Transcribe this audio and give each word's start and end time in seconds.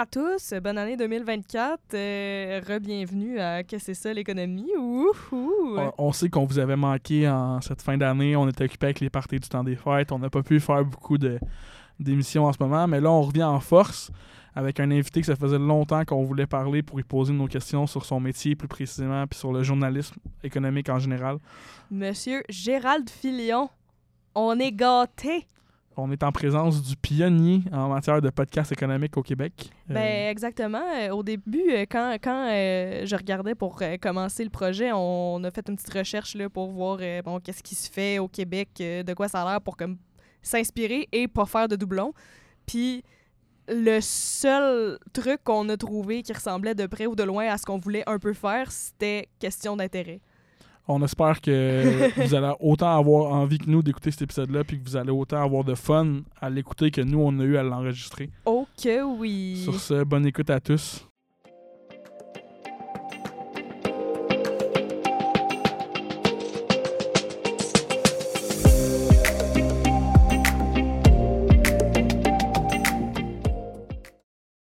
À 0.00 0.06
tous, 0.06 0.54
bonne 0.62 0.78
année 0.78 0.96
2024, 0.96 1.78
euh, 1.92 2.60
re-bienvenue 2.66 3.38
à 3.38 3.62
Qu'est-ce 3.62 3.88
que 3.88 3.94
c'est 3.94 4.02
ça 4.02 4.14
l'économie? 4.14 4.70
Wouhou! 4.74 5.76
On, 5.76 5.92
on 5.98 6.12
sait 6.12 6.30
qu'on 6.30 6.46
vous 6.46 6.58
avait 6.58 6.74
manqué 6.74 7.28
en 7.28 7.60
cette 7.60 7.82
fin 7.82 7.98
d'année. 7.98 8.34
On 8.34 8.48
était 8.48 8.64
occupé 8.64 8.86
avec 8.86 9.00
les 9.00 9.10
parties 9.10 9.38
du 9.38 9.46
temps 9.46 9.62
des 9.62 9.76
fêtes. 9.76 10.10
On 10.10 10.18
n'a 10.18 10.30
pas 10.30 10.42
pu 10.42 10.58
faire 10.58 10.86
beaucoup 10.86 11.18
d'émissions 11.18 12.46
en 12.46 12.52
ce 12.54 12.56
moment. 12.60 12.88
Mais 12.88 12.98
là, 12.98 13.10
on 13.10 13.20
revient 13.20 13.44
en 13.44 13.60
force 13.60 14.10
avec 14.54 14.80
un 14.80 14.90
invité 14.90 15.20
que 15.20 15.26
ça 15.26 15.36
faisait 15.36 15.58
longtemps 15.58 16.02
qu'on 16.06 16.24
voulait 16.24 16.46
parler 16.46 16.82
pour 16.82 16.96
lui 16.96 17.04
poser 17.04 17.34
nos 17.34 17.46
questions 17.46 17.86
sur 17.86 18.06
son 18.06 18.20
métier 18.20 18.56
plus 18.56 18.68
précisément, 18.68 19.26
puis 19.26 19.38
sur 19.38 19.52
le 19.52 19.62
journalisme 19.62 20.16
économique 20.42 20.88
en 20.88 20.98
général. 20.98 21.36
Monsieur 21.90 22.42
Gérald 22.48 23.10
Filion, 23.10 23.68
on 24.34 24.58
est 24.58 24.72
gâtés! 24.72 25.46
On 25.96 26.10
est 26.12 26.22
en 26.22 26.30
présence 26.30 26.82
du 26.82 26.96
pionnier 26.96 27.62
en 27.72 27.88
matière 27.88 28.22
de 28.22 28.30
podcast 28.30 28.70
économique 28.70 29.16
au 29.16 29.22
Québec. 29.22 29.70
Euh, 29.90 29.94
Ben 29.94 30.30
exactement. 30.30 30.82
Euh, 30.96 31.10
Au 31.10 31.22
début, 31.22 31.68
euh, 31.70 31.84
quand, 31.90 32.16
quand 32.22 32.48
je 32.48 33.16
regardais 33.16 33.54
pour 33.56 33.82
commencer 34.00 34.44
le 34.44 34.50
projet, 34.50 34.92
on 34.92 35.42
a 35.42 35.50
fait 35.50 35.68
une 35.68 35.76
petite 35.76 35.92
recherche 35.92 36.36
là, 36.36 36.48
pour 36.48 36.70
voir 36.70 36.98
bon, 37.24 37.40
qu'est-ce 37.40 37.62
qui 37.62 37.74
se 37.74 37.90
fait 37.90 38.18
au 38.18 38.28
Québec, 38.28 38.68
de 38.78 39.14
quoi 39.14 39.28
ça 39.28 39.42
a 39.42 39.50
l'air 39.50 39.60
pour 39.60 39.76
comme 39.76 39.98
s'inspirer 40.42 41.08
et 41.12 41.28
pas 41.28 41.44
faire 41.44 41.68
de 41.68 41.76
doublons. 41.76 42.12
Puis 42.66 43.02
le 43.68 44.00
seul 44.00 44.98
truc 45.12 45.42
qu'on 45.44 45.68
a 45.68 45.76
trouvé 45.76 46.22
qui 46.22 46.32
ressemblait 46.32 46.74
de 46.74 46.86
près 46.86 47.06
ou 47.06 47.14
de 47.14 47.22
loin 47.22 47.46
à 47.46 47.58
ce 47.58 47.64
qu'on 47.66 47.78
voulait 47.78 48.04
un 48.06 48.18
peu 48.18 48.32
faire, 48.32 48.70
c'était 48.70 49.28
question 49.38 49.76
d'intérêt. 49.76 50.20
On 50.90 51.02
espère 51.02 51.40
que 51.40 52.10
vous 52.26 52.34
allez 52.34 52.52
autant 52.60 52.96
avoir 52.96 53.32
envie 53.32 53.58
que 53.58 53.70
nous 53.70 53.82
d'écouter 53.82 54.10
cet 54.10 54.22
épisode-là, 54.22 54.64
puis 54.64 54.80
que 54.80 54.88
vous 54.88 54.96
allez 54.96 55.10
autant 55.10 55.42
avoir 55.42 55.64
de 55.64 55.74
fun 55.74 56.22
à 56.40 56.50
l'écouter 56.50 56.90
que 56.90 57.00
nous, 57.00 57.20
on 57.20 57.38
a 57.38 57.44
eu 57.44 57.56
à 57.56 57.62
l'enregistrer. 57.62 58.30
Oh 58.44 58.66
que 58.82 59.02
oui! 59.02 59.60
Sur 59.64 59.78
ce, 59.78 60.04
bonne 60.04 60.26
écoute 60.26 60.50
à 60.50 60.60
tous. 60.60 61.06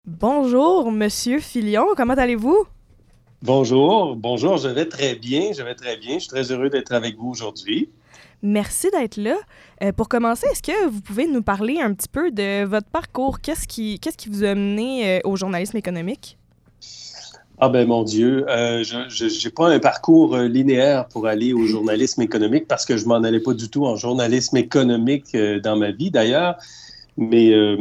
Bonjour, 0.05 0.91
Monsieur 0.91 1.39
Filion, 1.39 1.85
comment 1.95 2.15
allez-vous? 2.15 2.65
Bonjour, 3.43 4.15
bonjour, 4.15 4.57
je 4.57 4.67
vais 4.67 4.87
très 4.87 5.13
bien, 5.13 5.51
je 5.55 5.61
vais 5.61 5.75
très 5.75 5.95
bien. 5.95 6.15
Je 6.15 6.21
suis 6.21 6.29
très 6.29 6.51
heureux 6.51 6.71
d'être 6.71 6.91
avec 6.91 7.17
vous 7.17 7.29
aujourd'hui. 7.29 7.87
Merci 8.41 8.89
d'être 8.89 9.17
là. 9.17 9.35
Euh, 9.83 9.91
pour 9.91 10.09
commencer, 10.09 10.47
est-ce 10.51 10.63
que 10.63 10.87
vous 10.87 11.01
pouvez 11.01 11.27
nous 11.27 11.43
parler 11.43 11.79
un 11.79 11.93
petit 11.93 12.07
peu 12.07 12.31
de 12.31 12.65
votre 12.65 12.89
parcours? 12.89 13.39
Qu'est-ce 13.39 13.67
qui, 13.67 13.99
qu'est-ce 13.99 14.17
qui 14.17 14.29
vous 14.29 14.43
a 14.43 14.55
mené 14.55 15.17
euh, 15.17 15.19
au 15.23 15.35
journalisme 15.35 15.77
économique? 15.77 16.39
Ah 17.59 17.69
ben 17.69 17.87
mon 17.87 18.03
Dieu, 18.03 18.43
euh, 18.49 18.83
je 18.83 19.45
n'ai 19.45 19.51
pas 19.51 19.69
un 19.69 19.79
parcours 19.79 20.35
euh, 20.35 20.47
linéaire 20.47 21.07
pour 21.07 21.27
aller 21.27 21.53
au 21.53 21.65
journalisme 21.67 22.23
économique 22.23 22.67
parce 22.67 22.85
que 22.85 22.97
je 22.97 23.05
m'en 23.05 23.17
allais 23.17 23.39
pas 23.39 23.53
du 23.53 23.69
tout 23.69 23.85
en 23.85 23.95
journalisme 23.95 24.57
économique 24.57 25.37
dans 25.63 25.75
ma 25.75 25.91
vie 25.91 26.09
d'ailleurs. 26.09 26.55
Mais 27.17 27.51
euh, 27.51 27.75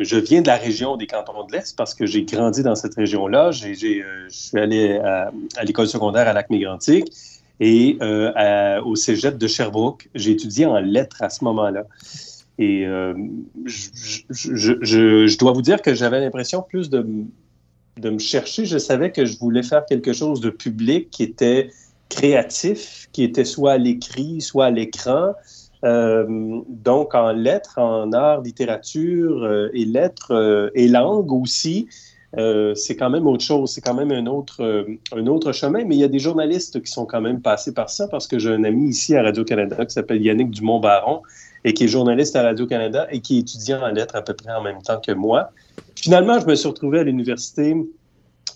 je 0.00 0.16
viens 0.16 0.40
de 0.40 0.46
la 0.46 0.56
région 0.56 0.96
des 0.96 1.06
cantons 1.06 1.44
de 1.44 1.52
l'Est 1.52 1.76
parce 1.76 1.94
que 1.94 2.06
j'ai 2.06 2.24
grandi 2.24 2.62
dans 2.62 2.74
cette 2.74 2.94
région-là. 2.94 3.50
J'ai, 3.50 4.02
euh, 4.02 4.26
je 4.30 4.34
suis 4.36 4.58
allé 4.58 4.96
à, 4.98 5.30
l'école 5.62 5.86
secondaire 5.88 6.26
à 6.26 6.32
Lac-Mégantic 6.32 7.12
et 7.60 7.98
euh, 8.00 8.80
au 8.82 8.96
cégep 8.96 9.36
de 9.36 9.46
Sherbrooke. 9.46 10.08
J'ai 10.14 10.32
étudié 10.32 10.64
en 10.64 10.78
lettres 10.80 11.22
à 11.22 11.28
ce 11.28 11.44
moment-là. 11.44 11.84
Et 12.60 12.86
je, 13.66 14.22
je- 14.30 14.74
je- 14.80 15.38
dois 15.38 15.52
vous 15.52 15.62
dire 15.62 15.80
que 15.80 15.94
j'avais 15.94 16.20
l'impression 16.20 16.60
plus 16.60 16.90
de, 16.90 17.06
de 17.98 18.10
me 18.10 18.18
chercher. 18.18 18.64
Je 18.64 18.78
savais 18.78 19.12
que 19.12 19.24
je 19.26 19.38
voulais 19.38 19.62
faire 19.62 19.84
quelque 19.86 20.12
chose 20.12 20.40
de 20.40 20.50
public 20.50 21.08
qui 21.10 21.22
était 21.22 21.70
créatif, 22.08 23.08
qui 23.12 23.22
était 23.22 23.44
soit 23.44 23.72
à 23.72 23.78
l'écrit, 23.78 24.40
soit 24.40 24.66
à 24.66 24.70
l'écran. 24.70 25.34
Euh, 25.84 26.60
donc 26.68 27.14
en 27.14 27.32
lettres, 27.32 27.78
en 27.78 28.12
art, 28.12 28.40
littérature 28.42 29.44
euh, 29.44 29.70
et 29.72 29.84
lettres 29.84 30.32
euh, 30.32 30.70
et 30.74 30.88
langue 30.88 31.32
aussi. 31.32 31.88
C'est 32.36 32.94
quand 32.98 33.08
même 33.08 33.26
autre 33.26 33.42
chose, 33.42 33.72
c'est 33.72 33.80
quand 33.80 33.94
même 33.94 34.12
un 34.12 34.26
autre, 34.26 34.86
un 35.12 35.26
autre 35.28 35.52
chemin, 35.52 35.84
mais 35.86 35.96
il 35.96 36.00
y 36.00 36.04
a 36.04 36.08
des 36.08 36.18
journalistes 36.18 36.82
qui 36.82 36.92
sont 36.92 37.06
quand 37.06 37.22
même 37.22 37.40
passés 37.40 37.72
par 37.72 37.88
ça 37.88 38.06
parce 38.06 38.26
que 38.26 38.38
j'ai 38.38 38.50
un 38.50 38.64
ami 38.64 38.90
ici 38.90 39.16
à 39.16 39.22
Radio-Canada 39.22 39.86
qui 39.86 39.94
s'appelle 39.94 40.20
Yannick 40.20 40.50
Dumont-Baron 40.50 41.22
et 41.64 41.72
qui 41.72 41.84
est 41.84 41.88
journaliste 41.88 42.36
à 42.36 42.42
Radio-Canada 42.42 43.06
et 43.10 43.20
qui 43.20 43.38
est 43.38 43.40
étudiant 43.40 43.80
en 43.80 43.88
lettres 43.88 44.14
à 44.14 44.20
peu 44.20 44.34
près 44.34 44.52
en 44.52 44.60
même 44.60 44.82
temps 44.82 45.00
que 45.00 45.12
moi. 45.12 45.52
Finalement, 45.96 46.38
je 46.38 46.44
me 46.44 46.54
suis 46.54 46.68
retrouvé 46.68 46.98
à 46.98 47.02
l'université 47.02 47.74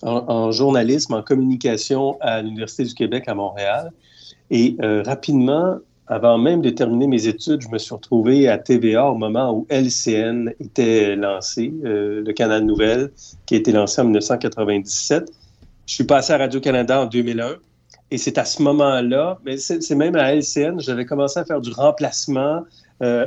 en, 0.02 0.50
journalisme, 0.52 1.14
en 1.14 1.22
communication 1.22 2.18
à 2.20 2.42
l'Université 2.42 2.84
du 2.84 2.92
Québec 2.92 3.24
à 3.26 3.34
Montréal. 3.34 3.90
Et 4.50 4.76
rapidement, 5.06 5.78
avant 6.12 6.36
même 6.36 6.60
de 6.60 6.68
terminer 6.68 7.06
mes 7.06 7.26
études, 7.26 7.62
je 7.62 7.68
me 7.68 7.78
suis 7.78 7.94
retrouvé 7.94 8.46
à 8.46 8.58
TVA 8.58 9.06
au 9.06 9.14
moment 9.14 9.50
où 9.54 9.66
LCN 9.70 10.52
était 10.60 11.16
lancé, 11.16 11.72
euh, 11.86 12.22
le 12.22 12.32
canal 12.34 12.64
Nouvelle, 12.64 13.10
qui 13.46 13.54
a 13.54 13.58
été 13.58 13.72
lancé 13.72 14.02
en 14.02 14.04
1997. 14.04 15.32
Je 15.86 15.94
suis 15.94 16.04
passé 16.04 16.34
à 16.34 16.36
Radio-Canada 16.36 17.00
en 17.00 17.06
2001. 17.06 17.56
Et 18.10 18.18
c'est 18.18 18.36
à 18.36 18.44
ce 18.44 18.62
moment-là, 18.62 19.38
mais 19.42 19.56
c'est 19.56 19.94
même 19.94 20.14
à 20.16 20.34
LCN, 20.34 20.78
j'avais 20.80 21.06
commencé 21.06 21.40
à 21.40 21.46
faire 21.46 21.62
du 21.62 21.72
remplacement 21.72 22.62
euh, 23.02 23.26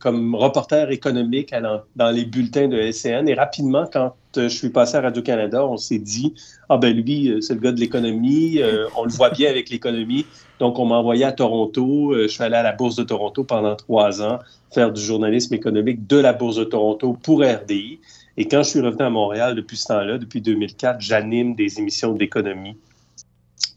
comme 0.00 0.34
reporter 0.34 0.90
économique 0.90 1.54
dans 1.94 2.10
les 2.10 2.24
bulletins 2.24 2.66
de 2.66 2.76
LCN. 2.76 3.28
Et 3.28 3.34
rapidement, 3.34 3.84
quand 3.92 4.14
euh, 4.36 4.48
je 4.48 4.56
suis 4.56 4.70
passé 4.70 4.96
à 4.96 5.00
Radio-Canada, 5.00 5.64
on 5.64 5.76
s'est 5.76 6.00
dit, 6.00 6.34
ah 6.68 6.76
ben 6.76 6.92
lui, 6.92 7.28
euh, 7.28 7.40
c'est 7.40 7.54
le 7.54 7.60
gars 7.60 7.70
de 7.70 7.78
l'économie, 7.78 8.58
on 8.96 9.04
le 9.04 9.10
voit 9.10 9.30
bien 9.30 9.48
avec 9.48 9.70
l'économie. 9.70 10.26
Donc, 10.58 10.80
on 10.80 10.86
m'a 10.86 10.96
envoyé 10.96 11.24
à 11.24 11.30
Toronto. 11.30 12.14
Je 12.16 12.26
suis 12.26 12.42
allé 12.42 12.56
à 12.56 12.64
la 12.64 12.72
Bourse 12.72 12.96
de 12.96 13.04
Toronto 13.04 13.44
pendant 13.44 13.76
trois 13.76 14.22
ans, 14.22 14.40
faire 14.74 14.92
du 14.92 15.00
journalisme 15.00 15.54
économique 15.54 16.08
de 16.08 16.16
la 16.16 16.32
Bourse 16.32 16.56
de 16.56 16.64
Toronto 16.64 17.16
pour 17.22 17.42
RDI. 17.42 18.00
Et 18.38 18.48
quand 18.48 18.64
je 18.64 18.70
suis 18.70 18.80
revenu 18.80 19.02
à 19.02 19.10
Montréal 19.10 19.54
depuis 19.54 19.76
ce 19.76 19.86
temps-là, 19.86 20.18
depuis 20.18 20.40
2004, 20.40 21.00
j'anime 21.00 21.54
des 21.54 21.78
émissions 21.78 22.12
d'économie. 22.12 22.76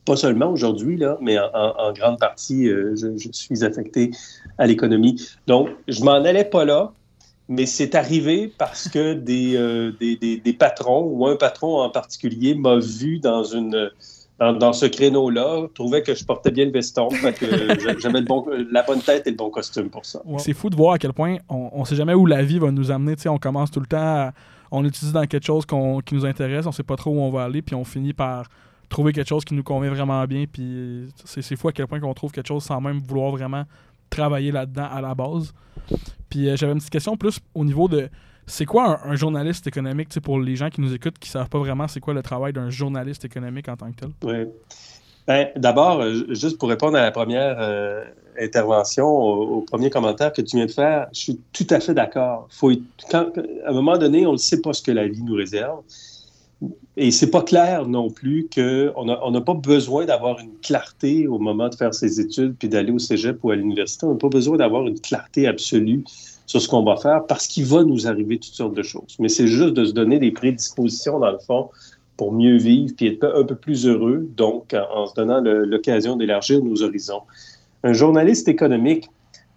Pas 0.05 0.15
seulement 0.15 0.47
aujourd'hui, 0.51 0.97
là, 0.97 1.17
mais 1.21 1.37
en, 1.39 1.93
grande 1.93 2.19
partie, 2.19 2.67
euh, 2.67 2.95
je, 2.95 3.17
je 3.17 3.29
suis 3.31 3.63
affecté 3.63 4.11
à 4.57 4.65
l'économie. 4.65 5.21
Donc, 5.47 5.69
je 5.87 6.03
m'en 6.03 6.13
allais 6.13 6.45
pas 6.45 6.65
là, 6.65 6.91
mais 7.47 7.65
c'est 7.65 7.93
arrivé 7.95 8.51
parce 8.57 8.89
que 8.89 9.13
des, 9.29 9.55
euh, 9.55 9.91
des, 9.99 10.15
des- 10.15 10.37
des 10.37 10.53
patrons, 10.53 11.03
ou 11.03 11.27
un 11.27 11.35
patron 11.35 11.81
en 11.81 11.89
particulier, 11.89 12.55
m'a 12.55 12.77
vu 12.77 13.19
dans 13.19 13.43
une 13.43 13.91
dans, 14.39 14.53
dans 14.53 14.71
ce 14.71 14.85
créneau-là, 14.85 15.67
trouvait 15.75 16.01
que 16.01 16.15
je 16.15 16.23
portais 16.23 16.49
bien 16.51 16.63
le 16.65 16.71
veston, 16.71 17.09
que 17.09 17.79
j'a- 17.81 17.97
j'avais 17.99 18.21
bon, 18.21 18.45
la 18.71 18.83
bonne 18.83 19.01
tête 19.01 19.27
et 19.27 19.31
le 19.31 19.35
bon 19.35 19.49
costume 19.49 19.89
pour 19.89 20.05
ça. 20.05 20.21
C'est 20.37 20.53
fou 20.53 20.69
de 20.69 20.77
voir 20.77 20.93
à 20.93 20.97
quel 20.97 21.11
point 21.13 21.37
on, 21.49 21.69
on 21.73 21.83
sait 21.85 21.95
jamais 21.97 22.13
où 22.13 22.25
la 22.25 22.41
vie 22.41 22.57
va 22.57 22.71
nous 22.71 22.89
amener. 22.89 23.15
On 23.27 23.37
commence 23.37 23.69
tout 23.69 23.81
le 23.81 23.85
temps, 23.85 23.97
à- 23.97 24.31
on 24.71 24.85
étudie 24.85 25.11
dans 25.11 25.25
quelque 25.25 25.45
chose 25.45 25.65
qui 25.65 26.15
nous 26.15 26.25
intéresse, 26.25 26.65
on 26.65 26.71
sait 26.71 26.83
pas 26.83 26.95
trop 26.95 27.11
où 27.11 27.19
on 27.19 27.29
va 27.29 27.43
aller, 27.43 27.61
puis 27.61 27.75
on 27.75 27.83
finit 27.83 28.13
par 28.13 28.45
trouver 28.89 29.13
quelque 29.13 29.29
chose 29.29 29.45
qui 29.45 29.53
nous 29.53 29.63
convient 29.63 29.91
vraiment 29.91 30.23
bien. 30.25 30.45
Puis 30.51 31.07
c'est 31.25 31.55
fou 31.55 31.69
à 31.69 31.71
quel 31.71 31.87
point 31.87 31.99
qu'on 31.99 32.13
trouve 32.13 32.31
quelque 32.31 32.47
chose 32.47 32.63
sans 32.63 32.81
même 32.81 32.99
vouloir 32.99 33.31
vraiment 33.31 33.63
travailler 34.09 34.51
là-dedans 34.51 34.87
à 34.91 35.01
la 35.01 35.15
base. 35.15 35.53
Puis 36.29 36.49
euh, 36.49 36.55
j'avais 36.55 36.73
une 36.73 36.79
petite 36.79 36.91
question 36.91 37.15
plus 37.15 37.39
au 37.53 37.63
niveau 37.63 37.87
de 37.87 38.09
c'est 38.45 38.65
quoi 38.65 38.99
un, 39.05 39.15
journaliste 39.15 39.67
économique 39.67 40.19
pour 40.21 40.39
les 40.39 40.55
gens 40.55 40.69
qui 40.69 40.81
nous 40.81 40.93
écoutent 40.93 41.19
qui 41.19 41.29
savent 41.29 41.49
pas 41.49 41.59
vraiment 41.59 41.87
c'est 41.87 41.99
quoi 41.99 42.15
le 42.15 42.23
travail 42.23 42.51
d'un 42.51 42.71
journaliste 42.71 43.23
économique 43.25 43.69
en 43.69 43.77
tant 43.77 43.91
que 43.91 43.97
tel? 43.97 44.09
Oui. 44.23 44.51
Ben, 45.27 45.49
D'abord, 45.55 46.01
euh, 46.01 46.23
juste 46.33 46.57
pour 46.57 46.69
répondre 46.69 46.97
à 46.97 47.01
la 47.01 47.11
première 47.11 47.57
euh, 47.59 48.03
intervention, 48.41 49.05
au, 49.05 49.57
au 49.57 49.61
premier 49.61 49.91
commentaire 49.91 50.33
que 50.33 50.41
tu 50.41 50.57
viens 50.57 50.65
de 50.65 50.71
faire, 50.71 51.07
je 51.13 51.19
suis 51.19 51.39
tout 51.53 51.67
à 51.69 51.79
fait 51.79 51.93
d'accord. 51.93 52.47
Faut 52.49 52.71
quand- 53.11 53.27
à 53.65 53.69
un 53.69 53.73
moment 53.73 53.97
donné, 53.99 54.25
on 54.25 54.33
ne 54.33 54.37
sait 54.37 54.61
pas 54.61 54.73
ce 54.73 54.81
que 54.81 54.91
la 54.91 55.07
vie 55.07 55.21
nous 55.21 55.35
réserve. 55.35 55.81
Et 56.97 57.11
c'est 57.11 57.31
pas 57.31 57.41
clair 57.41 57.87
non 57.87 58.09
plus 58.09 58.49
qu'on 58.53 59.05
n'a 59.05 59.19
on 59.23 59.41
pas 59.41 59.53
besoin 59.53 60.05
d'avoir 60.05 60.39
une 60.39 60.51
clarté 60.61 61.27
au 61.27 61.39
moment 61.39 61.69
de 61.69 61.75
faire 61.75 61.93
ses 61.93 62.19
études 62.19 62.55
puis 62.59 62.67
d'aller 62.67 62.91
au 62.91 62.99
cégep 62.99 63.41
ou 63.43 63.51
à 63.51 63.55
l'université. 63.55 64.05
On 64.05 64.11
n'a 64.11 64.17
pas 64.17 64.27
besoin 64.27 64.57
d'avoir 64.57 64.85
une 64.85 64.99
clarté 64.99 65.47
absolue 65.47 66.03
sur 66.45 66.61
ce 66.61 66.67
qu'on 66.67 66.83
va 66.83 66.97
faire 66.97 67.25
parce 67.25 67.47
qu'il 67.47 67.65
va 67.65 67.83
nous 67.83 68.07
arriver 68.07 68.37
toutes 68.37 68.53
sortes 68.53 68.73
de 68.73 68.83
choses. 68.83 69.15
Mais 69.19 69.29
c'est 69.29 69.47
juste 69.47 69.75
de 69.75 69.85
se 69.85 69.93
donner 69.93 70.19
des 70.19 70.31
prédispositions, 70.31 71.19
dans 71.19 71.31
le 71.31 71.39
fond, 71.39 71.69
pour 72.17 72.33
mieux 72.33 72.57
vivre 72.57 72.93
puis 72.97 73.07
être 73.07 73.33
un 73.33 73.45
peu 73.45 73.55
plus 73.55 73.87
heureux, 73.87 74.27
donc 74.35 74.75
en, 74.93 75.07
se 75.07 75.13
donnant 75.13 75.39
l'occasion 75.41 76.17
d'élargir 76.17 76.61
nos 76.61 76.83
horizons. 76.83 77.21
Un 77.83 77.93
journaliste 77.93 78.49
économique, 78.49 79.09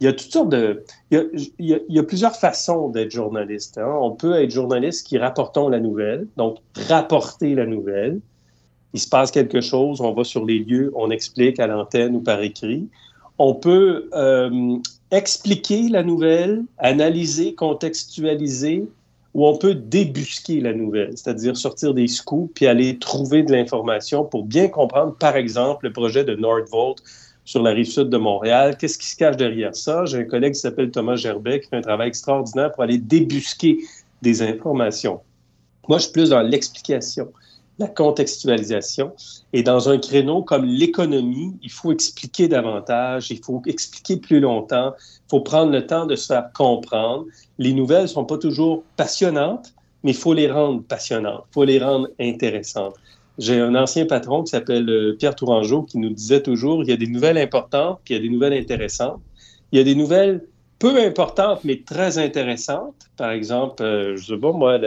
il 0.02 0.06
y 0.06 0.08
a 0.08 0.12
toutes 0.12 0.32
sortes 0.32 0.48
de. 0.48 0.84
Il 1.12 1.52
y 1.60 1.98
a, 1.98 2.02
plusieurs 2.02 2.34
façons 2.34 2.88
d'être 2.88 3.12
journaliste. 3.12 3.78
Hein. 3.78 3.98
On 4.00 4.10
peut 4.10 4.34
être 4.34 4.50
journaliste 4.50 5.06
qui 5.06 5.16
rapportons 5.16 5.68
la 5.68 5.78
nouvelle, 5.78 6.26
donc 6.36 6.58
rapporter 6.88 7.54
la 7.54 7.66
nouvelle. 7.66 8.18
Il 8.94 9.00
se 9.00 9.08
passe 9.08 9.30
quelque 9.30 9.60
chose, 9.60 10.00
on 10.00 10.12
va 10.12 10.24
sur 10.24 10.44
les 10.44 10.58
lieux, 10.58 10.92
on 10.96 11.12
explique 11.12 11.60
à 11.60 11.68
l'antenne 11.68 12.16
ou 12.16 12.20
par 12.20 12.42
écrit. 12.42 12.88
On 13.38 13.54
peut 13.54 14.10
euh, 14.12 14.76
expliquer 15.12 15.88
la 15.88 16.02
nouvelle, 16.02 16.64
analyser, 16.78 17.54
contextualiser, 17.54 18.88
ou 19.34 19.46
on 19.46 19.56
peut 19.56 19.76
débusquer 19.76 20.60
la 20.60 20.74
nouvelle, 20.74 21.16
c'est-à-dire 21.16 21.56
sortir 21.56 21.94
des 21.94 22.08
scoops 22.08 22.52
puis 22.54 22.66
aller 22.66 22.98
trouver 22.98 23.44
de 23.44 23.52
l'information 23.52 24.24
pour 24.24 24.44
bien 24.44 24.66
comprendre, 24.66 25.14
par 25.14 25.36
exemple, 25.36 25.86
le 25.86 25.92
projet 25.92 26.24
de 26.24 26.34
Nordvolt 26.34 27.02
sur 27.44 27.62
la 27.62 27.70
rive 27.70 27.86
sud 27.86 28.08
de 28.08 28.16
Montréal. 28.16 28.76
Qu'est-ce 28.76 28.98
qui 28.98 29.06
se 29.06 29.16
cache 29.16 29.36
derrière 29.36 29.74
ça? 29.74 30.04
J'ai 30.04 30.18
un 30.18 30.24
collègue 30.24 30.54
qui 30.54 30.60
s'appelle 30.60 30.90
Thomas 30.90 31.16
Gerbet 31.16 31.60
qui 31.60 31.68
fait 31.68 31.76
un 31.76 31.82
travail 31.82 32.08
extraordinaire 32.08 32.72
pour 32.72 32.82
aller 32.82 32.98
débusquer 32.98 33.78
des 34.22 34.42
informations. 34.42 35.20
Moi, 35.88 35.98
je 35.98 36.04
suis 36.04 36.12
plus 36.12 36.30
dans 36.30 36.42
l'explication, 36.42 37.32
la 37.78 37.88
contextualisation. 37.88 39.12
Et 39.52 39.62
dans 39.62 39.88
un 39.88 39.98
créneau 39.98 40.42
comme 40.42 40.64
l'économie, 40.64 41.56
il 41.62 41.70
faut 41.70 41.92
expliquer 41.92 42.46
davantage, 42.46 43.30
il 43.30 43.42
faut 43.42 43.62
expliquer 43.66 44.16
plus 44.16 44.38
longtemps, 44.38 44.94
il 44.98 45.30
faut 45.30 45.40
prendre 45.40 45.72
le 45.72 45.84
temps 45.86 46.06
de 46.06 46.14
se 46.14 46.26
faire 46.26 46.50
comprendre. 46.52 47.26
Les 47.58 47.72
nouvelles 47.72 48.02
ne 48.02 48.06
sont 48.06 48.24
pas 48.24 48.38
toujours 48.38 48.84
passionnantes, 48.96 49.74
mais 50.04 50.12
il 50.12 50.16
faut 50.16 50.34
les 50.34 50.50
rendre 50.50 50.82
passionnantes, 50.82 51.44
il 51.50 51.54
faut 51.54 51.64
les 51.64 51.80
rendre 51.80 52.08
intéressantes. 52.20 52.94
J'ai 53.38 53.58
un 53.58 53.74
ancien 53.74 54.06
patron 54.06 54.42
qui 54.42 54.50
s'appelle 54.50 54.88
euh, 54.88 55.16
Pierre 55.18 55.34
Tourangeau 55.34 55.82
qui 55.82 55.98
nous 55.98 56.10
disait 56.10 56.42
toujours 56.42 56.82
il 56.82 56.90
y 56.90 56.92
a 56.92 56.96
des 56.96 57.06
nouvelles 57.06 57.38
importantes, 57.38 58.00
puis 58.04 58.14
il 58.14 58.16
y 58.18 58.20
a 58.20 58.22
des 58.22 58.28
nouvelles 58.28 58.52
intéressantes. 58.52 59.20
Il 59.72 59.78
y 59.78 59.80
a 59.80 59.84
des 59.84 59.94
nouvelles 59.94 60.44
peu 60.78 60.98
importantes, 60.98 61.60
mais 61.64 61.80
très 61.84 62.18
intéressantes. 62.18 62.94
Par 63.16 63.30
exemple, 63.30 63.82
euh, 63.82 64.16
je 64.16 64.34
sais 64.34 64.36
pas, 64.36 64.52
moi, 64.52 64.78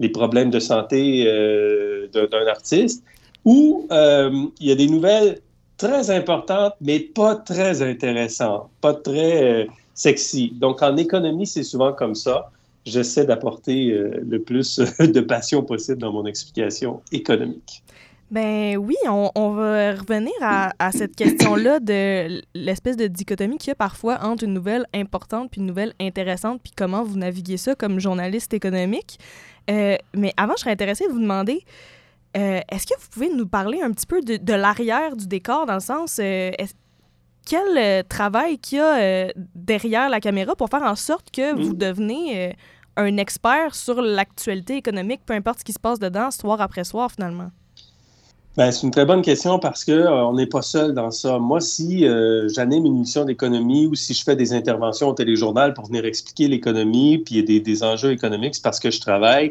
les 0.00 0.08
problèmes 0.08 0.50
de 0.50 0.58
santé 0.58 1.24
euh, 1.26 2.08
d'un 2.12 2.46
artiste. 2.46 3.04
Ou 3.44 3.86
il 3.90 4.66
y 4.66 4.72
a 4.72 4.74
des 4.74 4.88
nouvelles 4.88 5.40
très 5.78 6.10
importantes, 6.10 6.74
mais 6.80 6.98
pas 6.98 7.36
très 7.36 7.80
intéressantes, 7.80 8.68
pas 8.80 8.92
très 8.92 9.68
sexy. 9.94 10.52
Donc, 10.56 10.82
en 10.82 10.96
économie, 10.96 11.46
c'est 11.46 11.62
souvent 11.62 11.92
comme 11.92 12.14
ça 12.14 12.50
j'essaie 12.84 13.24
d'apporter 13.24 13.92
euh, 13.92 14.20
le 14.26 14.40
plus 14.40 14.78
de 15.00 15.20
passion 15.20 15.62
possible 15.62 15.98
dans 15.98 16.12
mon 16.12 16.26
explication 16.26 17.00
économique. 17.12 17.82
Ben 18.30 18.76
oui, 18.76 18.96
on, 19.06 19.50
va 19.52 19.94
revenir 19.94 20.34
à, 20.42 20.92
cette 20.92 21.16
question-là 21.16 21.80
de 21.80 22.42
l'espèce 22.54 22.98
de 22.98 23.06
dichotomie 23.06 23.56
qu'il 23.56 23.68
y 23.68 23.72
a 23.72 23.74
parfois 23.74 24.18
entre 24.22 24.44
une 24.44 24.52
nouvelle 24.52 24.84
importante 24.92 25.50
puis 25.50 25.62
une 25.62 25.66
nouvelle 25.66 25.94
intéressante, 25.98 26.60
puis 26.62 26.72
comment 26.76 27.02
vous 27.02 27.16
naviguez 27.16 27.56
ça 27.56 27.74
comme 27.74 27.98
journaliste 27.98 28.52
économique. 28.52 29.18
Euh, 29.70 29.96
mais 30.14 30.34
avant, 30.36 30.52
je 30.56 30.60
serais 30.60 30.72
intéressée 30.72 31.06
de 31.06 31.12
vous 31.12 31.20
demander, 31.20 31.62
euh, 32.36 32.60
est-ce 32.68 32.86
que 32.86 33.00
vous 33.00 33.08
pouvez 33.10 33.30
nous 33.32 33.46
parler 33.46 33.80
un 33.80 33.92
petit 33.92 34.06
peu 34.06 34.20
de, 34.20 34.52
l'arrière 34.52 35.16
du 35.16 35.26
décor, 35.26 35.64
dans 35.64 35.74
le 35.74 35.80
sens, 35.80 36.20
quel 37.48 38.04
travail 38.04 38.58
qu'il 38.58 38.78
y 38.78 38.80
a 38.80 39.32
derrière 39.54 40.08
la 40.08 40.20
caméra 40.20 40.54
pour 40.54 40.68
faire 40.68 40.82
en 40.82 40.96
sorte 40.96 41.30
que 41.30 41.54
vous 41.54 41.72
mm. 41.72 41.78
devenez 41.78 42.56
un 42.98 43.16
expert 43.16 43.74
sur 43.74 44.02
l'actualité 44.02 44.76
économique, 44.76 45.20
peu 45.24 45.32
importe 45.32 45.60
ce 45.60 45.64
qui 45.64 45.72
se 45.72 45.78
passe 45.78 46.00
dedans, 46.00 46.30
soir 46.30 46.60
après 46.60 46.84
soir, 46.84 47.10
finalement? 47.10 47.50
Ben, 48.56 48.72
c'est 48.72 48.82
une 48.82 48.90
très 48.90 49.06
bonne 49.06 49.22
question 49.22 49.60
parce 49.60 49.84
qu'on 49.84 49.92
euh, 49.92 50.32
n'est 50.32 50.48
pas 50.48 50.62
seul 50.62 50.92
dans 50.92 51.12
ça. 51.12 51.38
Moi, 51.38 51.60
si 51.60 52.04
euh, 52.04 52.48
j'anime 52.48 52.86
une 52.86 52.96
émission 52.96 53.24
d'économie 53.24 53.86
ou 53.86 53.94
si 53.94 54.14
je 54.14 54.24
fais 54.24 54.34
des 54.34 54.52
interventions 54.52 55.10
au 55.10 55.12
téléjournal 55.12 55.74
pour 55.74 55.86
venir 55.86 56.04
expliquer 56.04 56.48
l'économie, 56.48 57.18
puis 57.18 57.44
des, 57.44 57.60
des 57.60 57.84
enjeux 57.84 58.10
économiques, 58.10 58.56
c'est 58.56 58.64
parce 58.64 58.80
que 58.80 58.90
je 58.90 59.00
travaille 59.00 59.50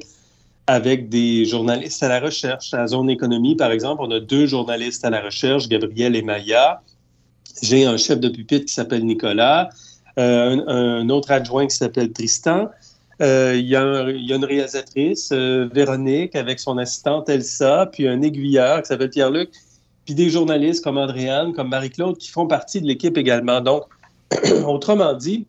avec 0.67 1.07
des 1.07 1.45
journalistes 1.45 2.03
à 2.03 2.09
la 2.09 2.19
recherche. 2.19 2.73
À 2.73 2.79
la 2.79 2.88
Zone 2.88 3.09
Économie, 3.09 3.55
par 3.55 3.71
exemple, 3.71 4.01
on 4.03 4.11
a 4.11 4.19
deux 4.19 4.45
journalistes 4.45 5.05
à 5.05 5.09
la 5.09 5.21
recherche, 5.21 5.69
Gabriel 5.69 6.13
et 6.17 6.21
Maya. 6.21 6.81
J'ai 7.62 7.86
un 7.86 7.98
chef 7.98 8.19
de 8.19 8.30
pupitre 8.30 8.65
qui 8.65 8.74
s'appelle 8.74 9.06
Nicolas, 9.06 9.69
euh, 10.19 10.63
un, 10.68 11.09
autre 11.09 11.31
adjoint 11.31 11.68
qui 11.68 11.75
s'appelle 11.75 12.12
Tristan. 12.12 12.69
Euh, 13.21 13.56
il 13.56 13.65
y, 13.65 13.75
a 13.75 13.81
une 13.81 14.45
réalisatrice, 14.45 15.30
euh, 15.31 15.68
Véronique, 15.74 16.36
avec 16.36 16.59
son 16.59 16.77
assistante 16.77 17.30
Elsa, 17.30 17.88
puis 17.92 18.07
un 18.07 18.21
aiguilleur 18.21 18.81
qui 18.81 18.88
s'appelle 18.88 19.09
Pierre-Luc, 19.09 19.50
puis 20.06 20.13
des 20.13 20.30
journalistes 20.30 20.83
comme 20.83 20.98
Andréane, 20.98 21.54
comme 21.54 21.69
Marie-Claude, 21.69 22.18
qui 22.18 22.30
font 22.30 22.48
partie 22.48 22.80
de 22.80 22.86
l'équipe 22.86 23.18
également. 23.18 23.59
Donc, 23.62 23.83
autrement 24.68 25.13
dit, 25.13 25.48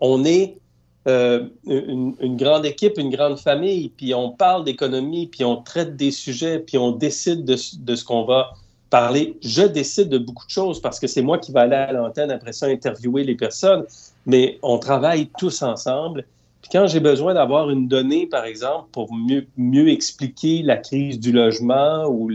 on 0.00 0.24
est 0.24 0.58
une, 1.06 2.36
grande 2.36 2.64
équipe, 2.64 2.98
une 2.98 3.10
grande 3.10 3.38
famille, 3.38 3.90
puis 3.96 4.14
on 4.14 4.30
parle 4.30 4.64
d'économie, 4.64 5.26
puis 5.26 5.44
on 5.44 5.56
traite 5.56 5.96
des 5.96 6.12
sujets, 6.12 6.60
puis 6.60 6.78
on 6.78 6.92
décide 6.92 7.44
de, 7.44 7.56
de 7.78 7.94
ce 7.94 8.04
qu'on 8.04 8.24
va 8.24 8.52
parler. 8.92 9.38
Je 9.42 9.62
décide 9.62 10.10
de 10.10 10.18
beaucoup 10.18 10.44
de 10.44 10.50
choses 10.50 10.78
parce 10.78 11.00
que 11.00 11.06
c'est 11.06 11.22
moi 11.22 11.38
qui 11.38 11.50
vais 11.50 11.60
aller 11.60 11.76
à 11.76 11.92
l'antenne 11.92 12.30
après 12.30 12.52
ça 12.52 12.66
interviewer 12.66 13.24
les 13.24 13.34
personnes, 13.34 13.84
mais 14.26 14.58
on 14.62 14.78
travaille 14.78 15.30
tous 15.38 15.62
ensemble. 15.62 16.26
Puis 16.60 16.70
quand 16.70 16.86
j'ai 16.86 17.00
besoin 17.00 17.32
d'avoir 17.32 17.70
une 17.70 17.88
donnée, 17.88 18.26
par 18.26 18.44
exemple, 18.44 18.88
pour 18.92 19.14
mieux, 19.14 19.46
mieux 19.56 19.88
expliquer 19.88 20.62
la 20.62 20.76
crise 20.76 21.18
du 21.18 21.32
logement 21.32 22.04
ou, 22.06 22.30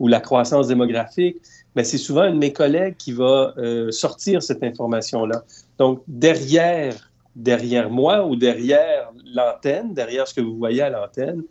ou 0.00 0.08
la 0.08 0.18
croissance 0.18 0.66
démographique, 0.66 1.36
ben, 1.76 1.84
c'est 1.84 1.96
souvent 1.96 2.22
un 2.22 2.32
de 2.32 2.38
mes 2.38 2.52
collègues 2.52 2.96
qui 2.98 3.12
va 3.12 3.54
euh, 3.56 3.92
sortir 3.92 4.42
cette 4.42 4.64
information-là. 4.64 5.44
Donc, 5.78 6.02
derrière, 6.08 7.08
derrière 7.36 7.88
moi 7.88 8.26
ou 8.26 8.34
derrière 8.34 9.12
l'antenne, 9.32 9.94
derrière 9.94 10.26
ce 10.26 10.34
que 10.34 10.40
vous 10.40 10.56
voyez 10.56 10.82
à 10.82 10.90
l'antenne, 10.90 11.44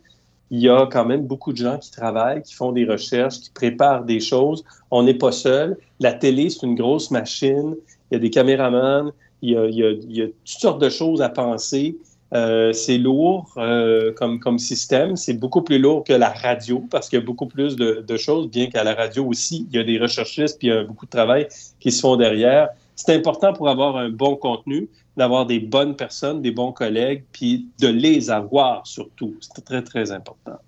il 0.50 0.60
y 0.60 0.68
a 0.68 0.86
quand 0.86 1.04
même 1.04 1.26
beaucoup 1.26 1.52
de 1.52 1.58
gens 1.58 1.78
qui 1.78 1.90
travaillent, 1.90 2.42
qui 2.42 2.54
font 2.54 2.72
des 2.72 2.84
recherches, 2.84 3.40
qui 3.40 3.50
préparent 3.50 4.04
des 4.04 4.20
choses. 4.20 4.64
On 4.90 5.02
n'est 5.02 5.14
pas 5.14 5.32
seul. 5.32 5.76
La 6.00 6.12
télé, 6.12 6.50
c'est 6.50 6.66
une 6.66 6.74
grosse 6.74 7.10
machine. 7.10 7.76
Il 8.10 8.14
y 8.14 8.16
a 8.16 8.18
des 8.18 8.30
caméramans, 8.30 9.12
il 9.42 9.50
y 9.50 9.56
a, 9.56 9.66
il 9.66 9.74
y 9.74 9.84
a, 9.84 9.90
il 9.90 10.16
y 10.16 10.22
a 10.22 10.26
toutes 10.26 10.60
sortes 10.60 10.80
de 10.80 10.90
choses 10.90 11.22
à 11.22 11.28
penser. 11.28 11.96
Euh, 12.32 12.72
c'est 12.72 12.98
lourd 12.98 13.52
euh, 13.56 14.12
comme, 14.12 14.38
comme 14.38 14.58
système. 14.58 15.16
C'est 15.16 15.34
beaucoup 15.34 15.62
plus 15.62 15.78
lourd 15.78 16.04
que 16.04 16.12
la 16.12 16.30
radio 16.30 16.84
parce 16.90 17.08
qu'il 17.08 17.18
y 17.18 17.22
a 17.22 17.24
beaucoup 17.24 17.46
plus 17.46 17.76
de, 17.76 18.16
choses, 18.16 18.48
bien 18.48 18.68
qu'à 18.68 18.84
la 18.84 18.94
radio 18.94 19.26
aussi, 19.26 19.66
il 19.70 19.76
y 19.76 19.80
a 19.80 19.84
des 19.84 19.98
recherchistes 19.98 20.58
puis 20.58 20.68
il 20.68 20.70
y 20.70 20.76
a 20.76 20.84
beaucoup 20.84 21.06
de 21.06 21.10
travail 21.10 21.48
qui 21.80 21.90
se 21.90 22.00
font 22.00 22.16
derrière. 22.16 22.68
C'est 23.00 23.14
important 23.14 23.52
pour 23.52 23.68
avoir 23.68 23.96
un 23.96 24.10
bon 24.10 24.36
contenu, 24.36 24.88
d'avoir 25.16 25.46
des 25.46 25.60
bonnes 25.60 25.96
personnes, 25.96 26.42
des 26.42 26.50
bons 26.50 26.72
collègues, 26.72 27.24
puis 27.32 27.68
de 27.78 27.88
les 27.88 28.30
avoir 28.30 28.86
surtout. 28.86 29.36
C'est 29.40 29.64
très, 29.64 29.82
très 29.82 30.12
important. 30.12 30.58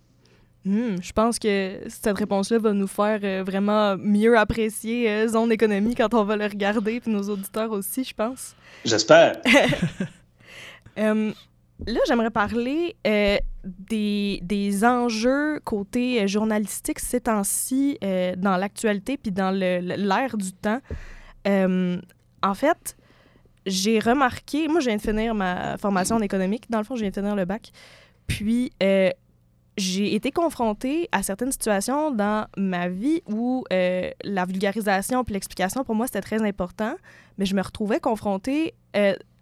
Hmm, 0.65 0.97
je 1.03 1.13
pense 1.13 1.39
que 1.39 1.81
cette 1.89 2.17
réponse-là 2.17 2.59
va 2.59 2.73
nous 2.73 2.87
faire 2.87 3.19
euh, 3.25 3.43
vraiment 3.45 3.97
mieux 3.99 4.39
apprécier 4.39 5.27
Zone 5.27 5.51
Économie 5.51 5.95
quand 5.97 6.15
on 6.15 6.23
va 6.23 6.37
le 6.37 6.47
regarder, 6.47 7.01
puis 7.01 7.11
nos 7.11 7.29
auditeurs 7.29 7.73
aussi, 7.73 8.05
je 8.05 8.15
pense. 8.15 8.55
J'espère. 8.85 9.41
Là, 11.87 12.01
j'aimerais 12.07 12.31
parler 12.31 12.97
euh, 13.07 13.39
des, 13.65 14.41
des, 14.43 14.85
enjeux 14.85 15.61
côté 15.61 16.23
euh, 16.23 16.27
journalistique 16.27 16.99
ces 17.01 17.23
temps-ci 17.23 17.99
euh, 18.05 18.37
dans 18.37 18.57
l'actualité 18.57 19.17
puis 19.17 19.33
dans 19.33 19.51
l'ère 19.51 20.37
du 20.37 20.53
temps. 20.53 20.81
En 22.43 22.55
fait, 22.55 22.97
j'ai 23.67 23.99
remarqué, 23.99 24.69
moi, 24.69 24.81
je 24.81 24.87
viens 24.87 24.97
de 24.97 25.03
finir 25.03 25.35
ma 25.35 25.77
formation 25.79 26.17
en 26.17 26.21
économique. 26.21 26.71
Dans 26.71 26.79
le 26.79 26.85
fond, 26.85 26.97
je 26.97 27.03
viens 27.03 27.11
de 27.11 27.15
finir 27.15 27.37
le 27.37 27.45
bac. 27.45 27.71
Puis, 28.27 28.73
j'ai 29.77 30.15
été 30.15 30.31
confrontée 30.33 31.09
à 31.13 31.23
certaines 31.23 31.53
situations 31.53 32.11
dans 32.11 32.47
ma 32.57 32.89
vie 32.89 33.23
où 33.27 33.65
la 33.71 34.45
vulgarisation 34.45 35.25
puis 35.25 35.35
l'explication, 35.35 35.85
pour 35.85 35.95
moi, 35.95 36.07
c'était 36.07 36.21
très 36.21 36.43
important. 36.43 36.95
Mais 37.39 37.47
je 37.47 37.55
me 37.55 37.63
retrouvais 37.63 38.01
confrontée 38.01 38.75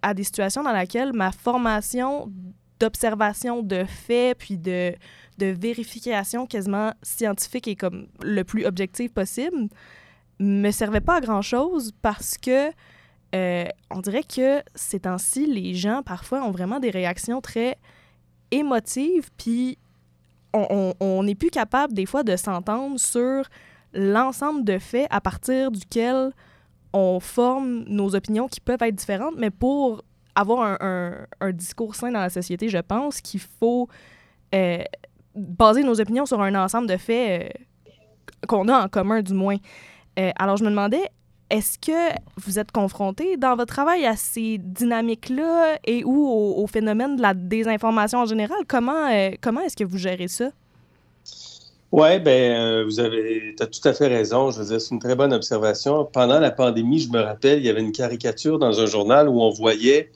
à 0.02 0.14
des 0.14 0.24
situations 0.24 0.62
dans 0.62 0.72
lesquelles 0.72 1.12
ma 1.12 1.32
formation 1.32 2.30
d'observation 2.80 3.62
de 3.62 3.84
faits 3.84 4.38
puis 4.38 4.56
de, 4.56 4.94
vérification 5.38 6.46
quasiment 6.46 6.92
scientifique 7.02 7.66
et 7.68 7.76
comme 7.76 8.08
le 8.22 8.42
plus 8.42 8.66
objectif 8.66 9.12
possible 9.12 9.68
me 10.40 10.70
servait 10.70 11.00
pas 11.00 11.16
à 11.16 11.20
grand 11.20 11.42
chose 11.42 11.92
parce 12.02 12.36
que 12.36 12.70
euh, 13.34 13.64
on 13.90 14.00
dirait 14.00 14.24
que 14.24 14.62
ces 14.74 15.00
temps-ci, 15.00 15.46
les 15.46 15.74
gens 15.74 16.02
parfois 16.02 16.42
ont 16.42 16.50
vraiment 16.50 16.80
des 16.80 16.90
réactions 16.90 17.40
très 17.40 17.76
émotives, 18.50 19.30
puis 19.36 19.78
on 20.52 21.22
n'est 21.22 21.36
plus 21.36 21.50
capable 21.50 21.92
des 21.92 22.06
fois 22.06 22.24
de 22.24 22.34
s'entendre 22.34 22.98
sur 22.98 23.44
l'ensemble 23.92 24.64
de 24.64 24.78
faits 24.78 25.06
à 25.10 25.20
partir 25.20 25.70
duquel 25.70 26.32
on 26.92 27.20
forme 27.20 27.84
nos 27.86 28.16
opinions 28.16 28.48
qui 28.48 28.60
peuvent 28.60 28.82
être 28.82 28.96
différentes, 28.96 29.34
mais 29.36 29.50
pour 29.50 30.02
avoir 30.34 30.76
un, 30.80 31.26
discours 31.52 31.94
sain 31.94 32.10
dans 32.10 32.20
la 32.20 32.30
société, 32.30 32.68
je 32.68 32.78
pense 32.78 33.20
qu'il 33.20 33.40
faut 33.40 33.88
euh, 34.54 34.82
baser 35.36 35.84
nos 35.84 36.00
opinions 36.00 36.26
sur 36.26 36.40
un 36.40 36.54
ensemble 36.56 36.88
de 36.88 36.96
faits 36.96 37.56
qu'on 38.48 38.66
a 38.68 38.84
en 38.84 38.88
commun, 38.88 39.22
du 39.22 39.34
moins. 39.34 39.56
Alors, 40.16 40.56
je 40.56 40.64
me 40.64 40.70
demandais, 40.70 41.02
est-ce 41.50 41.78
que 41.78 42.14
vous 42.36 42.58
êtes 42.58 42.70
confronté 42.70 43.36
dans 43.36 43.56
votre 43.56 43.74
travail 43.74 44.06
à 44.06 44.16
ces 44.16 44.58
dynamiques-là 44.58 45.78
et 45.84 46.04
ou 46.04 46.28
au, 46.28 46.66
phénomène 46.66 47.16
de 47.16 47.22
la 47.22 47.34
désinformation 47.34 48.20
en 48.20 48.26
général? 48.26 48.58
Comment, 48.68 49.08
comment 49.40 49.60
est-ce 49.60 49.76
que 49.76 49.84
vous 49.84 49.98
gérez 49.98 50.28
ça? 50.28 50.50
Oui, 51.92 52.20
ben, 52.20 52.52
euh, 52.52 52.84
vous 52.84 53.00
avez 53.00 53.56
as 53.58 53.66
tout 53.66 53.88
à 53.88 53.92
fait 53.92 54.06
raison. 54.06 54.52
Je 54.52 54.60
veux 54.60 54.66
dire, 54.66 54.80
c'est 54.80 54.94
une 54.94 55.00
très 55.00 55.16
bonne 55.16 55.32
observation. 55.32 56.04
Pendant 56.04 56.38
la 56.38 56.52
pandémie, 56.52 57.00
je 57.00 57.10
me 57.10 57.20
rappelle, 57.20 57.58
il 57.58 57.66
y 57.66 57.68
avait 57.68 57.80
une 57.80 57.90
caricature 57.90 58.60
dans 58.60 58.80
un 58.80 58.86
journal 58.86 59.28
où 59.28 59.40
on 59.40 59.50
voyait 59.50 60.12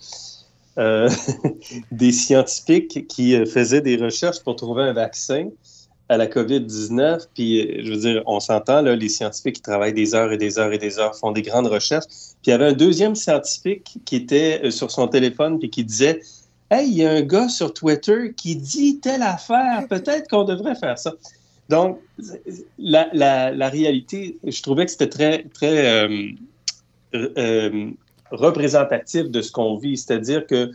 euh, 0.79 1.09
des 1.91 2.13
scientifiques 2.13 3.09
qui 3.09 3.35
euh, 3.35 3.45
faisaient 3.45 3.81
des 3.81 3.97
recherches 3.97 4.41
pour 4.41 4.55
trouver 4.55 4.85
un 4.85 4.93
vaccin 4.93 5.49
à 6.15 6.17
la 6.17 6.27
COVID-19. 6.27 7.27
Puis, 7.35 7.85
je 7.85 7.91
veux 7.91 7.99
dire, 7.99 8.23
on 8.27 8.41
s'entend, 8.41 8.83
là, 8.83 8.97
les 8.97 9.09
scientifiques 9.09 9.57
qui 9.57 9.63
travaillent 9.63 9.93
des 9.93 10.15
heures 10.15 10.33
et 10.33 10.39
des 10.39 10.59
heures 10.59 10.73
et 10.73 10.79
des 10.79 10.99
heures, 10.99 11.17
font 11.17 11.33
des 11.33 11.43
grandes 11.43 11.67
recherches. 11.67 12.07
Puis, 12.07 12.47
il 12.47 12.51
y 12.51 12.53
avait 12.53 12.67
un 12.67 12.73
deuxième 12.73 13.15
scientifique 13.15 13.99
qui 14.05 14.17
était 14.17 14.71
sur 14.71 14.91
son 14.91 15.09
téléphone 15.09 15.59
et 15.63 15.69
qui 15.69 15.85
disait 15.85 16.21
Hey, 16.71 16.89
il 16.89 16.97
y 16.97 17.05
a 17.05 17.11
un 17.11 17.23
gars 17.23 17.49
sur 17.49 17.73
Twitter 17.75 18.33
qui 18.37 18.57
dit 18.57 18.99
telle 18.99 19.23
affaire, 19.23 19.87
peut-être 19.89 20.29
qu'on 20.29 20.45
devrait 20.45 20.75
faire 20.75 20.99
ça. 20.99 21.13
Donc, 21.69 22.01
la, 22.79 23.09
la, 23.13 23.69
réalité, 23.69 24.39
je 24.45 24.63
trouvais 24.63 24.85
que 24.85 24.91
c'était 24.91 25.09
très, 25.09 25.45
très 25.55 25.87
euh, 25.87 26.33
euh, 27.15 27.91
représentatif 28.31 29.31
de 29.31 29.41
ce 29.41 29.53
qu'on 29.53 29.77
vit, 29.77 29.97
c'est-à-dire 29.97 30.47
que 30.47 30.71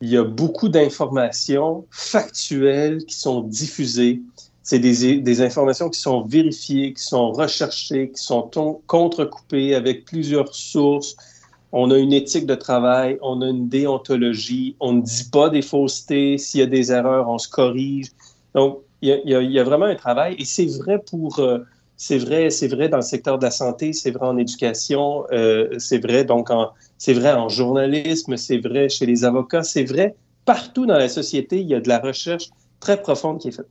il 0.00 0.08
y 0.08 0.16
a 0.16 0.24
beaucoup 0.24 0.68
d'informations 0.68 1.86
factuelles 1.90 3.04
qui 3.04 3.14
sont 3.14 3.42
diffusées. 3.42 4.20
C'est 4.62 4.78
des, 4.78 5.40
informations 5.42 5.90
qui 5.90 6.00
sont 6.00 6.22
vérifiées, 6.22 6.92
qui 6.92 7.02
sont 7.02 7.32
recherchées, 7.32 8.10
qui 8.10 8.22
sont 8.22 8.48
contrecoupées 8.86 9.74
avec 9.74 10.04
plusieurs 10.04 10.54
sources. 10.54 11.16
On 11.72 11.90
a 11.90 11.98
une 11.98 12.12
éthique 12.12 12.46
de 12.46 12.54
travail, 12.54 13.18
on 13.22 13.40
a 13.40 13.48
une 13.48 13.68
déontologie, 13.68 14.76
on 14.78 14.92
ne 14.92 15.00
dit 15.00 15.28
pas 15.32 15.48
des 15.50 15.62
faussetés. 15.62 16.38
S'il 16.38 16.60
y 16.60 16.62
a 16.62 16.66
des 16.66 16.92
erreurs, 16.92 17.28
on 17.28 17.38
se 17.38 17.48
corrige. 17.48 18.08
Donc, 18.54 18.78
il 19.00 19.20
y, 19.24 19.58
a, 19.58 19.64
vraiment 19.64 19.86
un 19.86 19.96
travail 19.96 20.36
et 20.38 20.44
c'est 20.44 20.66
vrai 20.78 21.00
pour. 21.04 21.40
Euh, 21.40 21.58
c'est 21.96 22.18
vrai, 22.18 22.50
c'est 22.50 22.68
vrai 22.68 22.88
dans 22.88 22.96
le 22.96 23.02
secteur 23.02 23.38
de 23.38 23.44
la 23.44 23.52
santé, 23.52 23.92
c'est 23.92 24.10
vrai 24.10 24.26
en 24.26 24.36
éducation, 24.36 25.24
euh, 25.30 25.68
c'est 25.78 25.98
vrai 25.98 26.24
donc 26.24 26.48
c'est 26.98 27.12
vrai 27.12 27.32
en 27.32 27.48
journalisme, 27.48 28.36
c'est 28.36 28.58
vrai 28.58 28.88
chez 28.88 29.06
les 29.06 29.24
avocats, 29.24 29.62
c'est 29.62 29.84
vrai 29.84 30.16
partout 30.44 30.84
dans 30.84 30.98
la 30.98 31.08
société. 31.08 31.60
Il 31.60 31.68
y 31.68 31.74
a 31.74 31.80
de 31.80 31.88
la 31.88 32.00
recherche 32.00 32.50
très 32.80 33.00
profonde 33.00 33.38
qui 33.40 33.48
est 33.48 33.52
faite. 33.52 33.68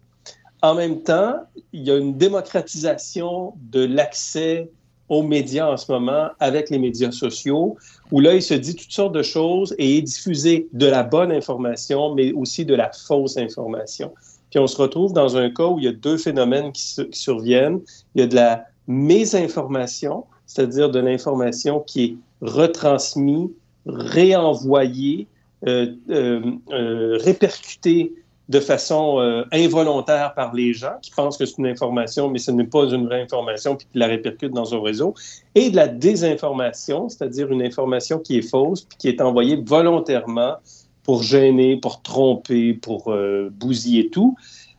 En 0.61 0.75
même 0.75 1.01
temps, 1.01 1.35
il 1.73 1.83
y 1.83 1.91
a 1.91 1.97
une 1.97 2.17
démocratisation 2.17 3.53
de 3.71 3.83
l'accès 3.83 4.69
aux 5.09 5.23
médias 5.23 5.67
en 5.67 5.75
ce 5.75 5.91
moment 5.91 6.29
avec 6.39 6.69
les 6.69 6.79
médias 6.79 7.11
sociaux, 7.11 7.77
où 8.11 8.19
là, 8.21 8.33
il 8.33 8.41
se 8.41 8.53
dit 8.53 8.75
toutes 8.75 8.91
sortes 8.91 9.13
de 9.13 9.23
choses 9.23 9.75
et 9.77 9.97
est 9.97 10.01
diffusé 10.01 10.69
de 10.71 10.85
la 10.85 11.03
bonne 11.03 11.31
information, 11.31 12.15
mais 12.15 12.31
aussi 12.31 12.63
de 12.63 12.75
la 12.75 12.91
fausse 12.91 13.35
information. 13.37 14.13
Puis 14.51 14.59
on 14.59 14.67
se 14.67 14.77
retrouve 14.77 15.11
dans 15.11 15.35
un 15.35 15.49
cas 15.49 15.65
où 15.65 15.79
il 15.79 15.85
y 15.85 15.87
a 15.87 15.93
deux 15.93 16.17
phénomènes 16.17 16.71
qui, 16.71 16.95
surviennent. 17.11 17.81
Il 18.15 18.21
y 18.21 18.23
a 18.23 18.27
de 18.27 18.35
la 18.35 18.65
mésinformation, 18.87 20.25
c'est-à-dire 20.45 20.89
de 20.89 20.99
l'information 20.99 21.79
qui 21.79 22.03
est 22.03 22.15
retransmise, 22.41 23.49
réenvoyée, 23.85 25.27
euh, 25.67 25.93
euh, 26.09 26.41
euh, 26.71 27.17
répercutée 27.21 28.13
de 28.51 28.59
façon 28.59 29.43
involontaire 29.51 30.33
par 30.33 30.53
les 30.53 30.73
gens 30.73 30.95
qui 31.01 31.09
pensent 31.11 31.37
que 31.37 31.45
c'est 31.45 31.57
une 31.57 31.67
information, 31.67 32.29
mais 32.29 32.37
ce 32.37 32.51
n'est 32.51 32.65
pas 32.65 32.83
une 32.83 33.05
vraie 33.05 33.21
information, 33.21 33.77
puis 33.77 33.87
qui 33.91 33.97
la 33.97 34.07
répercute 34.07 34.51
dans 34.51 34.75
un 34.75 34.81
réseau, 34.81 35.13
et 35.55 35.69
de 35.69 35.75
la 35.77 35.87
désinformation, 35.87 37.07
c'est-à-dire 37.07 37.49
une 37.49 37.61
information 37.61 38.19
qui 38.19 38.37
est 38.37 38.41
fausse, 38.41 38.81
puis 38.81 38.97
qui 38.97 39.07
est 39.07 39.21
envoyée 39.21 39.55
volontairement 39.55 40.55
pour 41.03 41.23
gêner, 41.23 41.77
pour 41.77 42.01
tromper, 42.01 42.73
pour 42.73 43.11
euh, 43.11 43.49
bousiller 43.51 44.09
tout. 44.09 44.35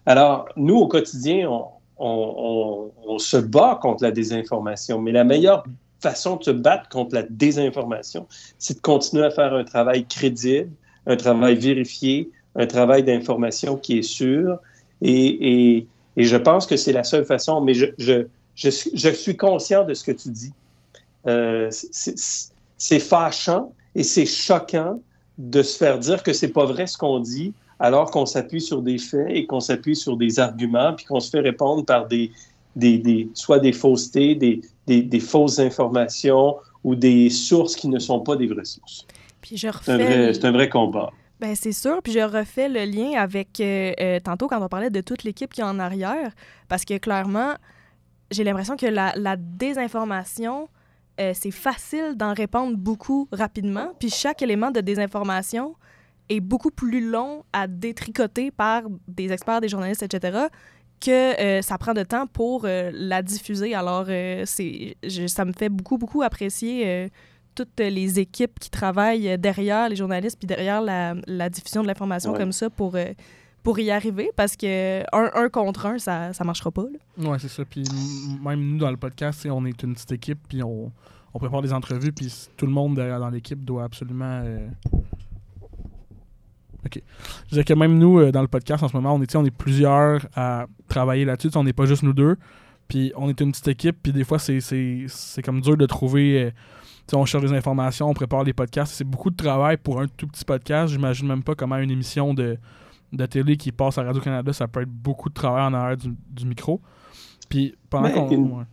Alors, 0.07 0.49
nous, 0.57 0.77
au 0.77 0.89
quotidien, 0.89 1.49
on, 1.99 3.19
se 3.19 3.37
bat 3.37 3.79
contre 3.81 4.03
la 4.03 4.11
désinformation, 4.11 5.01
mais 5.01 5.13
la 5.13 5.25
meilleure 5.25 5.65
façon 6.01 6.37
de 6.37 6.45
se 6.45 6.51
battre 6.51 6.89
contre 6.89 7.15
la 7.15 7.23
désinformation, 7.23 8.27
c'est 8.59 8.75
de 8.75 8.81
continuer 8.81 9.25
à 9.25 9.31
faire 9.31 9.55
un 9.55 9.65
travail 9.65 10.07
crédible, 10.07 10.71
un 11.07 11.17
travail 11.17 11.57
vérifié, 11.57 12.31
un 12.57 12.67
travail 12.67 13.03
d'information 13.03 13.77
qui 13.77 13.99
est 13.99 14.03
sûr. 14.03 14.59
Et, 15.01 15.87
je 16.17 16.37
pense 16.37 16.67
que 16.67 16.77
c'est 16.77 16.93
la 16.93 17.05
seule 17.05 17.25
façon, 17.25 17.61
mais 17.63 17.75
je, 17.75 17.87
je, 18.55 19.09
suis, 19.09 19.37
conscient 19.37 19.85
de 19.85 19.95
ce 19.95 20.05
que 20.05 20.13
tu 20.13 20.29
dis. 20.29 20.53
Euh, 21.27 21.71
c'est 21.71 22.99
fâchant 22.99 23.73
et 23.95 24.03
c'est 24.03 24.27
choquant 24.27 25.01
de 25.39 25.63
se 25.63 25.79
faire 25.79 25.99
dire 25.99 26.23
que 26.23 26.33
c'est 26.33 26.49
pas 26.49 26.67
vrai 26.67 26.87
ce 26.87 26.99
qu'on 26.99 27.21
dit, 27.21 27.55
alors 27.79 28.11
qu'on 28.11 28.27
s'appuie 28.27 28.61
sur 28.61 28.83
des 28.83 28.99
faits 28.99 29.29
et 29.31 29.47
qu'on 29.47 29.61
s'appuie 29.61 29.97
sur 29.97 30.17
des 30.17 30.39
arguments, 30.39 30.95
puis 30.95 31.07
qu'on 31.07 31.21
se 31.21 31.31
fait 31.31 31.41
répondre 31.41 31.85
par 31.85 32.07
des, 32.07 32.31
des, 32.77 33.29
soit 33.35 33.59
des 33.59 33.73
faussetés, 33.73 34.35
des, 34.35 34.61
des, 34.87 35.21
fausses 35.21 35.59
informations 35.59 36.57
ou 36.85 36.95
des 36.95 37.31
sources 37.31 37.75
qui 37.75 37.89
ne 37.89 37.99
sont 37.99 38.21
pas 38.21 38.37
des 38.37 38.47
vraies 38.47 38.65
sources. 38.65 39.07
Puis 39.41 39.57
je 39.57 39.69
refais... 39.69 40.33
C'est 40.33 40.45
un, 40.45 40.53
vrai 40.53 40.69
combat. 40.69 41.11
Ben 41.43 41.57
c'est 41.57 41.73
sûr. 41.73 42.01
Puis 42.03 42.13
je 42.13 42.21
refais 42.21 42.69
le 42.69 42.85
lien 42.85 43.21
avec 43.21 43.59
euh, 43.59 43.93
euh, 44.01 44.21
tantôt 44.21 44.47
quand 44.47 44.63
on 44.63 44.69
parlait 44.69 44.91
de 44.91 45.01
toute 45.01 45.25
l'équipe 45.25 45.53
qui 45.53 45.61
est 45.61 45.65
en 45.65 45.81
arrière, 45.81 46.31
parce 46.69 46.85
que 46.85 46.97
clairement, 46.99 47.55
j'ai 48.31 48.45
l'impression 48.45 48.77
que 48.77 48.87
la, 48.87 49.37
désinformation 49.37 50.69
euh, 51.21 51.33
c'est 51.35 51.51
facile 51.51 52.15
d'en 52.15 52.33
répondre 52.33 52.77
beaucoup 52.77 53.29
rapidement. 53.33 53.93
Puis 53.99 54.09
chaque 54.09 54.41
élément 54.41 54.71
de 54.71 54.81
désinformation 54.81 55.75
est 56.29 56.39
beaucoup 56.39 56.71
plus 56.71 57.11
long 57.11 57.45
à 57.53 57.67
détricoter 57.67 58.53
par 58.53 58.85
des 59.09 59.33
experts, 59.33 59.61
des 59.61 59.69
journalistes, 59.69 60.05
etc., 60.05 60.47
que 61.01 61.61
ça 61.63 61.77
prend 61.77 61.95
de 61.95 62.05
temps 62.05 62.29
pour 62.29 62.65
la 62.65 63.23
diffuser. 63.23 63.75
Alors, 63.75 64.07
c'est, 64.45 64.97
ça 65.27 65.45
me 65.45 65.53
fait 65.53 65.69
beaucoup, 65.69 65.99
beaucoup 65.99 66.23
apprécier 66.23 67.11
toutes 67.55 67.81
les 67.81 68.19
équipes 68.19 68.59
qui 68.59 68.71
travaillent 68.71 69.39
derrière 69.39 69.89
les 69.89 69.97
journalistes 69.97 70.39
puis 70.39 70.47
derrière 70.47 70.81
la, 70.81 71.15
la 71.27 71.51
diffusion 71.51 71.83
de 71.83 71.87
l'information 71.89 72.33
comme 72.33 72.53
ça 72.53 72.71
pour 72.71 72.97
pour 73.63 73.79
y 73.79 73.91
arriver 73.91 74.31
parce 74.37 74.57
que 74.57 75.03
un, 75.13 75.49
contre 75.49 75.87
un, 75.87 75.99
ça 75.99 76.31
ne 76.39 76.45
marchera 76.45 76.71
pas. 76.71 76.85
Oui, 77.19 77.37
c'est 77.39 77.49
ça. 77.49 77.65
Puis 77.65 77.85
même 78.43 78.61
nous, 78.61 78.79
dans 78.79 78.91
le 78.91 78.97
podcast, 78.97 79.47
on 79.51 79.65
est 79.67 79.83
une 79.83 79.95
petite 79.95 80.13
équipe, 80.13 80.39
puis 80.49 80.63
on, 80.63 80.91
on 81.35 81.39
prépare 81.39 81.63
des 81.63 81.73
entrevues, 81.73 82.13
puis 82.13 82.33
tout 82.57 82.67
le 82.67 82.73
monde 82.73 82.97
dans 82.97 83.31
l'équipe 83.31 83.65
doit 83.65 83.85
absolument. 83.85 84.43
Euh, 84.45 84.69
OK. 86.85 87.01
Je 87.45 87.49
disais 87.51 87.65
que 87.65 87.75
même 87.75 87.99
nous, 87.99 88.19
euh, 88.19 88.33
dans 88.33 88.43
le 88.43 88.49
podcast 88.49 88.83
en 88.83 88.89
ce 88.89 88.97
moment, 88.97 89.15
on 89.15 89.23
est, 89.23 89.37
on 89.37 89.45
est 89.45 89.53
plusieurs 89.53 90.27
à 90.35 90.67
travailler 90.89 91.25
là-dessus. 91.25 91.51
On 91.55 91.65
n'est 91.65 91.73
pas 91.73 91.87
juste 91.87 92.03
nous 92.03 92.13
deux. 92.13 92.37
Puis 92.89 93.13
on 93.17 93.29
est 93.29 93.41
une 93.41 93.53
petite 93.53 93.69
équipe, 93.69 93.97
puis 94.03 94.13
des 94.13 94.25
fois, 94.25 94.39
c'est 94.39 95.43
comme 95.45 95.61
dur 95.61 95.77
de 95.77 95.87
trouver. 95.87 96.53
On 97.13 97.25
cherche 97.25 97.45
des 97.45 97.53
informations, 97.53 98.09
on 98.09 98.15
prépare 98.15 98.43
les 98.45 98.53
podcasts. 98.53 98.95
C'est 98.95 99.05
beaucoup 99.05 99.31
de 99.31 99.37
travail 99.37 99.77
pour 99.77 100.01
un 100.01 100.07
tout 100.07 100.27
petit 100.27 100.45
podcast. 100.45 100.93
J'imagine 100.93 101.29
même 101.29 101.43
pas 101.43 101.55
comment 101.55 101.77
une 101.77 101.91
émission 101.91 102.33
de 102.33 102.59
de 103.13 103.27
télé 103.27 103.57
qui 103.57 103.73
passe 103.73 103.99
à 103.99 104.03
Radio-Canada, 104.03 104.53
ça 104.53 104.69
peut 104.69 104.83
être 104.83 104.91
beaucoup 104.91 105.29
de 105.29 105.35
travail 105.35 105.65
en 105.65 105.75
arrière 105.75 105.99
du, 105.99 106.47
micro. 106.47 106.81
Puis 107.49 107.75
pendant 107.91 108.11
qu'on. 108.11 108.65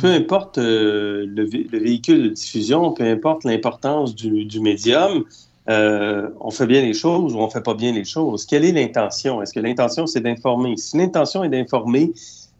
Peu 0.00 0.08
importe 0.08 0.58
euh, 0.58 1.26
le, 1.28 1.44
véhicule 1.44 2.22
de 2.24 2.28
diffusion, 2.30 2.92
peu 2.92 3.04
importe 3.04 3.44
l'importance 3.44 4.14
du, 4.14 4.58
médium, 4.60 5.24
euh, 5.68 6.30
on 6.40 6.50
fait 6.50 6.66
bien 6.66 6.80
les 6.80 6.94
choses 6.94 7.34
ou 7.34 7.38
on 7.38 7.48
fait 7.48 7.62
pas 7.62 7.74
bien 7.74 7.92
les 7.92 8.04
choses. 8.04 8.46
Quelle 8.46 8.64
est 8.64 8.72
l'intention? 8.72 9.42
Est-ce 9.42 9.52
que 9.52 9.60
l'intention, 9.60 10.06
c'est 10.06 10.20
d'informer? 10.20 10.76
Si 10.78 10.96
l'intention 10.96 11.44
est 11.44 11.50
d'informer, 11.50 12.12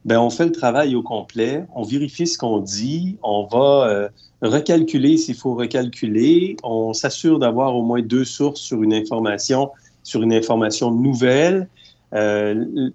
ben 0.05 0.19
on 0.19 0.31
fait 0.31 0.45
le 0.47 0.53
travail 0.53 0.95
au 0.95 1.03
complet, 1.03 1.65
on 1.75 1.83
vérifie 1.83 2.27
ce 2.27 2.37
qu'on 2.37 2.59
dit, 2.59 3.17
on 3.23 3.47
va 3.47 3.89
euh, 3.89 4.09
recalculer 4.43 5.17
s'il 5.17 5.35
faut 5.35 5.55
recalculer, 5.55 6.57
on 6.63 6.93
s'assure 6.93 7.39
d'avoir 7.39 7.75
au 7.75 7.83
moins 7.83 8.03
deux 8.03 8.25
sources 8.25 8.61
sur 8.61 8.83
une 8.83 8.93
information 8.93 9.71
sur 10.05 10.23
une 10.23 10.35
information 10.35 10.91
nouvelle. 10.91 11.69
Euh, 12.13 12.91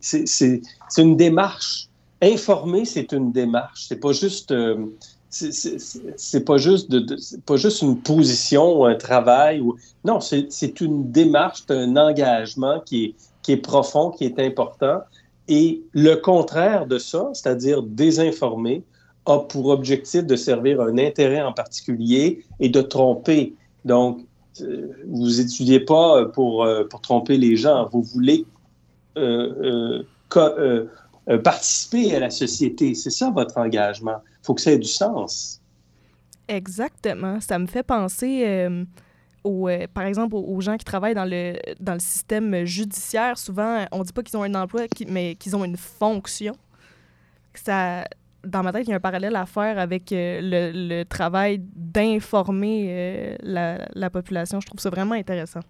c'est 0.00 0.60
une 0.98 1.16
démarche. 1.16 1.88
Informer, 2.20 2.84
c'est 2.84 3.12
une 3.12 3.32
démarche. 3.32 3.86
C'est 3.88 4.00
pas 4.00 4.12
juste. 4.12 4.50
Euh, 4.50 4.86
c'est 5.30 6.44
pas 6.44 6.56
juste 6.56 6.90
de, 6.90 7.04
pas 7.44 7.56
juste 7.56 7.82
une 7.82 7.98
position 8.00 8.80
ou 8.80 8.86
un 8.86 8.94
travail 8.94 9.60
ou 9.60 9.76
non 10.02 10.20
c'est 10.20 10.80
une 10.80 11.12
démarche 11.12 11.64
un 11.68 11.98
engagement 11.98 12.80
qui 12.80 13.04
est 13.04 13.14
qui 13.42 13.52
est 13.52 13.58
profond 13.58 14.10
qui 14.10 14.24
est 14.24 14.38
important 14.38 15.00
et 15.48 15.82
le 15.92 16.14
contraire 16.14 16.86
de 16.86 16.98
ça 16.98 17.30
c'est-à-dire 17.32 17.82
désinformer 17.82 18.82
a 19.26 19.38
pour 19.38 19.66
objectif 19.66 20.24
de 20.24 20.36
servir 20.36 20.80
un 20.80 20.98
intérêt 20.98 21.42
en 21.42 21.52
particulier 21.52 22.44
et 22.60 22.68
de 22.68 22.80
tromper 22.80 23.54
donc 23.84 24.20
vous 25.06 25.40
étudiez 25.40 25.80
pas 25.80 26.24
pour, 26.26 26.66
pour 26.90 27.00
tromper 27.00 27.36
les 27.36 27.56
gens. 27.56 27.88
Vous 27.92 28.02
voulez 28.02 28.44
participer 31.44 32.14
à 32.14 32.20
la 32.20 32.30
société. 32.30 32.94
C'est 32.94 33.10
ça 33.10 33.30
votre 33.30 33.58
engagement. 33.58 34.20
Il 34.24 34.46
faut 34.46 34.54
que 34.54 34.60
ça 34.60 34.72
ait 34.72 34.78
du 34.78 34.88
sens. 34.88 35.60
Exactement. 36.48 37.40
Ça 37.40 37.58
me 37.58 37.66
fait 37.66 37.82
penser 37.82 38.68
euh, 39.46 39.86
par 39.92 40.04
exemple, 40.04 40.34
aux, 40.36 40.60
gens 40.60 40.76
qui 40.76 40.84
travaillent 40.84 41.14
dans 41.14 41.24
le, 41.24 41.54
dans 41.80 41.94
le 41.94 42.00
système 42.00 42.64
judiciaire, 42.64 43.38
souvent, 43.38 43.84
on 43.92 44.02
dit 44.02 44.12
pas 44.12 44.22
qu'ils 44.22 44.36
ont 44.36 44.42
un 44.42 44.54
emploi, 44.54 44.82
mais 45.08 45.34
qu'ils 45.36 45.56
ont 45.56 45.64
une 45.64 45.76
fonction. 45.76 46.54
Ça, 47.54 48.04
dans 48.44 48.62
ma 48.62 48.72
tête, 48.72 48.86
il 48.86 48.90
y 48.90 48.92
a 48.92 48.96
un 48.96 49.00
parallèle 49.00 49.36
à 49.36 49.46
faire 49.46 49.78
avec 49.78 50.12
euh, 50.12 50.40
le, 50.42 51.04
travail 51.04 51.60
d'informer 51.74 52.86
euh, 52.88 53.36
la, 53.42 53.88
la, 53.94 54.10
population. 54.10 54.60
Je 54.60 54.66
trouve 54.66 54.80
ça 54.80 54.90
vraiment 54.90 55.14
intéressant. 55.14 55.60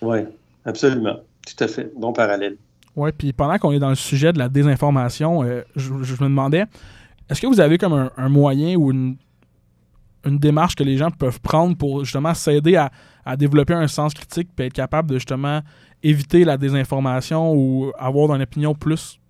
Oui, 0.00 0.20
absolument. 0.64 1.16
Tout 1.46 1.64
à 1.64 1.68
fait. 1.68 1.92
Bon 1.96 2.12
parallèle. 2.12 2.56
Oui, 2.96 3.10
puis 3.16 3.32
pendant 3.32 3.58
qu'on 3.58 3.72
est 3.72 3.78
dans 3.78 3.90
le 3.90 3.94
sujet 3.94 4.32
de 4.32 4.38
la 4.38 4.48
désinformation, 4.48 5.44
je, 5.76 5.92
me 5.92 6.24
demandais, 6.24 6.64
est-ce 7.28 7.40
que 7.40 7.46
vous 7.46 7.60
avez 7.60 7.78
comme 7.78 7.92
un, 7.92 8.10
un 8.16 8.28
moyen 8.28 8.76
ou 8.76 8.90
une 8.90 9.16
une 10.24 10.38
démarche 10.38 10.74
que 10.74 10.84
les 10.84 10.96
gens 10.96 11.10
peuvent 11.10 11.40
prendre 11.40 11.76
pour 11.76 12.04
justement 12.04 12.34
s'aider 12.34 12.76
à, 12.76 12.90
développer 13.36 13.74
un 13.74 13.86
sens 13.86 14.12
critique 14.12 14.48
et 14.58 14.64
être 14.64 14.72
capable 14.72 15.10
de 15.10 15.14
justement 15.14 15.60
éviter 16.02 16.44
la 16.44 16.56
désinformation 16.56 17.52
ou 17.54 17.92
avoir 17.96 18.34
une 18.34 18.42
opinion 18.42 18.74
plus 18.74 19.20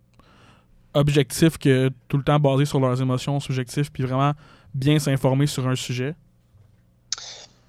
objective 0.94 1.58
que 1.58 1.90
tout 2.08 2.16
le 2.16 2.22
temps 2.22 2.40
basée 2.40 2.64
sur 2.64 2.80
leurs 2.80 3.00
émotions 3.00 3.38
subjectives 3.40 3.90
puis 3.92 4.04
vraiment 4.04 4.32
bien 4.74 4.98
s'informer 4.98 5.46
sur 5.46 5.66
un 5.68 5.74
sujet? 5.74 6.14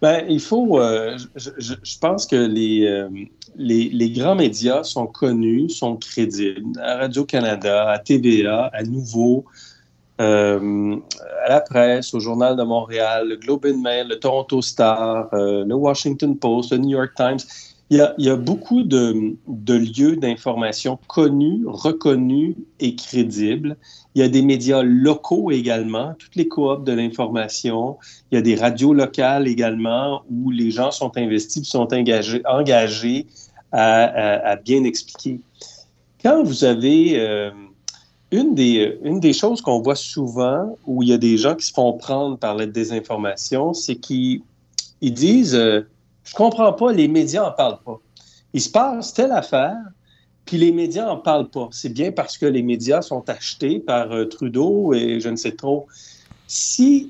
Ben, 0.01 0.25
il 0.27 0.39
faut. 0.39 0.79
Euh, 0.79 1.15
je, 1.35 1.99
pense 1.99 2.25
que 2.25 2.35
les, 2.35 2.87
euh, 2.87 3.07
les, 3.55 3.89
les, 3.89 4.09
grands 4.09 4.33
médias 4.33 4.83
sont 4.83 5.05
connus, 5.05 5.69
sont 5.69 5.95
crédibles. 5.95 6.79
À 6.81 6.97
Radio-Canada, 6.97 7.91
à 7.91 7.99
TVA, 7.99 8.71
à 8.73 8.81
Nouveau, 8.81 9.45
euh, 10.21 10.95
à 11.45 11.49
la 11.49 11.61
presse, 11.61 12.13
au 12.13 12.19
Journal 12.19 12.55
de 12.55 12.63
Montréal, 12.63 13.27
le 13.27 13.37
Globe 13.37 13.65
and 13.65 13.79
Mail, 13.79 14.07
le 14.07 14.19
Toronto 14.19 14.61
Star, 14.61 15.33
euh, 15.33 15.65
le 15.65 15.73
Washington 15.73 16.37
Post, 16.37 16.71
le 16.71 16.77
New 16.77 16.97
York 16.97 17.13
Times. 17.15 17.39
Il 17.89 17.97
y 18.19 18.29
a, 18.29 18.35
beaucoup 18.37 18.83
de, 18.83 19.35
lieux 19.67 20.15
d'information 20.15 20.97
connus, 21.07 21.63
reconnus 21.65 22.55
et 22.79 22.95
crédibles. 22.95 23.75
Il 24.15 24.21
y 24.21 24.23
a 24.23 24.29
des 24.29 24.41
médias 24.41 24.81
locaux 24.81 25.51
également, 25.51 26.13
toutes 26.17 26.37
les 26.37 26.47
coops 26.47 26.85
de 26.85 26.93
l'information. 26.93 27.97
Il 28.31 28.35
y 28.35 28.37
a 28.37 28.41
des 28.41 28.55
radios 28.55 28.93
locales 28.93 29.45
également 29.45 30.23
où 30.29 30.51
les 30.51 30.71
gens 30.71 30.91
sont 30.91 31.17
investis, 31.17 31.67
sont 31.67 31.93
engagés, 31.93 32.41
engagés 32.45 33.27
à, 33.73 34.55
bien 34.63 34.85
expliquer. 34.85 35.41
Quand 36.23 36.43
vous 36.43 36.63
avez 36.63 37.19
euh, 37.19 37.51
une 38.31 38.55
des, 38.55 38.97
une 39.03 39.19
des 39.19 39.33
choses 39.33 39.61
qu'on 39.61 39.81
voit 39.81 39.95
souvent 39.95 40.77
où 40.88 41.03
il 41.03 41.09
y 41.09 41.13
a 41.13 41.17
des 41.17 41.38
gens 41.38 41.55
qui 41.55 41.65
se 41.65 41.73
font 41.73 41.93
prendre 41.93 42.38
par 42.38 42.55
la 42.55 42.65
désinformation, 42.65 43.73
c'est 43.73 43.95
qu'ils 43.95 44.41
ils 45.01 45.13
disent 45.13 45.55
euh, 45.55 45.81
Je 46.23 46.33
comprends 46.33 46.73
pas, 46.73 46.93
les 46.93 47.07
médias 47.07 47.43
en 47.43 47.51
parlent 47.51 47.81
pas. 47.83 48.00
Il 48.53 48.61
se 48.61 48.69
passe 48.69 49.13
telle 49.13 49.31
affaire, 49.31 49.77
puis 50.45 50.57
les 50.57 50.71
médias 50.71 51.09
en 51.09 51.17
parlent 51.17 51.50
pas. 51.50 51.67
C'est 51.71 51.89
bien 51.89 52.11
parce 52.11 52.38
que 52.38 52.45
les 52.45 52.63
médias 52.63 53.01
sont 53.01 53.29
achetés 53.29 53.79
par 53.79 54.11
euh, 54.11 54.25
Trudeau 54.25 54.93
et 54.93 55.19
je 55.19 55.29
ne 55.29 55.35
sais 55.35 55.53
trop. 55.53 55.88
Si, 56.47 57.09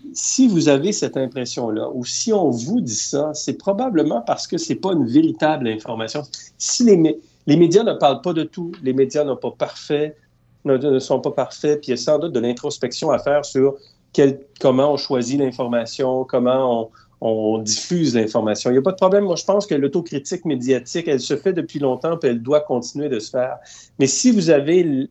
vous 0.49 0.69
avez 0.69 0.91
cette 0.91 1.17
impression-là, 1.17 1.89
ou 1.93 2.05
si 2.05 2.31
on 2.31 2.51
vous 2.51 2.79
dit 2.79 2.93
ça, 2.93 3.31
c'est 3.33 3.57
probablement 3.57 4.21
parce 4.21 4.45
que 4.45 4.59
c'est 4.59 4.75
pas 4.75 4.93
une 4.93 5.07
véritable 5.07 5.67
information. 5.67 6.21
Si 6.59 6.83
les, 6.83 7.19
les 7.47 7.57
médias 7.57 7.83
ne 7.83 7.93
parlent 7.93 8.21
pas 8.21 8.33
de 8.33 8.43
tout, 8.43 8.71
les 8.83 8.93
médias 8.93 9.23
n'ont 9.23 9.37
pas 9.37 9.49
parfait, 9.49 10.15
ne, 10.65 10.99
sont 10.99 11.19
pas 11.19 11.31
parfaits, 11.31 11.81
puis 11.81 11.87
il 11.87 11.91
y 11.91 11.93
a 11.93 11.97
sans 11.97 12.19
doute 12.19 12.33
de 12.33 12.39
l'introspection 12.39 13.11
à 13.11 13.19
faire 13.19 13.45
sur 13.45 13.75
comment 14.59 14.93
on 14.93 14.97
choisit 14.97 15.39
l'information, 15.39 16.25
comment 16.25 16.89
on, 17.21 17.59
diffuse 17.59 18.15
l'information. 18.15 18.71
Il 18.71 18.73
n'y 18.73 18.79
a 18.79 18.81
pas 18.81 18.91
de 18.91 18.97
problème. 18.97 19.25
Moi, 19.25 19.35
je 19.35 19.45
pense 19.45 19.67
que 19.67 19.75
l'autocritique 19.75 20.43
médiatique, 20.43 21.07
elle 21.07 21.19
se 21.19 21.37
fait 21.37 21.53
depuis 21.53 21.79
longtemps, 21.79 22.17
puis 22.17 22.29
elle 22.29 22.41
doit 22.41 22.61
continuer 22.61 23.09
de 23.09 23.19
se 23.19 23.29
faire. 23.29 23.57
Mais 23.99 24.07
si 24.07 24.31
vous 24.31 24.49
avez 24.49 25.07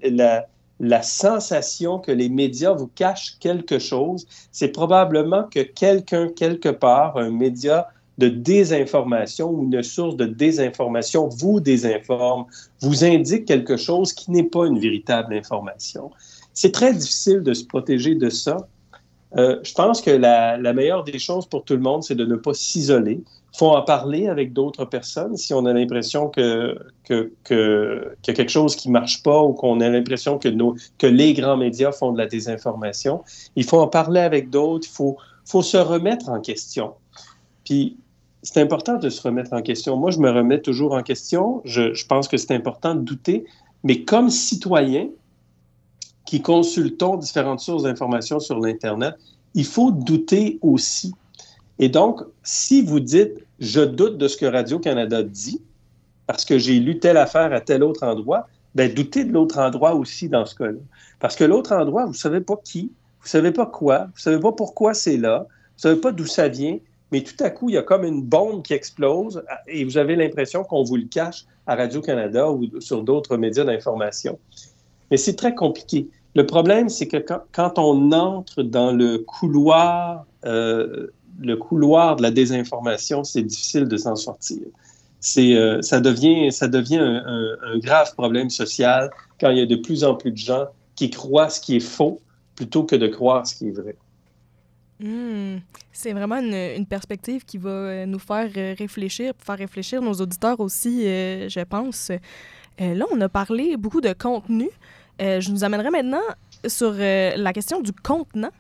la 0.81 1.03
sensation 1.03 1.99
que 1.99 2.11
les 2.11 2.29
médias 2.29 2.73
vous 2.73 2.89
cachent 2.89 3.39
quelque 3.39 3.79
chose, 3.79 4.27
c'est 4.51 4.73
probablement 4.73 5.45
que 5.45 5.61
quelqu'un, 5.61 6.29
quelque 6.29 6.69
part, 6.69 7.17
un 7.17 7.31
média, 7.31 7.87
de 8.21 8.29
désinformation 8.29 9.51
ou 9.51 9.65
une 9.65 9.83
source 9.83 10.15
de 10.15 10.27
désinformation 10.27 11.29
vous 11.29 11.59
désinforme, 11.59 12.45
vous 12.83 13.03
indique 13.03 13.47
quelque 13.47 13.77
chose 13.77 14.13
qui 14.13 14.31
n'est 14.31 14.45
pas 14.45 14.67
une 14.67 14.79
véritable 14.79 15.35
information. 15.35 16.11
C'est 16.53 16.73
très 16.73 16.93
difficile 16.93 17.41
de 17.43 17.55
se 17.55 17.65
protéger 17.65 18.15
de 18.15 18.29
ça. 18.29 18.59
Euh, 19.37 19.59
je 19.63 19.73
pense 19.73 20.03
que 20.03 20.11
la, 20.11 20.59
meilleure 20.75 21.05
des 21.05 21.19
choses 21.19 21.47
pour 21.47 21.65
tout 21.65 21.75
le 21.75 21.81
monde, 21.81 22.03
c'est 22.03 22.15
de 22.15 22.27
ne 22.27 22.37
pas 22.37 22.53
s'isoler. 22.53 23.23
Il 23.53 23.59
faut 23.59 23.71
en 23.71 23.83
parler 23.83 24.29
avec 24.29 24.53
d'autres 24.53 24.85
personnes 24.85 25.37
si 25.37 25.55
on 25.55 25.65
a 25.65 25.73
l'impression 25.73 26.29
que, 26.29 26.79
que, 27.05 27.33
que, 27.45 28.15
qu'il 28.21 28.33
y 28.33 28.35
a 28.35 28.37
quelque 28.37 28.53
chose 28.53 28.77
qui 28.77 28.89
ne 28.89 28.93
marche 28.93 29.23
pas 29.23 29.41
ou 29.43 29.55
qu'on 29.55 29.81
a 29.81 29.89
l'impression 29.89 30.39
que, 30.39 30.49
que 30.99 31.07
les 31.07 31.33
grands 31.33 31.57
médias 31.57 31.93
font 31.93 32.13
de 32.13 32.19
la 32.19 32.27
désinformation. 32.27 33.23
Il 33.57 33.65
faut 33.65 33.81
en 33.81 33.89
parler 33.89 34.21
avec 34.21 34.51
d'autres, 34.51 34.87
il 34.87 34.95
faut, 34.95 35.17
faut 35.47 35.63
se 35.63 35.79
remettre 35.79 36.29
en 36.29 36.41
question. 36.41 36.93
Puis 37.65 37.97
c'est 38.43 38.61
important 38.61 38.97
de 38.97 39.11
se 39.11 39.21
remettre 39.23 39.53
en 39.53 39.63
question. 39.63 39.97
Moi, 39.97 40.11
je 40.11 40.19
me 40.19 40.31
remets 40.31 40.61
toujours 40.61 40.93
en 40.95 41.03
question. 41.03 41.61
Je, 41.65 42.05
pense 42.07 42.27
que 42.29 42.37
c'est 42.37 42.55
important 42.55 42.95
de 42.95 43.01
douter. 43.01 43.45
Mais 43.85 44.05
comme 44.05 44.31
citoyen 44.31 45.09
qui 46.27 46.41
consultons 46.41 47.17
différentes 47.17 47.61
sources 47.61 47.83
d'informations 47.83 48.41
sur 48.41 48.59
l'Internet, 48.61 49.15
il 49.55 49.65
faut 49.65 49.91
douter 49.91 50.59
aussi. 50.63 51.13
Et 51.79 51.89
donc, 51.89 52.21
si 52.43 52.83
vous 52.83 53.01
dites 53.01 53.45
je 53.59 53.81
doute 53.81 54.17
de 54.17 54.27
ce 54.27 54.37
que 54.39 54.47
Radio-Canada 54.47 55.23
dit, 55.23 55.61
parce 56.27 56.45
que 56.45 56.59
j'ai 56.59 56.79
lu 56.81 56.99
telle 56.99 57.19
affaire 57.19 57.53
à 57.53 57.61
tel 57.61 57.83
autre 57.83 58.05
endroit, 58.05 58.49
ben 58.75 58.93
doutez 58.93 59.25
de 59.25 59.33
l'autre 59.33 59.59
endroit 59.59 59.95
aussi 59.95 60.29
dans 60.29 60.47
ce 60.47 60.55
cas-là. 60.55 60.79
Parce 61.19 61.37
que 61.37 61.45
l'autre 61.45 61.73
endroit, 61.73 62.05
vous 62.05 62.13
ne 62.13 62.17
savez 62.17 62.41
pas 62.41 62.57
qui, 62.65 62.93
vous 63.21 63.27
ne 63.27 63.29
savez 63.29 63.51
pas 63.51 63.67
quoi, 63.67 64.05
vous 64.05 64.17
ne 64.17 64.21
savez 64.21 64.41
pas 64.41 64.53
pourquoi 64.53 64.95
c'est 64.95 65.17
là, 65.17 65.41
vous 65.41 65.77
ne 65.77 65.81
savez 65.81 66.01
pas 66.01 66.13
d'où 66.13 66.25
ça 66.25 66.49
vient, 66.49 66.79
mais 67.13 67.23
tout 67.23 67.43
à 67.43 67.51
coup, 67.51 67.69
il 67.69 67.75
y 67.75 67.79
a 67.79 67.83
comme 67.83 68.05
une 68.05 68.23
bombe 68.23 68.63
qui 68.63 68.73
explose 68.73 69.43
et 69.67 69.85
vous 69.85 69.99
avez 69.99 70.17
l'impression 70.17 70.63
qu'on 70.65 70.85
vous 70.85 70.97
le 70.97 71.05
cache 71.05 71.45
à 71.67 71.75
Radio-Canada 71.75 72.51
ou 72.51 72.81
sur 72.81 73.03
d'autres 73.03 73.37
médias 73.37 73.65
d'information. 73.65 74.39
Mais 75.11 75.17
c'est 75.17 75.35
très 75.35 75.55
compliqué. 75.55 76.09
Le 76.35 76.47
problème, 76.47 76.89
c'est 76.89 77.09
que 77.09 77.17
quand, 77.17 77.79
on 77.79 78.13
entre 78.13 78.63
dans 78.63 78.93
le 78.93 79.19
couloir, 79.19 80.25
euh, 80.45 81.09
le 81.41 81.57
couloir 81.57 82.17
de 82.17 82.23
la 82.23 82.31
désinformation, 82.31 83.25
c'est 83.25 83.43
difficile 83.43 83.87
de 83.87 83.97
s'en 83.97 84.15
sortir. 84.15 84.61
Euh, 85.39 85.83
ça 85.83 86.01
devient, 86.01 86.51
ça 86.53 86.69
devient 86.69 86.99
un, 86.99 87.79
grave 87.79 88.15
problème 88.15 88.49
social 88.49 89.11
quand 89.41 89.51
il 89.51 89.59
y 89.59 89.63
a 89.63 89.67
de 89.67 89.77
plus 89.77 90.05
en 90.05 90.15
plus 90.15 90.31
de 90.31 90.37
gens 90.37 90.67
qui 90.95 91.11
croient 91.11 91.51
ce 91.51 91.61
qui 91.61 91.77
est 91.77 91.81
faux 91.81 92.21
plutôt 92.55 92.85
que 92.85 92.97
de 92.97 93.07
croire 93.07 93.47
ce 93.47 93.57
qui 93.57 93.69
est 93.69 93.73
vrai. 93.73 93.97
Hmm. 95.01 95.59
C'est 95.93 96.13
vraiment 96.13 96.37
une, 96.37 96.87
perspective 96.87 97.45
qui 97.45 97.57
va 97.57 97.71
euh, 97.71 98.07
nous 98.07 98.19
faire 98.19 98.51
euh, 98.57 98.75
réfléchir, 98.79 99.33
faire 99.39 99.57
réfléchir 99.57 100.03
nos 100.03 100.13
auditeurs 100.13 100.61
aussi, 100.61 101.07
euh, 101.07 101.49
je 101.49 101.61
pense. 101.61 102.13
là, 102.79 103.05
on 103.11 103.21
a 103.21 103.29
parlé 103.29 103.77
beaucoup 103.77 104.01
de 104.01 104.13
contenu. 104.13 104.69
je 105.19 105.51
nous 105.51 105.65
amènerai 105.65 105.91
maintenant 105.91 106.23
sur 106.67 106.93
la 106.93 107.53
question 107.53 107.81
du 107.81 107.93
contenant. 107.93 108.53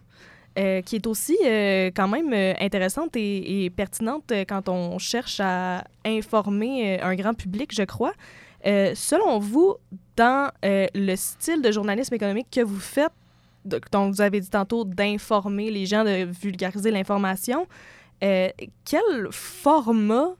qui 0.57 0.97
est 0.97 1.07
aussi 1.07 1.37
quand 1.97 2.09
même 2.09 2.33
intéressante 2.61 3.17
et, 3.17 3.65
et, 3.65 3.71
pertinente 3.71 4.33
quand 4.49 4.69
on 4.69 4.99
cherche 4.99 5.41
à 5.41 5.85
informer 6.05 7.01
un 7.01 7.15
grand 7.15 7.35
public, 7.35 7.71
je 7.75 7.85
crois. 7.85 8.13
selon 8.65 9.39
vous, 9.39 9.77
dans 10.17 10.51
le 10.63 11.17
style 11.17 11.63
de 11.63 11.71
journalisme 11.73 12.15
économique 12.15 12.49
que 12.51 12.63
vous 12.63 12.81
faites, 12.81 13.20
donc 13.65 14.15
vous 14.15 14.21
avez 14.21 14.41
dit 14.41 14.51
tantôt 14.51 14.85
d'informer 14.85 15.71
les 15.71 15.87
gens, 15.87 16.05
de 16.05 16.27
vulgariser 16.41 16.91
l'information. 16.91 17.67
Euh, 18.23 18.49
quel 18.85 19.29
format 19.31 20.35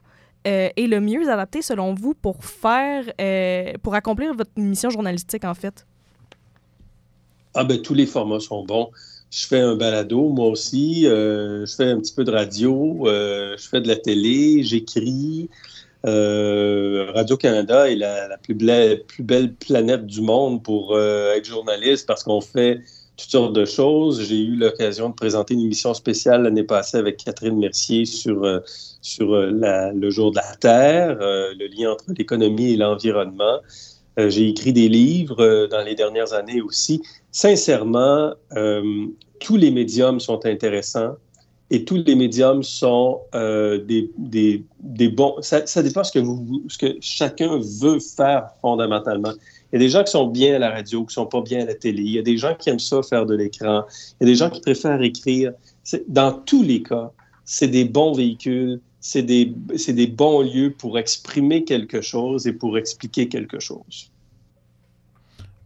euh, 0.47 0.69
est 0.75 0.87
le 0.87 0.99
mieux 0.99 1.29
adapté 1.29 1.61
selon 1.61 1.93
vous 1.93 2.13
pour 2.13 2.43
faire, 2.43 3.05
euh, 3.19 3.73
pour 3.81 3.95
accomplir 3.95 4.33
votre 4.33 4.51
mission 4.55 4.89
journalistique 4.89 5.43
en 5.45 5.53
fait? 5.53 5.85
Ah 7.53 7.63
ben 7.63 7.81
tous 7.81 7.93
les 7.93 8.05
formats 8.05 8.39
sont 8.39 8.63
bons. 8.63 8.91
Je 9.29 9.45
fais 9.47 9.59
un 9.59 9.75
balado, 9.75 10.29
moi 10.29 10.47
aussi. 10.47 11.03
je 11.03 11.73
fais 11.75 11.85
un 11.85 11.99
petit 11.99 12.13
peu 12.13 12.23
de 12.23 12.31
radio. 12.31 13.03
je 13.05 13.67
fais 13.69 13.81
de 13.81 13.87
la 13.87 13.95
télé. 13.95 14.63
J'écris. 14.63 15.49
Radio-Canada 16.03 17.89
est 17.89 17.95
la, 17.95 18.37
plus, 18.37 18.53
belle 18.55 19.53
planète 19.53 20.05
du 20.05 20.21
monde 20.21 20.61
pour 20.63 20.97
être 20.99 21.45
journaliste 21.45 22.07
parce 22.07 22.23
qu'on 22.23 22.41
fait 22.41 22.81
toutes 23.17 23.29
sortes 23.29 23.53
de 23.53 23.65
choses. 23.65 24.23
J'ai 24.27 24.39
eu 24.39 24.55
l'occasion 24.55 25.09
de 25.09 25.13
présenter 25.13 25.53
une 25.53 25.61
émission 25.61 25.93
spéciale 25.93 26.43
l'année 26.43 26.63
passée 26.63 26.97
avec 26.97 27.17
Catherine 27.17 27.57
Mercier 27.57 28.05
sur, 28.05 28.43
euh, 28.43 28.59
sur 29.01 29.33
euh, 29.33 29.91
le 29.93 30.09
jour 30.09 30.31
de 30.31 30.37
la 30.37 30.55
Terre, 30.59 31.17
euh, 31.21 31.53
le 31.57 31.67
lien 31.67 31.91
entre 31.91 32.05
l'économie 32.17 32.73
et 32.73 32.77
l'environnement. 32.77 33.59
J'ai 34.17 34.49
écrit 34.49 34.73
des 34.73 34.89
livres 34.89 35.67
dans 35.67 35.81
les 35.83 35.95
dernières 35.95 36.33
années 36.33 36.61
aussi. 36.61 37.01
Sincèrement, 37.31 38.33
tous 39.39 39.55
les 39.55 39.71
médiums 39.71 40.19
sont 40.19 40.45
intéressants 40.45 41.15
et 41.69 41.85
tous 41.85 42.03
les 42.05 42.15
médiums 42.15 42.61
sont 42.61 43.21
des, 43.33 44.11
des, 44.17 44.65
des, 44.81 45.07
bons. 45.07 45.41
Ça, 45.41 45.65
ça 45.65 45.81
dépend 45.81 46.03
ce 46.03 46.11
que, 46.11 46.19
vous, 46.19 46.61
ce 46.67 46.77
que 46.77 46.97
chacun 46.99 47.57
veut 47.81 47.99
faire 47.99 48.49
fondamentalement. 48.59 49.31
Il 49.71 49.75
y 49.75 49.83
a 49.83 49.85
des 49.85 49.89
gens 49.89 50.03
qui 50.03 50.11
sont 50.11 50.27
bien 50.27 50.55
à 50.55 50.59
la 50.59 50.69
radio, 50.69 51.05
qui 51.05 51.13
sont 51.13 51.25
pas 51.25 51.41
bien 51.41 51.61
à 51.61 51.65
la 51.65 51.75
télé. 51.75 52.01
Il 52.01 52.11
y 52.11 52.19
a 52.19 52.23
des 52.23 52.37
gens 52.37 52.55
qui 52.55 52.69
aiment 52.69 52.79
ça 52.79 53.01
faire 53.03 53.25
de 53.25 53.35
l'écran. 53.35 53.85
Il 54.19 54.23
y 54.25 54.29
a 54.29 54.31
des 54.31 54.35
gens 54.35 54.49
qui 54.49 54.59
préfèrent 54.59 55.01
écrire. 55.01 55.53
Dans 56.07 56.33
tous 56.33 56.63
les 56.63 56.83
cas, 56.83 57.11
c'est 57.45 57.69
des 57.69 57.85
bons 57.85 58.13
véhicules, 58.13 58.81
c'est 58.99 59.23
des, 59.23 59.45
des 59.45 60.07
bons 60.07 60.41
lieux 60.41 60.73
pour 60.77 60.99
exprimer 60.99 61.63
quelque 61.63 62.01
chose 62.01 62.47
et 62.47 62.53
pour 62.53 62.77
expliquer 62.77 63.29
quelque 63.29 63.59
chose. 63.59 64.11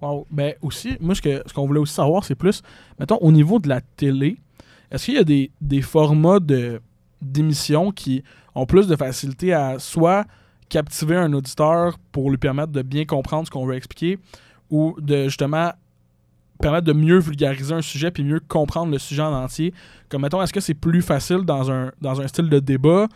Wow. 0.02 0.28
Ben 0.30 0.54
aussi, 0.62 0.98
moi, 1.00 1.16
ce 1.16 1.54
qu'on 1.54 1.66
voulait 1.66 1.80
aussi 1.80 1.94
savoir, 1.94 2.24
c'est 2.24 2.36
plus, 2.36 2.62
mettons, 3.00 3.18
au 3.18 3.32
niveau 3.32 3.60
de 3.60 3.70
la 3.70 3.82
télé, 3.82 4.38
est-ce 4.92 5.06
qu'il 5.06 5.16
y 5.16 5.18
a 5.18 5.24
des, 5.24 5.52
des 5.62 5.82
formats 5.82 6.40
d'émissions 7.22 7.92
qui 7.92 8.24
ont 8.54 8.66
plus 8.66 8.88
de 8.88 8.96
facilité 8.96 9.54
à 9.54 9.80
soit 9.80 10.26
captiver 10.70 11.16
un 11.16 11.34
auditeur 11.34 11.98
pour 12.12 12.30
lui 12.30 12.38
permettre 12.38 12.72
de 12.72 12.82
bien 12.82 13.06
comprendre 13.06 13.46
ce 13.46 13.52
qu'on 13.52 13.66
veut 13.66 13.76
expliquer 13.76 14.20
ou 14.70 14.96
de 15.00 15.26
justement 15.26 15.72
permettre 16.60 16.86
de 16.86 16.94
mieux 16.94 17.20
vulgariser 17.20 17.74
un 17.74 17.82
sujet 17.82 18.12
puis 18.12 18.24
mieux 18.24 18.40
comprendre 18.40 18.92
le 18.92 18.98
sujet 18.98 19.22
en 19.22 19.34
entier. 19.34 19.74
Comme 20.10 20.22
mettons, 20.22 20.42
est-ce 20.42 20.54
que 20.54 20.60
c'est 20.60 20.74
plus 20.74 21.02
facile 21.02 21.40
dans 21.40 21.72
un, 21.72 21.92
dans 22.02 22.22
un 22.22 22.28
style 22.28 22.50
de 22.50 22.60
débat, 22.60 23.08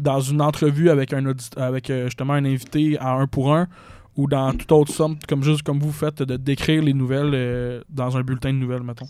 dans 0.00 0.20
une 0.20 0.40
entrevue 0.40 0.90
avec 0.90 1.12
un 1.12 1.32
avec 1.56 1.90
euh, 1.90 2.06
justement 2.06 2.34
un 2.34 2.44
invité 2.44 2.98
à 2.98 3.12
un 3.12 3.26
pour 3.26 3.54
un, 3.54 3.68
ou 4.16 4.26
dans 4.26 4.52
toute 4.52 4.72
autre 4.72 4.92
somme, 4.92 5.16
comme 5.28 5.42
juste 5.42 5.62
comme 5.62 5.78
vous 5.78 5.92
faites, 5.92 6.22
de 6.22 6.36
décrire 6.36 6.82
les 6.82 6.94
nouvelles 6.94 7.32
euh, 7.34 7.82
dans 7.90 8.16
un 8.16 8.22
bulletin 8.22 8.52
de 8.52 8.58
nouvelles, 8.58 8.82
mettons? 8.82 9.08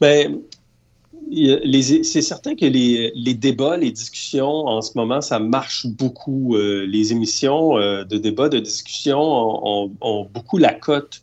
Ben, 0.00 0.38
c'est 2.02 2.22
certain 2.22 2.54
que 2.54 2.66
les, 2.66 3.34
débats, 3.34 3.76
les 3.76 3.90
discussions, 3.90 4.66
en 4.66 4.82
ce 4.82 4.92
moment, 4.96 5.20
ça 5.20 5.38
marche 5.38 5.86
beaucoup. 5.86 6.56
Euh, 6.56 6.84
les 6.86 7.12
émissions 7.12 7.78
euh, 7.78 8.04
de 8.04 8.18
débat, 8.18 8.48
de 8.48 8.58
discussion 8.58 9.18
ont, 9.18 10.24
beaucoup 10.32 10.58
la 10.58 10.74
cote 10.74 11.22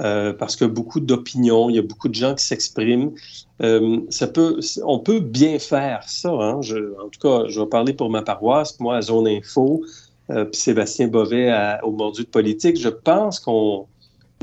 euh, 0.00 0.32
parce 0.32 0.60
a 0.60 0.66
beaucoup 0.66 1.00
d'opinions, 1.00 1.70
il 1.70 1.76
y 1.76 1.78
a 1.78 1.82
beaucoup 1.82 2.08
de 2.08 2.14
gens 2.14 2.34
qui 2.34 2.44
s'expriment. 2.44 3.12
peut, 3.58 4.60
on 4.84 4.98
peut 4.98 5.20
bien 5.20 5.58
faire 5.58 6.02
ça. 6.06 6.30
Hein. 6.30 6.60
en 6.60 7.08
tout 7.08 7.20
cas, 7.20 7.48
je 7.48 7.60
vais 7.60 7.66
parler 7.66 7.92
pour 7.92 8.10
ma 8.10 8.22
paroisse, 8.22 8.78
moi 8.80 8.96
à 8.96 9.02
Zone 9.02 9.28
Info, 9.28 9.82
puis 10.28 10.46
Sébastien 10.52 11.08
Bovet 11.08 11.52
au 11.82 11.90
Mordu 11.90 12.22
de 12.22 12.28
politique. 12.28 12.78
Je 12.78 12.88
pense 12.88 13.40
qu'on 13.40 13.86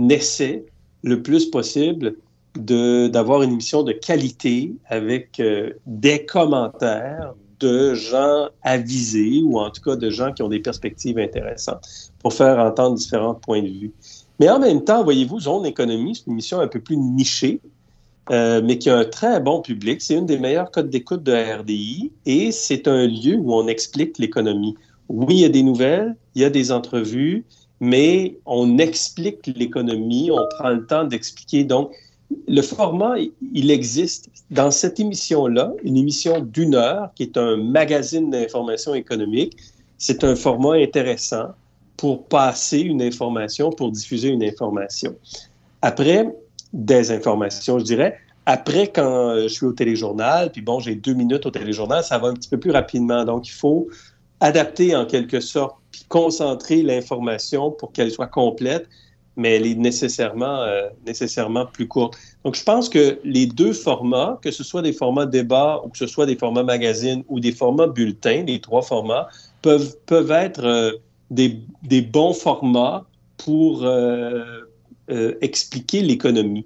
essaie 0.09 0.65
le 1.03 1.21
plus 1.21 1.45
possible 1.45 2.15
d'avoir 2.55 3.43
une 3.43 3.53
émission 3.53 3.83
de 3.83 3.91
qualité 3.91 4.73
avec 4.87 5.39
euh, 5.39 5.73
des 5.85 6.25
commentaires 6.25 7.33
de 7.59 7.93
gens 7.93 8.49
avisés 8.63 9.41
ou 9.43 9.59
en 9.59 9.69
tout 9.69 9.81
cas 9.81 9.95
de 9.95 10.09
gens 10.09 10.31
qui 10.31 10.41
ont 10.41 10.49
des 10.49 10.59
perspectives 10.59 11.19
intéressantes 11.19 12.11
pour 12.19 12.33
faire 12.33 12.57
entendre 12.59 12.95
différents 12.95 13.35
points 13.35 13.61
de 13.61 13.67
vue. 13.67 13.91
Mais 14.39 14.49
en 14.49 14.59
même 14.59 14.83
temps, 14.83 15.03
voyez-vous, 15.03 15.41
Zone 15.41 15.65
Économie, 15.65 16.15
c'est 16.15 16.25
une 16.27 16.33
émission 16.33 16.59
un 16.59 16.67
peu 16.67 16.79
plus 16.79 16.95
nichée, 16.95 17.59
euh, 18.31 18.61
mais 18.63 18.77
qui 18.77 18.89
a 18.89 18.97
un 18.97 19.05
très 19.05 19.39
bon 19.41 19.61
public. 19.61 20.01
C'est 20.01 20.15
une 20.15 20.25
des 20.25 20.37
meilleures 20.37 20.71
codes 20.71 20.89
d'écoute 20.89 21.23
de 21.23 21.33
RDI 21.33 22.11
et 22.25 22.51
c'est 22.51 22.87
un 22.87 23.05
lieu 23.05 23.35
où 23.35 23.53
on 23.53 23.67
explique 23.67 24.17
l'économie. 24.17 24.75
Oui, 25.09 25.35
il 25.35 25.39
y 25.39 25.45
a 25.45 25.49
des 25.49 25.63
nouvelles, 25.63 26.15
il 26.35 26.41
y 26.41 26.45
a 26.45 26.49
des 26.49 26.71
entrevues, 26.71 27.43
mais 27.81 28.37
on 28.45 28.77
explique 28.77 29.47
l'économie, 29.47 30.31
on 30.31 30.47
prend 30.57 30.69
le 30.69 30.85
temps 30.85 31.03
d'expliquer. 31.03 31.63
Donc, 31.63 31.91
le 32.47 32.61
format, 32.61 33.15
il 33.53 33.71
existe 33.71 34.29
dans 34.51 34.71
cette 34.71 34.99
émission-là, 34.99 35.73
une 35.83 35.97
émission 35.97 36.39
d'une 36.39 36.75
heure 36.75 37.09
qui 37.15 37.23
est 37.23 37.37
un 37.37 37.57
magazine 37.57 38.29
d'information 38.29 38.93
économique. 38.93 39.57
C'est 39.97 40.23
un 40.23 40.35
format 40.35 40.75
intéressant 40.75 41.49
pour 41.97 42.25
passer 42.25 42.79
une 42.79 43.01
information, 43.01 43.71
pour 43.71 43.91
diffuser 43.91 44.29
une 44.29 44.43
information. 44.43 45.15
Après, 45.81 46.27
des 46.73 47.11
informations, 47.11 47.79
je 47.79 47.83
dirais. 47.83 48.17
Après, 48.45 48.87
quand 48.87 49.35
je 49.41 49.47
suis 49.47 49.65
au 49.65 49.73
téléjournal, 49.73 50.51
puis 50.51 50.61
bon, 50.61 50.79
j'ai 50.79 50.95
deux 50.95 51.13
minutes 51.13 51.45
au 51.45 51.51
téléjournal, 51.51 52.03
ça 52.03 52.17
va 52.17 52.29
un 52.29 52.33
petit 52.33 52.49
peu 52.49 52.59
plus 52.59 52.71
rapidement. 52.71 53.25
Donc, 53.25 53.47
il 53.47 53.53
faut 53.53 53.87
adapter 54.39 54.95
en 54.95 55.05
quelque 55.05 55.39
sorte, 55.39 55.75
puis 55.91 56.05
concentrer 56.07 56.81
l'information 56.81 57.71
pour 57.71 57.91
qu'elle 57.91 58.11
soit 58.11 58.27
complète 58.27 58.87
mais 59.39 59.55
elle 59.55 59.65
est 59.65 59.75
nécessairement, 59.75 60.61
euh, 60.63 60.89
nécessairement 61.07 61.65
plus 61.65 61.87
courte. 61.87 62.17
Donc, 62.43 62.55
je 62.55 62.63
pense 62.63 62.89
que 62.89 63.19
les 63.23 63.45
deux 63.45 63.71
formats, 63.71 64.37
que 64.41 64.51
ce 64.51 64.65
soit 64.65 64.81
des 64.81 64.91
formats 64.91 65.25
débat 65.25 65.81
ou 65.83 65.89
que 65.89 65.97
ce 65.97 66.07
soit 66.07 66.25
des 66.25 66.35
formats 66.35 66.63
magazine 66.63 67.23
ou 67.29 67.39
des 67.39 67.53
formats 67.53 67.87
bulletins, 67.87 68.43
les 68.43 68.59
trois 68.59 68.81
formats, 68.81 69.29
peuvent, 69.61 69.95
peuvent 70.05 70.31
être 70.31 70.65
euh, 70.65 70.91
des, 71.31 71.61
des, 71.83 72.01
bons 72.01 72.33
formats 72.33 73.05
pour 73.37 73.83
euh, 73.85 74.61
expliquer 75.41 76.01
l'économie, 76.01 76.65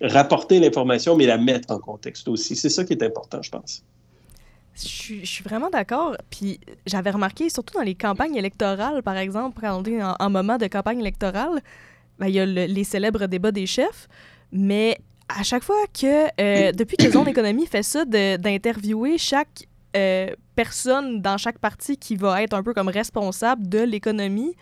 rapporter 0.00 0.60
l'information, 0.60 1.16
mais 1.16 1.26
la 1.26 1.36
mettre 1.36 1.72
en 1.72 1.80
contexte 1.80 2.28
aussi. 2.28 2.54
C'est 2.54 2.70
ça 2.70 2.84
qui 2.84 2.92
est 2.92 3.02
important, 3.02 3.42
je 3.42 3.50
pense. 3.50 3.82
Je 4.76 5.24
suis, 5.24 5.42
vraiment 5.42 5.70
d'accord. 5.70 6.16
Puis 6.30 6.60
j'avais 6.86 7.10
remarqué, 7.10 7.50
surtout 7.50 7.74
dans 7.74 7.84
les 7.84 7.96
campagnes 7.96 8.36
électorales, 8.36 9.02
par 9.02 9.16
exemple, 9.16 9.58
quand 9.60 9.82
on 9.84 10.14
en 10.20 10.30
moment 10.30 10.56
de 10.56 10.66
campagne 10.68 11.00
électorale, 11.00 11.60
ben, 12.18 12.26
il 12.26 12.34
y 12.34 12.40
a 12.40 12.46
les 12.46 12.84
célèbres 12.84 13.26
débats 13.26 13.52
des 13.52 13.66
chefs, 13.66 14.08
mais 14.52 14.98
à 15.28 15.42
chaque 15.42 15.62
fois 15.62 15.84
que, 15.98 16.26
euh, 16.40 16.72
depuis 16.72 16.96
que 16.96 17.10
Zone 17.10 17.28
Économie 17.28 17.66
fait 17.66 17.82
ça, 17.82 18.04
d'interviewer 18.04 19.18
chaque 19.18 19.68
euh, 19.96 20.28
personne 20.56 21.20
dans 21.20 21.36
chaque 21.36 21.58
partie 21.58 21.96
qui 21.96 22.16
va 22.16 22.42
être 22.42 22.54
un 22.54 22.62
peu 22.62 22.72
comme 22.74 22.88
responsable 22.88 23.68
de 23.68 23.80
l'économie, 23.80 24.54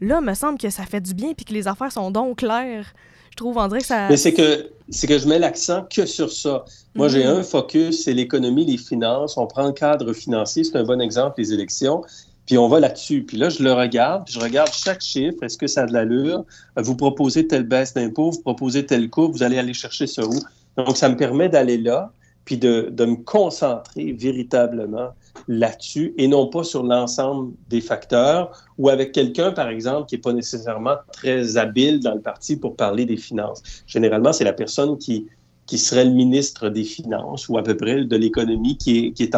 là, 0.00 0.20
me 0.20 0.34
semble 0.34 0.58
que 0.58 0.70
ça 0.70 0.84
fait 0.84 1.00
du 1.00 1.14
bien 1.14 1.32
puis 1.34 1.44
que 1.44 1.54
les 1.54 1.66
affaires 1.66 1.92
sont 1.92 2.10
donc 2.10 2.38
claires. 2.38 2.92
Je 3.30 3.36
trouve, 3.36 3.56
on 3.58 3.68
dirait 3.68 3.80
que 3.80 3.86
ça... 3.86 4.08
Mais 4.08 4.16
c'est 4.16 4.32
que, 4.32 4.70
c'est 4.88 5.06
que 5.06 5.18
je 5.18 5.28
mets 5.28 5.38
l'accent 5.38 5.86
que 5.90 6.06
sur 6.06 6.32
ça. 6.32 6.64
Moi, 6.94 7.08
j'ai 7.08 7.24
mhm. 7.24 7.38
un 7.38 7.42
focus, 7.42 8.04
c'est 8.04 8.14
l'économie, 8.14 8.64
les 8.64 8.78
finances. 8.78 9.36
On 9.36 9.46
prend 9.46 9.66
le 9.66 9.72
cadre 9.72 10.12
financier, 10.12 10.64
c'est 10.64 10.76
un 10.76 10.84
bon 10.84 11.00
exemple, 11.00 11.34
les 11.38 11.52
élections. 11.52 12.02
Puis 12.46 12.58
on 12.58 12.68
va 12.68 12.80
là-dessus. 12.80 13.24
Puis 13.24 13.36
là, 13.36 13.48
je 13.48 13.62
le 13.62 13.72
regarde, 13.72 14.24
puis 14.24 14.34
je 14.34 14.40
regarde 14.40 14.70
chaque 14.72 15.02
chiffre. 15.02 15.42
Est-ce 15.42 15.58
que 15.58 15.66
ça 15.66 15.82
a 15.82 15.86
de 15.86 15.92
l'allure? 15.92 16.44
Vous 16.76 16.96
proposez 16.96 17.46
telle 17.46 17.64
baisse 17.64 17.92
d'impôt, 17.94 18.30
vous 18.30 18.40
proposez 18.40 18.86
tel 18.86 19.10
coût, 19.10 19.30
vous 19.30 19.42
allez 19.42 19.58
aller 19.58 19.74
chercher 19.74 20.06
ça 20.06 20.24
où? 20.24 20.38
Donc, 20.76 20.96
ça 20.96 21.08
me 21.08 21.16
permet 21.16 21.48
d'aller 21.48 21.78
là, 21.78 22.12
puis 22.44 22.56
de, 22.58 22.90
de, 22.92 23.04
me 23.04 23.16
concentrer 23.16 24.12
véritablement 24.12 25.08
là-dessus 25.48 26.14
et 26.16 26.28
non 26.28 26.46
pas 26.46 26.62
sur 26.62 26.84
l'ensemble 26.84 27.52
des 27.68 27.80
facteurs 27.80 28.52
ou 28.78 28.88
avec 28.88 29.12
quelqu'un, 29.12 29.50
par 29.50 29.68
exemple, 29.68 30.08
qui 30.08 30.14
n'est 30.14 30.20
pas 30.20 30.32
nécessairement 30.32 30.96
très 31.12 31.56
habile 31.56 32.00
dans 32.00 32.14
le 32.14 32.20
parti 32.20 32.56
pour 32.56 32.76
parler 32.76 33.04
des 33.04 33.16
finances. 33.16 33.62
Généralement, 33.86 34.32
c'est 34.32 34.44
la 34.44 34.52
personne 34.52 34.96
qui, 34.98 35.26
qui 35.66 35.78
serait 35.78 36.04
le 36.04 36.12
ministre 36.12 36.68
des 36.68 36.84
Finances 36.84 37.48
ou 37.48 37.58
à 37.58 37.62
peu 37.62 37.76
près 37.76 38.04
de 38.04 38.16
l'économie 38.16 38.76
qui 38.76 39.06
est, 39.06 39.12
qui 39.12 39.28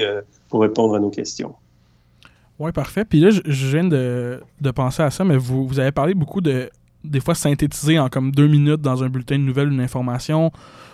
euh, 0.00 0.22
pour 0.48 0.62
répondre 0.62 0.94
à 0.94 1.00
nos 1.00 1.10
questions. 1.10 1.54
Oui, 2.58 2.72
parfait. 2.72 3.04
Puis 3.04 3.20
là, 3.20 3.30
je, 3.30 3.66
viens 3.68 3.84
de, 3.84 4.70
penser 4.74 5.02
à 5.02 5.10
ça, 5.10 5.24
mais 5.24 5.36
vous, 5.36 5.66
vous 5.66 5.78
avez 5.78 5.92
parlé 5.92 6.14
beaucoup 6.14 6.40
de 6.40 6.70
des 7.04 7.20
fois 7.20 7.36
synthétiser 7.36 7.98
en 7.98 8.08
comme 8.08 8.32
deux 8.32 8.48
minutes 8.48 8.80
dans 8.80 9.04
un 9.04 9.08
bulletin 9.08 9.38
de 9.38 9.44
nouvelles 9.44 9.72
une 9.72 9.80
information 9.80 10.50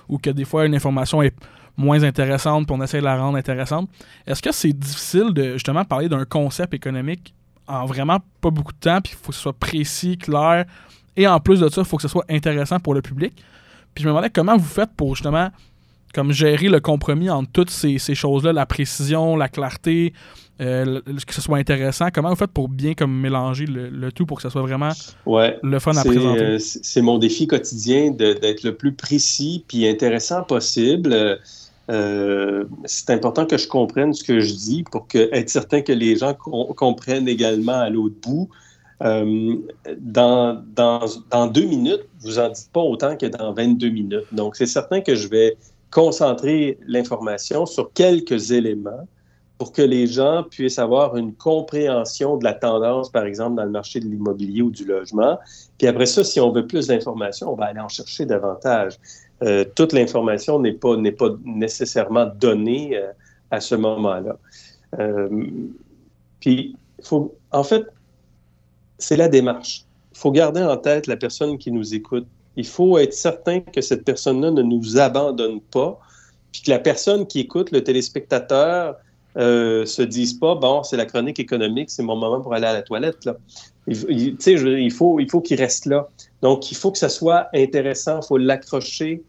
ou 0.08 0.18
que 0.18 0.28
des 0.28 0.44
fois 0.44 0.66
une 0.66 0.74
information 0.74 1.22
est 1.22 1.34
moins 1.78 2.02
intéressante 2.04 2.66
puis 2.66 2.76
on 2.78 2.82
essaie 2.82 2.98
de 2.98 3.04
la 3.04 3.16
rendre 3.16 3.38
intéressante. 3.38 3.88
Est-ce 4.26 4.42
que 4.42 4.52
c'est 4.52 4.72
difficile 4.72 5.32
de 5.32 5.54
justement 5.54 5.84
parler 5.84 6.10
d'un 6.10 6.26
concept 6.26 6.74
économique 6.74 7.34
en 7.66 7.86
vraiment 7.86 8.18
pas 8.42 8.50
beaucoup 8.50 8.72
de 8.72 8.78
temps 8.78 9.00
puis 9.00 9.14
il 9.14 9.16
faut 9.16 9.30
que 9.30 9.34
ce 9.34 9.40
soit 9.40 9.58
précis, 9.58 10.18
clair 10.18 10.66
et 11.16 11.26
en 11.26 11.40
plus 11.40 11.60
de 11.60 11.68
ça, 11.68 11.80
il 11.80 11.86
faut 11.86 11.96
que 11.96 12.02
ce 12.02 12.08
soit 12.08 12.24
intéressant 12.28 12.80
pour 12.80 12.94
le 12.94 13.00
public? 13.00 13.34
Puis 13.94 14.02
je 14.02 14.08
me 14.08 14.12
demandais 14.12 14.30
comment 14.30 14.56
vous 14.56 14.64
faites 14.64 14.90
pour 14.96 15.14
justement 15.14 15.48
comme 16.14 16.32
gérer 16.32 16.68
le 16.68 16.80
compromis 16.80 17.28
entre 17.28 17.50
toutes 17.52 17.70
ces, 17.70 17.98
ces 17.98 18.14
choses-là, 18.14 18.52
la 18.52 18.66
précision, 18.66 19.36
la 19.36 19.48
clarté, 19.48 20.12
euh, 20.60 21.00
que 21.26 21.34
ce 21.34 21.40
soit 21.40 21.58
intéressant. 21.58 22.06
Comment 22.14 22.30
vous 22.30 22.36
faites 22.36 22.52
pour 22.52 22.68
bien 22.68 22.94
comme 22.94 23.12
mélanger 23.20 23.66
le, 23.66 24.12
tout 24.12 24.24
pour 24.24 24.36
que 24.36 24.42
ce 24.42 24.50
soit 24.50 24.62
vraiment 24.62 24.90
le 25.26 25.78
fun 25.80 25.96
à 25.96 26.04
présenter? 26.04 26.40
Euh, 26.40 26.58
c'est 26.60 27.02
mon 27.02 27.18
défi 27.18 27.46
quotidien 27.46 28.12
d'être 28.12 28.62
le 28.62 28.74
plus 28.74 28.92
précis 28.92 29.64
puis 29.66 29.88
intéressant 29.88 30.44
possible. 30.44 31.40
Euh, 31.90 32.64
c'est 32.84 33.10
important 33.10 33.46
que 33.46 33.58
je 33.58 33.68
comprenne 33.68 34.14
ce 34.14 34.22
que 34.24 34.40
je 34.40 34.54
dis 34.54 34.84
pour 34.90 35.08
que, 35.08 35.28
être 35.32 35.50
certain 35.50 35.82
que 35.82 35.92
les 35.92 36.16
gens 36.16 36.34
comprennent 36.34 37.28
également 37.28 37.80
à 37.80 37.90
l'autre 37.90 38.16
bout. 38.22 38.48
euh, 39.02 39.56
dans, 39.98 40.62
dans, 40.74 41.04
dans, 41.30 41.46
deux 41.48 41.64
minutes, 41.66 42.04
vous 42.20 42.38
en 42.38 42.48
dites 42.48 42.70
pas 42.72 42.80
autant 42.80 43.16
que 43.16 43.26
dans 43.26 43.52
22 43.52 43.88
minutes. 43.88 44.24
Donc, 44.32 44.56
c'est 44.56 44.66
certain 44.66 45.00
que 45.00 45.14
je 45.14 45.28
vais 45.28 45.56
concentrer 45.94 46.76
l'information 46.88 47.66
sur 47.66 47.92
quelques 47.92 48.50
éléments 48.50 49.06
pour 49.58 49.70
que 49.70 49.80
les 49.80 50.08
gens 50.08 50.42
puissent 50.42 50.80
avoir 50.80 51.16
une 51.16 51.32
compréhension 51.32 52.36
de 52.36 52.42
la 52.42 52.52
tendance, 52.52 53.10
par 53.10 53.24
exemple, 53.24 53.54
dans 53.54 53.64
le 53.64 53.70
marché 53.70 54.00
de 54.00 54.06
l'immobilier 54.06 54.62
ou 54.62 54.72
du 54.72 54.84
logement. 54.84 55.38
Puis 55.78 55.86
après 55.86 56.06
ça, 56.06 56.24
si 56.24 56.40
on 56.40 56.50
veut 56.50 56.66
plus 56.66 56.88
d'informations, 56.88 57.52
on 57.52 57.54
va 57.54 57.66
aller 57.66 57.78
en 57.78 57.88
chercher 57.88 58.26
davantage. 58.26 58.98
Euh, 59.44 59.64
toute 59.76 59.92
l'information 59.92 60.58
n'est 60.58 60.72
pas, 60.72 60.96
pas 61.16 61.28
nécessairement 61.44 62.26
donnée 62.26 62.96
euh, 62.96 63.12
à 63.52 63.60
ce 63.60 63.76
moment-là. 63.76 64.36
Euh, 64.98 65.28
puis, 66.40 66.76
faut, 67.04 67.36
en 67.52 67.62
fait, 67.62 67.84
c'est 68.98 69.16
la 69.16 69.28
démarche. 69.28 69.84
Il 70.12 70.18
faut 70.18 70.32
garder 70.32 70.62
en 70.62 70.76
tête 70.76 71.06
la 71.06 71.16
personne 71.16 71.56
qui 71.56 71.70
nous 71.70 71.94
écoute. 71.94 72.26
Il 72.56 72.66
faut 72.66 72.98
être 72.98 73.14
certain 73.14 73.60
que 73.60 73.80
cette 73.80 74.04
personne-là 74.04 74.50
ne 74.50 74.62
nous 74.62 74.98
abandonne 74.98 75.60
pas, 75.60 75.98
puis 76.52 76.62
que 76.62 76.70
la 76.70 76.78
personne 76.78 77.26
qui 77.26 77.40
écoute, 77.40 77.70
le 77.72 77.82
téléspectateur, 77.82 78.96
euh, 79.36 79.84
se 79.84 80.00
disent 80.00 80.34
pas 80.34 80.54
bon 80.54 80.84
c'est 80.84 80.96
la 80.96 81.06
chronique 81.06 81.40
économique 81.40 81.90
c'est 81.90 82.04
mon 82.04 82.14
moment 82.14 82.40
pour 82.40 82.54
aller 82.54 82.68
à 82.68 82.72
la 82.72 82.82
toilette 82.82 83.24
là. 83.24 83.34
Il, 83.88 84.36
il 84.46 84.92
faut 84.92 85.18
il 85.18 85.28
faut 85.28 85.40
qu'il 85.40 85.58
reste 85.58 85.86
là. 85.86 86.06
Donc 86.40 86.70
il 86.70 86.76
faut 86.76 86.92
que 86.92 86.98
ça 86.98 87.08
soit 87.08 87.48
intéressant 87.52 88.20
il 88.22 88.26
faut 88.28 88.38
l'accrocher 88.38 89.24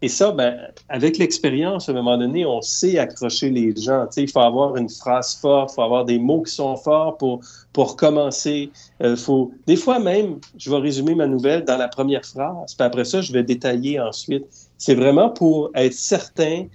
et 0.00 0.08
ça, 0.08 0.30
ben, 0.30 0.56
avec 0.88 1.18
l'expérience, 1.18 1.88
à 1.88 1.92
un 1.92 1.96
moment 1.96 2.16
donné, 2.16 2.46
on 2.46 2.62
sait 2.62 2.98
accrocher 2.98 3.50
les 3.50 3.74
gens. 3.74 4.06
il 4.16 4.30
faut 4.30 4.40
avoir 4.40 4.76
une 4.76 4.88
phrase 4.88 5.34
forte, 5.34 5.72
il 5.72 5.74
faut 5.74 5.82
avoir 5.82 6.04
des 6.04 6.20
mots 6.20 6.42
qui 6.42 6.52
sont 6.52 6.76
forts 6.76 7.16
pour, 7.18 7.40
pour 7.72 7.96
commencer. 7.96 8.70
Euh, 9.02 9.16
faut... 9.16 9.50
Des 9.66 9.74
fois 9.74 9.98
même, 9.98 10.38
je 10.56 10.70
vais 10.70 10.76
résumer 10.76 11.16
ma 11.16 11.26
nouvelle 11.26 11.64
dans 11.64 11.76
la 11.76 11.88
première 11.88 12.24
phrase, 12.24 12.74
puis 12.76 12.86
après 12.86 13.04
ça, 13.04 13.20
je 13.22 13.32
vais 13.32 13.42
détailler 13.42 13.98
ensuite. 13.98 14.46
C'est 14.78 14.94
vraiment 14.94 15.30
pour 15.30 15.70
être 15.74 15.94
certain 15.94 16.66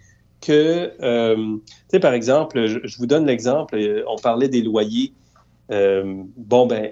que, 0.42 0.92
euh, 1.02 1.36
tu 1.38 1.62
sais, 1.92 2.00
par 2.02 2.14
exemple, 2.14 2.66
je, 2.68 2.98
vous 2.98 3.06
donne 3.06 3.26
l'exemple, 3.26 3.78
euh, 3.78 4.04
on 4.10 4.18
parlait 4.18 4.50
des 4.50 4.62
loyers. 4.62 5.14
bon, 5.70 6.68
ben, 6.68 6.92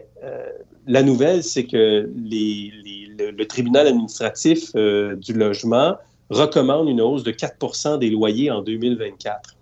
la 0.88 1.04
nouvelle, 1.04 1.44
c'est 1.44 1.66
que 1.66 2.10
les, 2.16 2.72
le, 3.20 3.32
le, 3.32 3.46
tribunal 3.46 3.86
administratif 3.88 4.74
du 4.74 5.34
logement 5.34 5.98
recommande 6.34 6.90
une 6.90 7.02
hausse 7.02 7.24
de 7.24 7.32
4% 7.32 8.00
des 8.00 8.10
loyers 8.10 8.52
en 8.52 8.62
2024. 8.62 9.56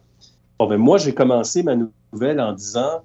Bon, 0.59 0.67
ben 0.67 0.77
moi, 0.77 0.97
j'ai 0.97 1.13
commencé 1.13 1.63
ma 1.63 1.75
nouvelle 1.75 2.39
en 2.39 2.53
disant 2.53 3.01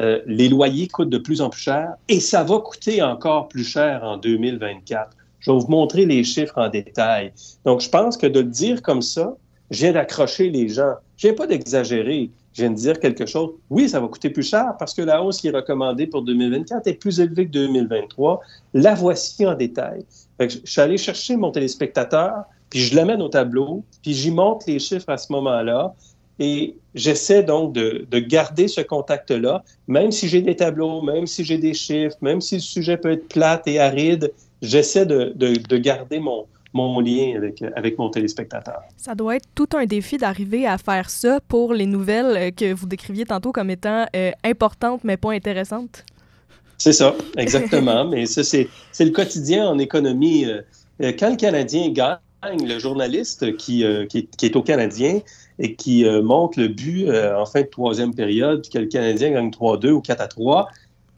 euh, 0.00 0.20
les 0.26 0.48
loyers 0.48 0.88
coûtent 0.88 1.10
de 1.10 1.18
plus 1.18 1.40
en 1.40 1.50
plus 1.50 1.62
cher 1.62 1.94
et 2.08 2.20
ça 2.20 2.42
va 2.42 2.58
coûter 2.58 3.02
encore 3.02 3.48
plus 3.48 3.64
cher 3.64 4.02
en 4.02 4.16
2024. 4.16 5.10
Je 5.40 5.50
vais 5.50 5.58
vous 5.58 5.68
montrer 5.68 6.06
les 6.06 6.24
chiffres 6.24 6.56
en 6.56 6.68
détail. 6.68 7.32
Donc, 7.64 7.80
je 7.80 7.88
pense 7.88 8.16
que 8.16 8.26
de 8.26 8.40
le 8.40 8.46
dire 8.46 8.80
comme 8.82 9.02
ça, 9.02 9.36
je 9.70 9.80
viens 9.80 9.92
d'accrocher 9.92 10.50
les 10.50 10.68
gens. 10.68 10.94
Je 11.16 11.28
viens 11.28 11.36
pas 11.36 11.46
d'exagérer. 11.46 12.30
Je 12.54 12.62
viens 12.62 12.70
de 12.70 12.76
dire 12.76 12.98
quelque 13.00 13.26
chose. 13.26 13.50
Oui, 13.68 13.88
ça 13.88 14.00
va 14.00 14.06
coûter 14.06 14.30
plus 14.30 14.48
cher 14.48 14.74
parce 14.78 14.94
que 14.94 15.02
la 15.02 15.22
hausse 15.22 15.40
qui 15.40 15.48
est 15.48 15.54
recommandée 15.54 16.06
pour 16.06 16.22
2024 16.22 16.86
est 16.86 16.94
plus 16.94 17.20
élevée 17.20 17.46
que 17.46 17.50
2023. 17.50 18.40
La 18.74 18.94
voici 18.94 19.44
en 19.44 19.54
détail. 19.54 20.04
je 20.40 20.58
suis 20.64 20.80
allé 20.80 20.96
chercher 20.96 21.36
mon 21.36 21.50
téléspectateur 21.50 22.44
puis 22.74 22.82
je 22.82 22.96
l'amène 22.96 23.22
au 23.22 23.28
tableau, 23.28 23.84
puis 24.02 24.12
j'y 24.12 24.32
montre 24.32 24.66
les 24.66 24.80
chiffres 24.80 25.08
à 25.08 25.16
ce 25.16 25.32
moment-là. 25.32 25.94
Et 26.40 26.74
j'essaie 26.96 27.44
donc 27.44 27.72
de, 27.72 28.04
garder 28.18 28.66
ce 28.66 28.80
contact-là, 28.80 29.62
même 29.86 30.10
si 30.10 30.26
j'ai 30.26 30.42
des 30.42 30.56
tableaux, 30.56 31.00
même 31.00 31.28
si 31.28 31.44
j'ai 31.44 31.56
des 31.56 31.72
chiffres, 31.72 32.16
même 32.20 32.40
si 32.40 32.56
le 32.56 32.60
sujet 32.60 32.96
peut 32.96 33.12
être 33.12 33.28
plate 33.28 33.68
et 33.68 33.78
aride, 33.78 34.32
j'essaie 34.60 35.06
de, 35.06 35.76
garder 35.76 36.18
mon, 36.18 36.46
mon 36.72 36.98
lien 36.98 37.36
avec, 37.36 37.62
avec 37.76 37.96
mon 37.96 38.10
téléspectateur. 38.10 38.80
Ça 38.96 39.14
doit 39.14 39.36
être 39.36 39.46
tout 39.54 39.68
un 39.76 39.86
défi 39.86 40.16
d'arriver 40.16 40.66
à 40.66 40.76
faire 40.76 41.10
ça 41.10 41.38
pour 41.46 41.74
les 41.74 41.86
nouvelles 41.86 42.36
euh, 42.36 42.50
que 42.50 42.74
vous 42.74 42.86
décriviez 42.86 43.24
tantôt 43.24 43.52
comme 43.52 43.70
étant 43.70 44.06
euh, 44.16 44.32
importantes 44.42 45.04
mais 45.04 45.16
pas 45.16 45.30
intéressantes. 45.30 46.04
C'est 46.78 46.92
ça, 46.92 47.14
exactement. 47.36 48.04
mais 48.10 48.26
ça, 48.26 48.42
c'est 48.42 48.68
le 48.98 49.10
quotidien 49.10 49.68
en 49.68 49.78
économie. 49.78 50.46
Euh, 50.46 51.12
quand 51.16 51.30
le 51.30 51.36
Canadien 51.36 51.90
gagne, 51.90 52.18
le 52.52 52.78
journaliste 52.78 53.56
qui, 53.56 53.84
euh, 53.84 54.06
qui, 54.06 54.28
est, 54.42 54.56
au 54.56 54.62
Canadien 54.62 55.20
et 55.58 55.74
qui 55.74 56.04
euh, 56.04 56.22
montre 56.22 56.60
le 56.60 56.68
but 56.68 57.08
euh, 57.08 57.38
en 57.38 57.46
fin 57.46 57.62
de 57.62 57.66
troisième 57.66 58.14
période, 58.14 58.62
puis 58.62 58.70
que 58.70 58.78
le 58.78 58.86
Canadien 58.86 59.30
gagne 59.30 59.50
3-2 59.50 59.90
ou 59.90 60.00
4-3, 60.00 60.66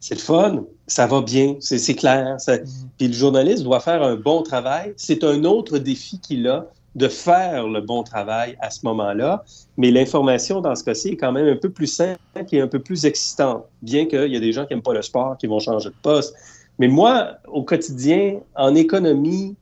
c'est 0.00 0.14
le 0.14 0.20
fun, 0.20 0.64
ça 0.86 1.06
va 1.06 1.22
bien, 1.22 1.56
c'est 1.60 1.94
clair. 1.94 2.36
Mm-hmm. 2.36 2.64
Puis 2.98 3.08
le 3.08 3.14
journaliste 3.14 3.64
doit 3.64 3.80
faire 3.80 4.02
un 4.02 4.14
bon 4.14 4.42
travail. 4.42 4.92
C'est 4.96 5.24
un 5.24 5.44
autre 5.44 5.78
défi 5.78 6.20
qu'il 6.20 6.46
a 6.46 6.66
de 6.94 7.08
faire 7.08 7.66
le 7.66 7.82
bon 7.82 8.02
travail 8.02 8.56
à 8.60 8.70
ce 8.70 8.80
moment-là, 8.84 9.44
mais 9.76 9.90
l'information 9.90 10.62
dans 10.62 10.74
ce 10.74 10.82
cas-ci 10.82 11.08
est 11.08 11.16
quand 11.16 11.32
même 11.32 11.46
un 11.46 11.56
peu 11.56 11.68
plus 11.68 11.88
simple 11.88 12.18
et 12.50 12.60
un 12.60 12.68
peu 12.68 12.78
plus 12.78 13.04
excitante, 13.04 13.64
bien 13.82 14.06
qu'il 14.06 14.32
y 14.32 14.36
a 14.36 14.40
des 14.40 14.52
gens 14.52 14.64
qui 14.64 14.72
n'aiment 14.72 14.82
pas 14.82 14.94
le 14.94 15.02
sport, 15.02 15.36
qui 15.36 15.46
vont 15.46 15.58
changer 15.58 15.90
de 15.90 15.94
poste. 16.00 16.34
Mais 16.78 16.88
moi, 16.88 17.32
au 17.48 17.62
quotidien, 17.62 18.40
en 18.54 18.74
économie, 18.74 19.56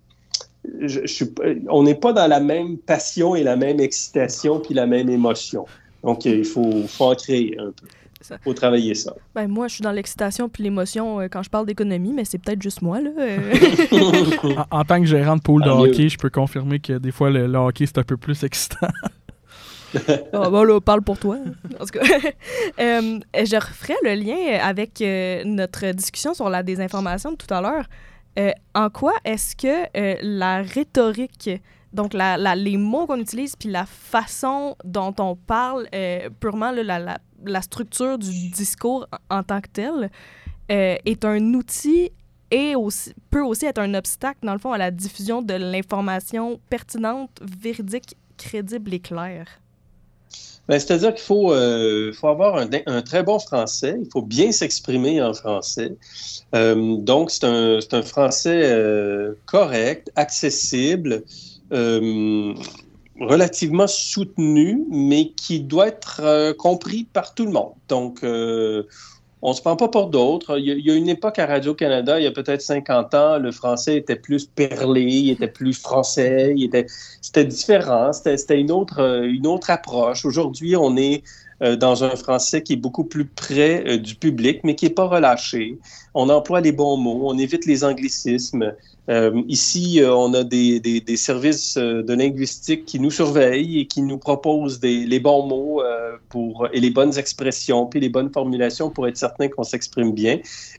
on 1.69 1.83
n'est 1.83 1.95
pas 1.95 2.13
dans 2.13 2.27
la 2.27 2.41
même 2.41 2.79
passion 2.79 3.37
et 3.37 3.43
la 3.43 3.57
même 3.57 3.81
excitation 3.81 4.61
puis 4.61 4.75
la 4.75 4.87
même 4.87 5.09
émotion. 5.09 5.67
Donc, 6.03 6.25
il 6.27 6.45
faut, 6.45 6.85
en 7.01 7.15
créer 7.15 7.57
un 7.59 7.73
peu. 7.73 7.87
Il 8.31 8.39
faut 8.43 8.55
travailler 8.55 8.95
ça. 8.95 9.15
Ben, 9.35 9.49
moi, 9.49 9.69
je 9.69 9.75
suis 9.75 9.83
dans 9.83 9.93
l'excitation 9.93 10.49
puis 10.49 10.63
l'émotion 10.63 11.21
euh, 11.21 11.29
quand 11.31 11.43
je 11.43 11.51
parle 11.51 11.67
d'économie, 11.67 12.13
mais 12.15 12.25
c'est 12.25 12.39
peut-être 12.39 12.63
juste 12.63 12.81
moi. 12.81 13.01
Là. 13.01 13.11
Euh. 13.19 13.53
en, 14.71 14.85
tant 14.85 15.01
que 15.01 15.07
gérant 15.07 15.37
de 15.37 15.43
pool 15.43 15.63
de 15.63 15.69
hockey, 15.69 16.09
je 16.09 16.17
peux 16.17 16.31
confirmer 16.31 16.79
que 16.79 16.95
des 16.95 17.13
fois, 17.13 17.29
le, 17.29 17.55
hockey, 17.55 17.85
c'est 17.85 17.99
un 17.99 18.03
peu 18.03 18.17
plus 18.17 18.43
excitant. 18.43 18.89
ah, 20.33 20.51
bon, 20.51 20.65
là, 20.65 20.81
parle 20.81 21.03
pour 21.03 21.19
toi. 21.19 21.37
En 21.79 21.85
tout 21.85 21.99
cas, 21.99 22.01
euh, 22.81 23.19
je 23.35 23.57
referai 23.57 23.95
le 24.03 24.15
lien 24.15 24.59
avec 24.63 25.03
notre 25.45 25.93
discussion 25.93 26.33
sur 26.33 26.49
la 26.49 26.63
désinformation 26.63 27.33
de 27.33 27.37
tout 27.37 27.53
à 27.53 27.61
l'heure. 27.61 27.85
Euh, 28.39 28.51
en 28.75 28.91
quoi 28.91 29.15
est-ce 29.25 29.55
que 29.55 29.87
euh, 29.97 30.17
la 30.23 30.63
rhétorique, 30.63 31.51
donc 31.93 32.15
les 32.15 32.77
mots 32.77 33.07
qu'on 33.07 33.21
utilise, 33.21 33.55
puis 33.55 33.71
la 33.71 33.87
façon 33.87 34.77
dont 34.85 35.15
on 35.19 35.37
parle, 35.37 35.87
euh, 35.95 36.29
purement 36.41 36.73
la, 36.73 37.63
structure 37.63 38.19
du 38.19 38.51
discours 38.51 39.07
en, 39.31 39.43
tant 39.43 39.61
que 39.61 39.69
tel, 39.73 40.11
est 40.69 41.25
un 41.25 41.55
outil 41.55 42.11
et 42.51 42.75
peut 43.31 43.43
aussi 43.43 43.67
être 43.67 43.79
un 43.79 43.95
obstacle, 43.95 44.41
dans 44.43 44.55
le 44.55 44.59
fond, 44.59 44.73
à 44.73 44.79
la 44.79 44.91
diffusion 44.91 45.43
de 45.43 45.55
l'information 45.55 46.61
pertinente, 46.71 47.31
véridique, 47.43 48.17
crédible 48.37 48.95
et 48.95 49.01
claire? 49.01 49.47
Ben, 50.69 50.79
C'est-à-dire 50.79 51.13
qu'il 51.15 51.25
faut, 51.25 51.53
euh, 51.53 52.13
avoir 52.23 52.57
un, 52.57 53.03
très 53.03 53.23
bon 53.23 53.39
français, 53.39 53.97
il 54.01 54.09
faut 54.11 54.23
bien 54.23 54.51
s'exprimer 54.51 55.23
en 55.23 55.35
français. 55.35 55.97
Euh, 56.55 56.97
donc, 56.97 57.31
c'est 57.31 57.45
un, 57.45 57.79
un, 57.93 58.03
français 58.03 58.63
euh, 58.65 59.35
correct, 59.47 60.11
accessible, 60.17 61.23
relativement 63.21 63.87
soutenu, 63.87 64.85
mais 64.91 65.33
qui 65.33 65.61
doit 65.61 65.89
être 65.89 66.53
compris 66.53 67.05
par 67.13 67.35
tout 67.35 67.45
le 67.45 67.53
monde. 67.53 67.73
Donc, 67.89 68.21
on 69.45 69.51
ne 69.51 69.55
se 69.55 69.61
prend 69.61 69.77
pas 69.77 69.89
pour 69.89 70.07
d'autres. 70.07 70.59
Il, 70.59 70.65
y 70.65 70.91
a 70.91 70.95
une 70.95 71.11
époque 71.11 71.39
à 71.39 71.45
Radio-Canada, 71.45 72.19
il 72.19 72.25
y 72.25 72.27
a 72.27 72.31
peut-être 72.31 72.63
50 72.63 73.13
ans, 73.13 73.39
le 73.39 73.53
français 73.53 73.99
était 73.99 74.17
plus 74.17 74.47
perlé, 74.47 75.03
il 75.03 75.31
était 75.33 75.49
plus 75.49 75.79
français, 75.79 76.55
c'était 77.21 77.45
différent, 77.45 78.11
c'était, 78.15 78.59
une, 78.59 78.71
autre, 78.71 79.23
une 79.23 79.47
autre 79.47 79.69
approche. 79.69 80.25
Aujourd'hui, 80.25 80.77
on 80.77 80.97
est 80.97 81.23
euh, 81.61 81.77
dans 81.77 82.05
un 82.05 82.17
français 82.17 82.63
qui 82.63 82.73
est 82.73 82.77
beaucoup 82.77 83.05
plus 83.05 83.27
près 83.27 83.85
euh, 83.87 83.99
du 83.99 84.15
public, 84.15 84.61
mais 84.65 84.75
qui 84.77 84.87
n'est 84.87 84.95
pas 84.95 85.07
relâché. 85.07 85.79
On 86.15 86.31
emploie 86.31 86.63
les 86.63 86.73
bons 86.73 86.97
mots, 86.97 87.25
on 87.25 87.37
évite 87.37 87.67
les 87.67 87.85
anglicismes. 87.85 88.73
Euh, 89.11 89.43
ici, 89.49 90.01
euh, 90.01 90.15
on 90.15 90.33
a 90.33 90.45
des, 90.45 90.81
des, 90.81 91.01
des, 91.01 91.17
services 91.19 91.77
euh, 91.77 92.03
de 92.03 92.15
linguistique 92.15 92.87
qui 92.87 92.99
nous 92.99 93.11
surveillent 93.11 93.81
et 93.81 93.87
qui 93.87 94.01
nous 94.01 94.17
proposent 94.17 94.81
des, 94.81 95.05
les 95.05 95.21
bons 95.21 95.47
mots 95.47 95.83
pour, 96.31 96.69
et 96.73 96.81
les 96.81 96.91
bonnes 96.91 97.17
expressions, 97.19 97.87
puis 97.87 98.01
les 98.01 98.09
bonnes 98.09 98.33
formulations 98.33 98.89
pour 98.89 99.07
être 99.07 99.17
certain 99.17 99.49
qu'on 99.49 99.63
s'exprime 99.63 100.13
bien. 100.13 100.39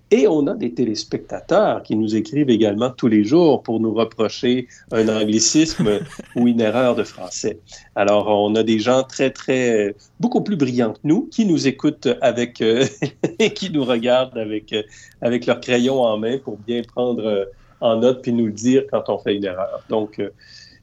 Et 0.09 0.27
on 0.27 0.47
a 0.47 0.55
des 0.55 0.73
téléspectateurs 0.73 1.83
qui 1.83 1.95
nous 1.95 2.15
écrivent 2.15 2.49
également 2.49 2.89
tous 2.89 3.07
les 3.07 3.23
jours 3.23 3.61
pour 3.61 3.79
nous 3.79 3.93
reprocher 3.93 4.67
un 4.91 5.07
anglicisme 5.07 5.99
ou 6.35 6.47
une 6.47 6.61
erreur 6.61 6.95
de 6.95 7.03
français. 7.03 7.59
Alors, 7.95 8.27
on 8.27 8.55
a 8.55 8.63
des 8.63 8.79
gens 8.79 9.03
très, 9.03 9.29
très, 9.29 9.95
beaucoup 10.19 10.41
plus 10.41 10.55
brillants 10.55 10.93
que 10.93 10.99
nous 11.03 11.27
qui 11.31 11.45
nous 11.45 11.67
écoutent 11.67 12.09
avec, 12.21 12.61
et 13.39 13.53
qui 13.53 13.69
nous 13.69 13.83
regardent 13.83 14.37
avec, 14.37 14.73
avec 15.21 15.45
leur 15.45 15.59
crayon 15.59 16.01
en 16.01 16.17
main 16.17 16.37
pour 16.37 16.57
bien 16.57 16.81
prendre 16.83 17.47
en 17.81 17.97
note 17.97 18.21
puis 18.21 18.33
nous 18.33 18.45
le 18.47 18.51
dire 18.51 18.83
quand 18.91 19.09
on 19.09 19.17
fait 19.17 19.35
une 19.35 19.45
erreur. 19.45 19.83
Donc, 19.89 20.19
euh, 20.19 20.29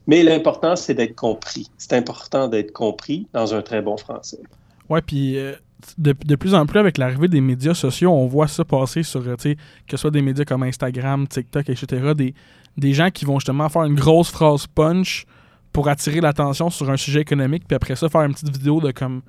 mais 0.07 0.23
l'important, 0.23 0.75
c'est 0.75 0.93
d'être 0.93 1.15
compris. 1.15 1.69
C'est 1.77 1.93
important 1.93 2.47
d'être 2.47 2.73
compris 2.73 3.27
dans 3.33 3.53
un 3.53 3.61
très 3.61 3.81
bon 3.81 3.97
français. 3.97 4.41
Oui, 4.89 4.99
puis 5.05 5.37
euh, 5.37 5.53
de, 5.97 6.13
de 6.25 6.35
plus 6.35 6.53
en 6.53 6.65
plus, 6.65 6.79
avec 6.79 6.97
l'arrivée 6.97 7.27
des 7.27 7.41
médias 7.41 7.73
sociaux, 7.73 8.11
on 8.11 8.27
voit 8.27 8.47
ça 8.47 8.65
passer 8.65 9.03
sur, 9.03 9.21
euh, 9.27 9.35
que 9.35 9.55
ce 9.91 9.97
soit 9.97 10.11
des 10.11 10.21
médias 10.21 10.45
comme 10.45 10.63
Instagram, 10.63 11.27
TikTok, 11.27 11.69
etc., 11.69 12.13
des, 12.15 12.33
des 12.77 12.93
gens 12.93 13.09
qui 13.09 13.25
vont 13.25 13.39
justement 13.39 13.69
faire 13.69 13.83
une 13.83 13.95
grosse 13.95 14.29
phrase 14.29 14.67
punch 14.67 15.25
pour 15.71 15.87
attirer 15.87 16.21
l'attention 16.21 16.69
sur 16.69 16.89
un 16.89 16.97
sujet 16.97 17.21
économique, 17.21 17.63
puis 17.67 17.75
après 17.75 17.95
ça, 17.95 18.09
faire 18.09 18.21
une 18.21 18.33
petite 18.33 18.55
vidéo 18.55 18.79
de 18.79 18.91
comme 18.91 19.21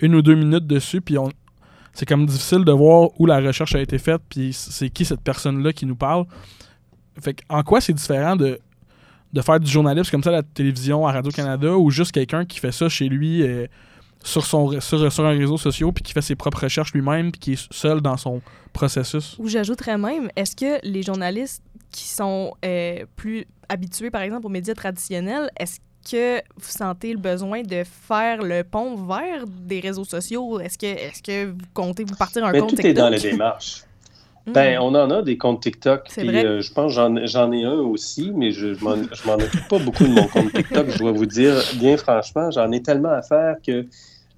une 0.00 0.14
ou 0.14 0.22
deux 0.22 0.34
minutes 0.34 0.66
dessus, 0.66 1.00
puis 1.00 1.18
on, 1.18 1.30
c'est 1.92 2.06
comme 2.06 2.26
difficile 2.26 2.64
de 2.64 2.72
voir 2.72 3.08
où 3.18 3.26
la 3.26 3.40
recherche 3.40 3.74
a 3.74 3.80
été 3.80 3.98
faite, 3.98 4.20
puis 4.28 4.52
c'est 4.52 4.90
qui 4.90 5.04
cette 5.04 5.22
personne-là 5.22 5.72
qui 5.72 5.86
nous 5.86 5.96
parle. 5.96 6.26
Fait 7.18 7.34
que, 7.34 7.42
en 7.48 7.62
quoi 7.62 7.80
c'est 7.80 7.92
différent 7.92 8.36
de, 8.36 8.60
de 9.32 9.40
faire 9.40 9.60
du 9.60 9.70
journalisme 9.70 10.10
comme 10.10 10.22
ça 10.22 10.30
à 10.30 10.34
la 10.34 10.42
télévision, 10.42 11.06
à 11.06 11.12
Radio-Canada, 11.12 11.76
ou 11.76 11.90
juste 11.90 12.12
quelqu'un 12.12 12.44
qui 12.44 12.58
fait 12.58 12.72
ça 12.72 12.88
chez 12.88 13.08
lui 13.08 13.42
euh, 13.42 13.66
sur, 14.24 14.44
son, 14.44 14.80
sur, 14.80 15.12
sur 15.12 15.24
un 15.24 15.30
réseau 15.30 15.56
social, 15.56 15.92
puis 15.92 16.02
qui 16.02 16.12
fait 16.12 16.22
ses 16.22 16.34
propres 16.36 16.64
recherches 16.64 16.92
lui-même, 16.92 17.32
puis 17.32 17.40
qui 17.40 17.52
est 17.52 17.72
seul 17.72 18.00
dans 18.00 18.16
son 18.16 18.40
processus? 18.72 19.36
Ou 19.38 19.48
j'ajouterais 19.48 19.98
même, 19.98 20.30
est-ce 20.36 20.54
que 20.56 20.78
les 20.86 21.02
journalistes 21.02 21.62
qui 21.90 22.06
sont 22.06 22.54
euh, 22.64 23.04
plus 23.16 23.46
habitués, 23.68 24.10
par 24.10 24.22
exemple, 24.22 24.46
aux 24.46 24.50
médias 24.50 24.74
traditionnels, 24.74 25.50
est-ce 25.58 25.78
que 26.10 26.38
vous 26.56 26.70
sentez 26.70 27.12
le 27.12 27.18
besoin 27.18 27.62
de 27.62 27.84
faire 27.84 28.42
le 28.42 28.64
pont 28.64 28.96
vers 28.96 29.46
des 29.46 29.80
réseaux 29.80 30.04
sociaux? 30.04 30.58
Est-ce 30.60 30.78
que, 30.78 30.86
est 30.86 31.22
que 31.22 31.46
vous 31.50 31.58
comptez 31.74 32.04
vous 32.04 32.14
partir 32.16 32.44
un 32.44 32.52
Mais 32.52 32.60
compte 32.60 32.70
tout 32.70 32.76
TikTok? 32.76 32.90
est 32.90 32.94
dans 32.94 33.08
les 33.10 33.18
démarches. 33.20 33.82
Ben, 34.46 34.78
on 34.80 34.94
en 34.94 35.10
a 35.10 35.22
des 35.22 35.36
comptes 35.36 35.62
TikTok. 35.62 36.08
Puis, 36.16 36.28
euh, 36.28 36.60
je 36.60 36.72
pense 36.72 36.94
que 36.94 37.26
j'en, 37.26 37.52
ai 37.52 37.64
un 37.64 37.72
aussi, 37.72 38.32
mais 38.34 38.52
je, 38.52 38.74
je 38.74 38.84
m'en, 38.84 39.34
occupe 39.34 39.68
pas 39.68 39.78
beaucoup 39.78 40.04
de 40.04 40.12
mon 40.12 40.26
compte 40.26 40.52
TikTok. 40.52 40.90
Je 40.90 40.98
dois 40.98 41.12
vous 41.12 41.26
dire, 41.26 41.54
bien 41.76 41.96
franchement, 41.96 42.50
j'en 42.50 42.70
ai 42.72 42.82
tellement 42.82 43.10
à 43.10 43.22
faire 43.22 43.56
que 43.64 43.86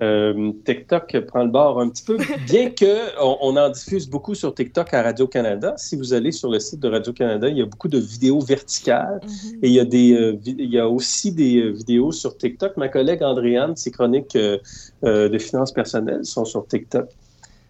euh, 0.02 0.52
TikTok 0.64 1.20
prend 1.28 1.44
le 1.44 1.50
bord 1.50 1.80
un 1.80 1.88
petit 1.88 2.02
peu. 2.02 2.18
Bien 2.46 2.70
que 2.70 3.16
on, 3.20 3.56
en 3.56 3.70
diffuse 3.70 4.08
beaucoup 4.08 4.34
sur 4.34 4.52
TikTok 4.54 4.92
à 4.94 5.02
Radio-Canada. 5.02 5.74
Si 5.76 5.96
vous 5.96 6.12
allez 6.12 6.32
sur 6.32 6.50
le 6.50 6.58
site 6.58 6.80
de 6.80 6.88
Radio-Canada, 6.88 7.48
il 7.48 7.58
y 7.58 7.62
a 7.62 7.66
beaucoup 7.66 7.88
de 7.88 7.98
vidéos 7.98 8.40
verticales. 8.40 9.20
Mhm. 9.22 9.58
Et 9.62 9.68
il 9.68 9.74
y 9.74 9.80
a, 9.80 9.84
des, 9.84 10.12
euh, 10.14 10.38
il 10.44 10.70
y 10.70 10.78
a 10.78 10.88
aussi 10.88 11.32
des 11.32 11.58
euh, 11.58 11.70
vidéos 11.70 12.10
sur 12.10 12.36
TikTok. 12.36 12.76
Ma 12.76 12.88
collègue 12.88 13.22
Andréane, 13.22 13.76
ses 13.76 13.92
chroniques 13.92 14.36
de 14.36 15.38
finances 15.38 15.72
personnelles 15.72 16.24
sont 16.24 16.44
sur 16.44 16.66
TikTok. 16.66 17.08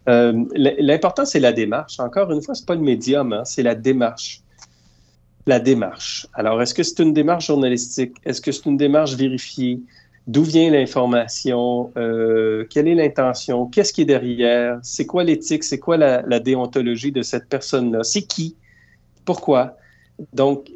Euh, 0.09 0.45
L'important, 0.55 1.25
c'est 1.25 1.41
la 1.41 1.53
démarche. 1.53 2.01
Encore 2.01 2.31
une 2.33 2.43
fois, 2.43 2.55
c'est 2.55 2.67
pas 2.67 2.75
le 2.75 2.81
médium, 2.81 3.33
hein, 3.33 3.45
c'est 3.45 3.63
la 3.63 3.75
démarche. 3.75 4.43
La 5.47 5.61
démarche. 5.61 6.27
Alors, 6.35 6.61
est-ce 6.63 6.75
que 6.75 6.83
c'est 6.83 7.01
une 7.01 7.13
démarche 7.13 7.47
journalistique? 7.47 8.17
Est-ce 8.25 8.41
que 8.41 8.53
c'est 8.53 8.67
une 8.67 8.77
démarche 8.77 9.15
vérifiée? 9.15 9.81
D'où 10.27 10.45
vient 10.45 10.71
l'information? 10.71 11.91
Euh, 11.97 12.65
quelle 12.71 12.87
est 12.87 12.95
l'intention? 12.95 13.67
Qu'est-ce 13.67 13.93
qui 13.93 14.03
est 14.03 14.07
derrière? 14.07 14.79
C'est 14.83 15.07
quoi 15.07 15.25
l'éthique? 15.25 15.65
C'est 15.65 15.79
quoi 15.79 15.97
la, 15.97 16.41
déontologie 16.41 17.11
de 17.11 17.23
cette 17.23 17.49
personne-là? 17.49 18.05
C'est 18.05 18.23
qui? 18.23 18.57
Pourquoi? 19.25 19.77
Donc, 20.33 20.71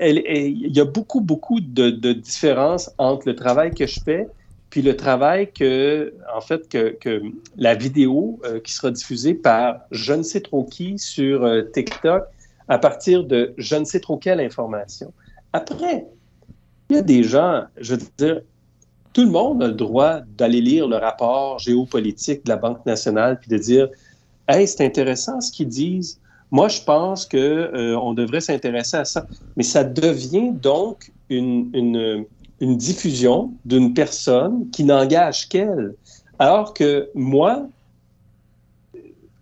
il 0.00 0.70
y 0.74 0.80
a 0.80 0.84
beaucoup, 0.84 1.20
beaucoup 1.20 1.60
de 1.60 2.12
différences 2.12 2.90
entre 2.96 3.28
le 3.28 3.34
travail 3.34 3.72
que 3.74 3.86
je 3.86 4.00
fais 4.00 4.28
puis 4.70 4.82
le 4.82 4.96
travail 4.96 5.50
que, 5.52 6.14
en 6.34 6.40
fait, 6.40 6.68
que, 6.68 7.22
la 7.56 7.74
vidéo 7.74 8.38
euh, 8.44 8.60
qui 8.60 8.72
sera 8.72 8.90
diffusée 8.90 9.34
par 9.34 9.80
je 9.90 10.12
ne 10.12 10.22
sais 10.22 10.40
trop 10.40 10.64
qui 10.64 10.98
sur 10.98 11.44
euh, 11.44 11.62
TikTok 11.62 12.24
à 12.68 12.78
partir 12.78 13.24
de 13.24 13.54
je 13.56 13.76
ne 13.76 13.84
sais 13.84 14.00
trop 14.00 14.18
quelle 14.18 14.40
information. 14.40 15.12
Après, 15.52 16.06
il 16.90 16.96
y 16.96 16.98
a 16.98 17.02
des 17.02 17.22
gens, 17.22 17.64
je 17.78 17.94
veux 17.94 18.02
dire, 18.18 18.40
tout 19.14 19.24
le 19.24 19.30
monde 19.30 19.62
a 19.62 19.68
le 19.68 19.74
droit 19.74 20.20
d'aller 20.36 20.60
lire 20.60 20.86
le 20.86 20.96
rapport 20.96 21.58
géopolitique 21.58 22.44
de 22.44 22.50
la 22.50 22.56
Banque 22.56 22.84
nationale 22.84 23.38
puis 23.40 23.50
de 23.50 23.56
dire 23.56 23.88
Hey, 24.48 24.66
c'est 24.66 24.84
intéressant 24.84 25.40
ce 25.40 25.50
qu'ils 25.50 25.68
disent. 25.68 26.20
Moi, 26.50 26.68
je 26.68 26.80
pense 26.80 27.26
qu'on 27.26 27.68
on 27.74 28.14
devrait 28.14 28.40
s'intéresser 28.40 28.96
à 28.96 29.04
ça. 29.04 29.26
Mais 29.56 29.62
ça 29.62 29.84
devient 29.84 30.52
donc 30.52 31.12
une, 31.28 32.24
une 32.60 32.76
diffusion 32.76 33.52
d'une 33.64 33.94
personne 33.94 34.68
qui 34.70 34.84
n'engage 34.84 35.48
qu'elle. 35.48 35.94
Alors 36.38 36.74
que 36.74 37.08
moi, 37.14 37.66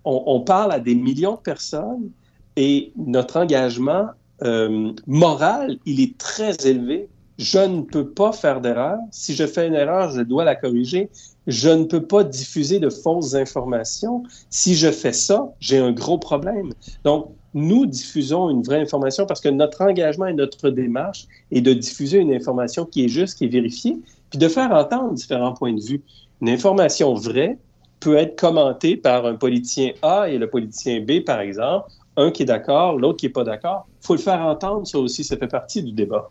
on, 0.05 0.22
on 0.26 0.40
parle 0.40 0.72
à 0.72 0.81
des 0.81 0.94
millions 0.94 1.35
de 1.35 1.40
personnes 1.40 2.11
et 2.57 2.92
notre 2.96 3.38
engagement 3.38 4.09
euh, 4.42 4.92
moral, 5.07 5.79
il 5.87 6.00
est 6.00 6.16
très 6.18 6.55
élevé. 6.66 7.09
Je 7.38 7.59
ne 7.59 7.83
peux 7.83 8.09
pas 8.09 8.33
faire 8.33 8.61
d'erreur. 8.61 8.98
Si 9.11 9.35
je 9.35 9.46
fais 9.46 9.66
une 9.66 9.74
erreur, 9.74 10.11
je 10.11 10.22
dois 10.22 10.44
la 10.44 10.55
corriger. 10.55 11.11
Je 11.46 11.68
ne 11.68 11.85
peux 11.85 12.02
pas 12.02 12.24
diffuser 12.24 12.81
de 12.81 12.88
fausses 12.88 13.35
informations. 13.35 14.22
Si 14.48 14.74
je 14.74 14.90
fais 14.90 15.12
ça, 15.12 15.52
j'ai 15.61 15.79
un 15.79 15.92
gros 15.92 16.18
problème. 16.18 16.72
Donc, 17.05 17.31
nous 17.57 17.87
diffusons 17.87 18.51
une 18.51 18.62
vraie 18.62 18.83
information 18.83 19.25
parce 19.25 19.40
que 19.40 19.49
notre 19.49 19.81
engagement 19.81 20.27
et 20.27 20.35
notre 20.35 20.69
démarche 20.69 21.27
est 21.51 21.62
de 21.62 21.73
diffuser 21.73 22.19
une 22.19 22.35
information 22.35 22.85
qui 22.85 23.07
est 23.07 23.09
juste, 23.09 23.38
qui 23.38 23.47
est 23.47 23.49
vérifiée, 23.49 23.99
puis 24.29 24.38
de 24.38 24.47
faire 24.47 24.71
entendre 24.73 25.14
différents 25.14 25.55
points 25.55 25.73
de 25.73 25.81
vue. 25.81 26.03
Une 26.42 26.51
information 26.51 27.14
vraie 27.14 27.57
peut 27.99 28.16
être 28.16 28.38
commentée 28.38 28.99
par 28.99 29.25
un 29.25 29.37
politicien 29.37 29.92
A 30.03 30.29
et 30.29 30.37
le 30.37 30.51
politicien 30.51 31.01
B, 31.01 31.25
par 31.25 31.40
exemple, 31.40 31.88
un 32.19 32.31
qui 32.31 32.42
est 32.42 32.47
d'accord, 32.47 32.99
l'autre 32.99 33.21
qui 33.21 33.27
n'est 33.27 33.33
pas 33.33 33.45
d'accord. 33.45 33.87
Il 34.03 34.07
faut 34.07 34.14
le 34.14 34.21
faire 34.21 34.42
entendre, 34.42 34.87
ça 34.87 34.99
aussi, 34.99 35.25
ça 35.25 35.38
fait 35.38 35.49
partie 35.49 35.83
du 35.83 35.92
débat 35.92 36.31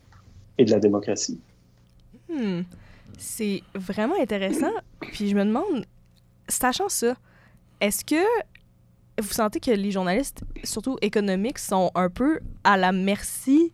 et 0.59 0.65
de 0.65 0.69
la 0.69 0.79
démocratie. 0.79 1.39
Hmm. 2.29 2.61
C'est 3.17 3.63
vraiment 3.73 4.15
intéressant. 4.21 4.73
Puis 4.99 5.29
je 5.29 5.35
me 5.35 5.43
demande, 5.43 5.85
sachant 6.47 6.89
ça, 6.89 7.15
est-ce 7.81 8.05
que 8.05 8.23
vous 9.21 9.33
sentez 9.33 9.59
que 9.59 9.71
les 9.71 9.91
journalistes, 9.91 10.43
surtout 10.63 10.97
économiques, 11.01 11.59
sont 11.59 11.91
un 11.95 12.09
peu 12.09 12.39
à 12.63 12.77
la 12.77 12.91
merci 12.91 13.73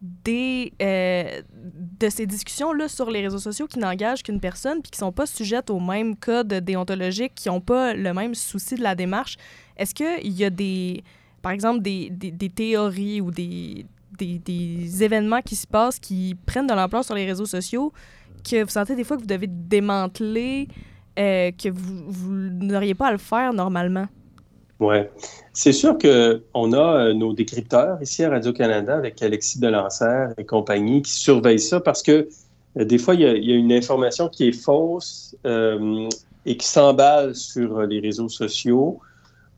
des, 0.00 0.72
euh, 0.80 1.42
de 1.52 2.08
ces 2.08 2.26
discussions-là 2.26 2.88
sur 2.88 3.10
les 3.10 3.20
réseaux 3.20 3.38
sociaux 3.38 3.66
qui 3.66 3.78
n'engagent 3.78 4.22
qu'une 4.22 4.40
personne 4.40 4.80
puis 4.80 4.90
qui 4.90 4.98
sont 4.98 5.12
pas 5.12 5.26
sujettes 5.26 5.68
aux 5.68 5.80
mêmes 5.80 6.16
codes 6.16 6.54
déontologiques, 6.54 7.34
qui 7.34 7.48
n'ont 7.48 7.60
pas 7.60 7.92
le 7.92 8.14
même 8.14 8.34
souci 8.34 8.76
de 8.76 8.82
la 8.82 8.94
démarche? 8.94 9.36
Est-ce 9.76 9.94
qu'il 9.94 10.32
y 10.32 10.44
a 10.44 10.50
des, 10.50 11.04
par 11.42 11.52
exemple, 11.52 11.82
des, 11.82 12.08
des, 12.10 12.48
théories 12.48 13.20
ou 13.20 13.30
des, 13.30 13.84
des, 14.16 14.38
des 14.38 15.04
événements 15.04 15.42
qui 15.42 15.56
se 15.56 15.66
passent 15.66 15.98
qui 15.98 16.34
prennent 16.46 16.66
de 16.66 16.74
l'ampleur 16.74 17.04
sur 17.04 17.14
les 17.14 17.26
réseaux 17.26 17.46
sociaux 17.46 17.92
que 18.42 18.62
vous 18.62 18.70
sentez 18.70 18.96
des 18.96 19.04
fois 19.04 19.16
que 19.16 19.22
vous 19.22 19.28
devez 19.28 19.46
démanteler, 19.48 20.68
euh, 21.18 21.50
que 21.52 21.68
vous 21.68 22.32
n'auriez 22.32 22.94
pas 22.94 23.08
à 23.08 23.12
le 23.12 23.18
faire 23.18 23.52
normalement? 23.52 24.06
Oui. 24.80 24.96
C'est 25.52 25.72
sûr 25.72 25.98
qu'on 25.98 26.72
a 26.72 26.96
euh, 26.96 27.12
nos 27.12 27.34
décrypteurs 27.34 28.02
ici 28.02 28.24
à 28.24 28.30
Radio-Canada 28.30 28.96
avec 28.96 29.20
Alexis 29.22 29.60
Delancer 29.60 30.28
et 30.38 30.44
compagnie 30.46 31.02
qui 31.02 31.12
surveillent 31.12 31.58
ça 31.58 31.80
parce 31.80 32.02
que 32.02 32.28
euh, 32.78 32.84
des 32.84 32.96
fois, 32.96 33.14
il 33.14 33.20
y, 33.20 33.26
a, 33.26 33.54
une 33.54 33.72
information 33.72 34.28
qui 34.28 34.48
est 34.48 34.52
fausse 34.52 35.36
euh, 35.44 36.08
et 36.46 36.56
qui 36.56 36.66
s'emballe 36.66 37.34
sur 37.34 37.82
les 37.82 38.00
réseaux 38.00 38.30
sociaux. 38.30 39.00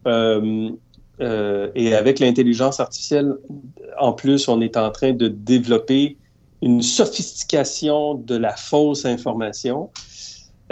Et 0.04 1.94
avec 1.94 2.18
l'intelligence 2.18 2.80
artificielle, 2.80 3.34
en 4.00 4.12
plus, 4.12 4.48
on 4.48 4.60
est 4.60 4.76
en 4.76 4.90
train 4.90 5.12
de 5.12 5.28
développer 5.28 6.16
une 6.62 6.82
sophistication 6.82 8.14
de 8.14 8.36
la 8.36 8.56
fausse 8.56 9.04
information. 9.04 9.90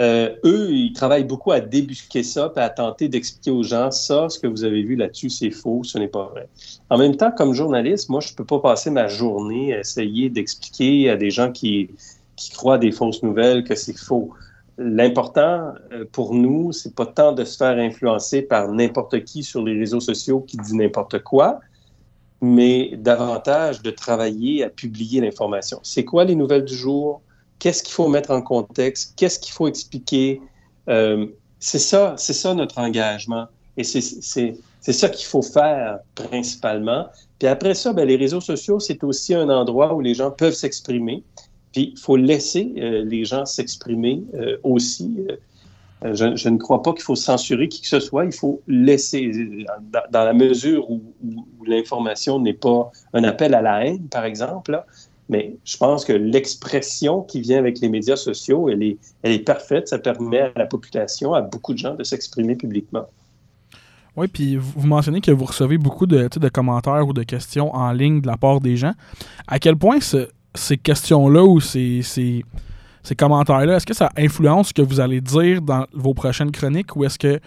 Euh, 0.01 0.35
eux, 0.43 0.71
ils 0.71 0.93
travaillent 0.93 1.25
beaucoup 1.25 1.51
à 1.51 1.59
débusquer 1.59 2.23
ça 2.23 2.51
à 2.55 2.69
tenter 2.69 3.07
d'expliquer 3.07 3.51
aux 3.51 3.61
gens 3.61 3.91
ça, 3.91 4.29
ce 4.29 4.39
que 4.39 4.47
vous 4.47 4.63
avez 4.63 4.81
vu 4.81 4.95
là-dessus, 4.95 5.29
c'est 5.29 5.51
faux, 5.51 5.83
ce 5.83 5.99
n'est 5.99 6.07
pas 6.07 6.25
vrai. 6.25 6.49
En 6.89 6.97
même 6.97 7.15
temps, 7.15 7.31
comme 7.31 7.53
journaliste, 7.53 8.09
moi, 8.09 8.19
je 8.19 8.31
ne 8.31 8.35
peux 8.35 8.45
pas 8.45 8.59
passer 8.59 8.89
ma 8.89 9.07
journée 9.07 9.75
à 9.75 9.79
essayer 9.81 10.29
d'expliquer 10.29 11.11
à 11.11 11.17
des 11.17 11.29
gens 11.29 11.51
qui, 11.51 11.91
qui 12.35 12.51
croient 12.51 12.79
des 12.79 12.91
fausses 12.91 13.21
nouvelles 13.21 13.63
que 13.63 13.75
c'est 13.75 13.97
faux. 13.97 14.31
L'important 14.79 15.73
euh, 15.91 16.05
pour 16.11 16.33
nous, 16.33 16.71
c'est 16.71 16.95
pas 16.95 17.05
tant 17.05 17.31
de 17.33 17.43
se 17.43 17.57
faire 17.57 17.77
influencer 17.77 18.41
par 18.41 18.71
n'importe 18.71 19.23
qui 19.23 19.43
sur 19.43 19.63
les 19.63 19.77
réseaux 19.77 19.99
sociaux 19.99 20.39
qui 20.39 20.57
dit 20.57 20.75
n'importe 20.75 21.21
quoi, 21.21 21.59
mais 22.41 22.97
davantage 22.97 23.83
de 23.83 23.91
travailler 23.91 24.63
à 24.63 24.69
publier 24.69 25.21
l'information. 25.21 25.79
C'est 25.83 26.05
quoi 26.05 26.23
les 26.23 26.33
nouvelles 26.33 26.65
du 26.65 26.75
jour? 26.75 27.21
Qu'est-ce 27.61 27.83
qu'il 27.83 27.93
faut 27.93 28.07
mettre 28.07 28.31
en 28.31 28.41
contexte? 28.41 29.13
Qu'est-ce 29.17 29.37
qu'il 29.37 29.53
faut 29.53 29.67
expliquer? 29.67 30.41
Euh, 30.89 31.27
c'est 31.59 31.77
ça, 31.77 32.15
ça 32.17 32.53
notre 32.55 32.79
engagement. 32.79 33.45
Et 33.77 33.83
c'est 33.83 34.57
ça 34.81 35.09
qu'il 35.09 35.27
faut 35.27 35.43
faire 35.43 35.99
principalement. 36.15 37.05
Puis 37.37 37.47
après 37.47 37.75
ça, 37.75 37.93
ben, 37.93 38.07
les 38.07 38.15
réseaux 38.15 38.41
sociaux, 38.41 38.79
c'est 38.79 39.03
aussi 39.03 39.35
un 39.35 39.47
endroit 39.49 39.93
où 39.93 40.01
les 40.01 40.15
gens 40.15 40.31
peuvent 40.31 40.55
s'exprimer. 40.55 41.23
Puis 41.71 41.93
il 41.95 41.99
faut 41.99 42.15
laisser 42.15 42.73
euh, 42.77 43.03
les 43.05 43.25
gens 43.25 43.45
s'exprimer 43.45 44.23
euh, 44.33 44.57
aussi. 44.63 45.15
Je, 46.03 46.49
ne 46.49 46.57
crois 46.57 46.81
pas 46.81 46.93
qu'il 46.93 47.03
faut 47.03 47.15
censurer 47.15 47.69
qui 47.69 47.81
que 47.81 47.87
ce 47.87 47.99
soit. 47.99 48.25
Il 48.25 48.33
faut 48.33 48.59
laisser, 48.67 49.31
dans, 50.09 50.23
la 50.23 50.33
mesure 50.33 50.89
où, 50.89 50.99
l'information 51.63 52.39
n'est 52.39 52.55
pas 52.55 52.91
un 53.13 53.23
appel 53.23 53.53
à 53.53 53.61
la 53.61 53.85
haine, 53.85 54.07
par 54.07 54.25
exemple, 54.25 54.83
Mais 55.31 55.55
je 55.63 55.77
pense 55.77 56.03
que 56.03 56.11
l'expression 56.11 57.21
qui 57.21 57.39
vient 57.39 57.57
avec 57.57 57.79
les 57.79 57.87
médias 57.87 58.17
sociaux, 58.17 58.67
elle 58.67 58.83
est, 58.83 58.97
elle 59.23 59.31
est 59.31 59.39
parfaite. 59.39 59.87
Ça 59.87 59.97
permet 59.97 60.41
à 60.41 60.51
la 60.57 60.65
population, 60.65 61.33
à 61.33 61.41
beaucoup 61.41 61.73
de 61.73 61.77
gens 61.77 61.95
de 61.95 62.03
s'exprimer 62.03 62.55
publiquement. 62.55 63.07
Oui, 64.17 64.27
puis 64.27 64.57
vous 64.57 64.85
mentionnez 64.85 65.21
que 65.21 65.31
vous 65.31 65.45
recevez 65.45 65.77
beaucoup 65.77 66.05
de, 66.05 66.27
de, 66.27 66.49
commentaires 66.49 67.07
ou 67.07 67.13
de 67.13 67.23
questions 67.23 67.73
en 67.73 67.93
ligne 67.93 68.19
de 68.19 68.27
la 68.27 68.35
part 68.35 68.59
des 68.59 68.75
gens. 68.75 68.91
À 69.47 69.57
quel 69.57 69.77
point 69.77 69.99
ces 70.01 70.77
questions-là 70.77 71.45
ou 71.45 71.61
ces, 71.61 72.01
ces, 72.01 72.43
ces 73.01 73.15
commentaires-là, 73.15 73.77
est-ce 73.77 73.85
que 73.85 73.93
ça 73.93 74.11
influence 74.17 74.67
ce 74.67 74.73
que 74.73 74.81
vous 74.81 74.99
allez 74.99 75.21
dire 75.21 75.61
dans 75.61 75.85
vos 75.93 76.13
prochaines 76.13 76.51
chroniques 76.51 76.93
ou 76.97 77.05
est-ce 77.05 77.17
que 77.17 77.39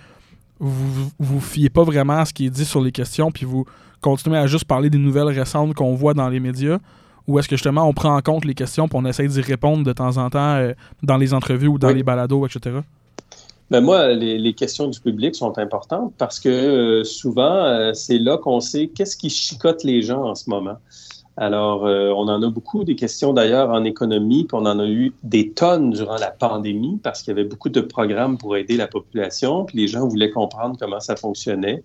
vous 0.58 1.10
vous 1.18 1.40
fiez 1.40 1.68
pas 1.68 1.84
vraiment 1.84 2.20
à 2.20 2.24
ce 2.24 2.32
qui 2.32 2.46
est 2.46 2.50
dit 2.50 2.64
sur 2.64 2.80
les 2.80 2.92
questions 2.92 3.30
puis 3.30 3.44
vous 3.44 3.66
continuez 4.00 4.38
à 4.38 4.46
juste 4.46 4.64
parler 4.64 4.88
des 4.88 4.96
nouvelles 4.96 5.28
récentes 5.28 5.74
qu'on 5.74 5.94
voit 5.94 6.14
dans 6.14 6.30
les 6.30 6.40
médias? 6.40 6.78
Ou 7.26 7.38
est-ce 7.38 7.48
que 7.48 7.56
justement 7.56 7.88
on 7.88 7.92
prend 7.92 8.16
en 8.16 8.20
compte 8.20 8.44
les 8.44 8.54
questions 8.54 8.88
puis 8.88 8.98
on 9.00 9.04
essaie 9.04 9.26
d'y 9.26 9.40
répondre 9.40 9.84
de 9.84 9.92
temps 9.92 10.16
en 10.16 10.30
temps 10.30 10.56
euh, 10.56 10.72
dans 11.02 11.16
les 11.16 11.34
entrevues 11.34 11.68
ou 11.68 11.78
dans 11.78 11.90
les 11.90 12.02
balados, 12.02 12.46
etc.? 12.46 12.80
Ben 13.70 13.80
moi, 13.80 14.08
les, 14.08 14.52
questions 14.52 14.88
du 14.88 15.00
public 15.00 15.34
sont 15.34 15.58
importantes 15.58 16.12
parce 16.18 16.38
que 16.38 16.48
euh, 16.48 17.04
souvent, 17.04 17.64
euh, 17.64 17.92
c'est 17.94 18.18
là 18.18 18.36
qu'on 18.36 18.60
sait 18.60 18.88
qu'est-ce 18.88 19.16
qui 19.16 19.30
chicote 19.30 19.84
les 19.84 20.02
gens 20.02 20.22
en 20.22 20.34
ce 20.34 20.50
moment. 20.50 20.76
Alors, 21.36 21.86
euh, 21.86 22.10
on 22.10 22.28
en 22.28 22.42
a 22.42 22.48
beaucoup 22.48 22.84
des 22.84 22.94
questions 22.94 23.32
d'ailleurs 23.32 23.70
en 23.70 23.82
économie, 23.84 24.44
puis 24.44 24.56
on 24.56 24.66
en 24.66 24.78
a 24.78 24.86
eu 24.86 25.12
des 25.24 25.50
tonnes 25.50 25.90
durant 25.90 26.18
la 26.18 26.30
pandémie 26.30 27.00
parce 27.02 27.22
qu'il 27.22 27.32
y 27.36 27.40
avait 27.40 27.48
beaucoup 27.48 27.70
de 27.70 27.80
programmes 27.80 28.38
pour 28.38 28.56
aider 28.56 28.76
la 28.76 28.86
population, 28.86 29.64
puis 29.64 29.78
les 29.78 29.88
gens 29.88 30.06
voulaient 30.06 30.30
comprendre 30.30 30.76
comment 30.78 31.00
ça 31.00 31.16
fonctionnait. 31.16 31.82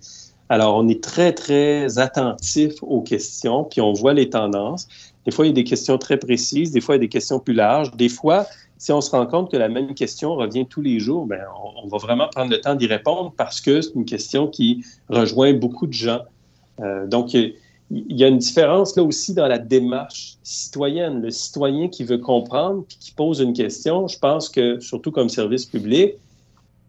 Alors, 0.50 0.76
on 0.76 0.88
est 0.88 1.04
très, 1.04 1.32
très 1.32 1.98
attentif 1.98 2.74
aux 2.82 3.02
questions, 3.02 3.64
puis 3.64 3.82
on 3.82 3.94
voit 3.94 4.14
les 4.14 4.30
tendances. 4.30 4.88
Des 5.26 5.32
fois, 5.32 5.46
il 5.46 5.50
y 5.50 5.52
a 5.52 5.56
des 5.56 5.64
questions 5.64 5.98
très 5.98 6.18
précises, 6.18 6.72
des 6.72 6.82
fois, 6.82 6.96
il 6.96 6.98
y 6.98 7.02
a 7.02 7.06
des 7.06 7.10
questions 7.10 7.40
plus 7.40 7.54
larges. 7.54 7.92
Des 7.96 8.10
fois, 8.10 8.46
si 8.78 8.92
on 8.92 9.02
se 9.02 9.12
rend 9.12 9.26
compte 9.26 9.52
que 9.52 9.58
la 9.58 9.68
même 9.68 9.94
question 9.94 10.36
revient 10.36 10.66
tous 10.66 10.82
les 10.82 11.00
jours, 11.00 11.26
ben, 11.26 11.42
on, 11.84 11.88
va 11.88 11.98
vraiment 11.98 12.28
prendre 12.30 12.52
le 12.52 12.62
temps 12.62 12.76
d'y 12.76 12.88
répondre 12.88 13.34
parce 13.36 13.60
que 13.60 13.82
c'est 13.82 13.94
une 13.96 14.06
question 14.06 14.48
qui 14.48 14.86
rejoint 15.10 15.54
beaucoup 15.54 15.86
de 15.86 15.94
gens. 15.94 16.22
Euh, 16.80 17.06
donc, 17.06 17.34
il 17.34 17.56
y 17.92 18.24
a 18.24 18.28
une 18.28 18.38
différence 18.38 18.96
là 18.96 19.04
aussi 19.04 19.34
dans 19.34 19.48
la 19.48 19.58
démarche 19.58 20.38
citoyenne. 20.44 21.22
Le 21.22 21.32
citoyen 21.32 21.90
qui 21.90 22.04
veut 22.06 22.20
comprendre 22.20 22.86
puis 22.88 22.98
qui 23.00 23.12
pose 23.12 23.42
une 23.42 23.54
question, 23.54 24.08
je 24.08 24.18
pense 24.18 24.48
que, 24.48 24.80
surtout 24.80 25.12
comme 25.12 25.28
service 25.28 25.66
public, 25.66 26.14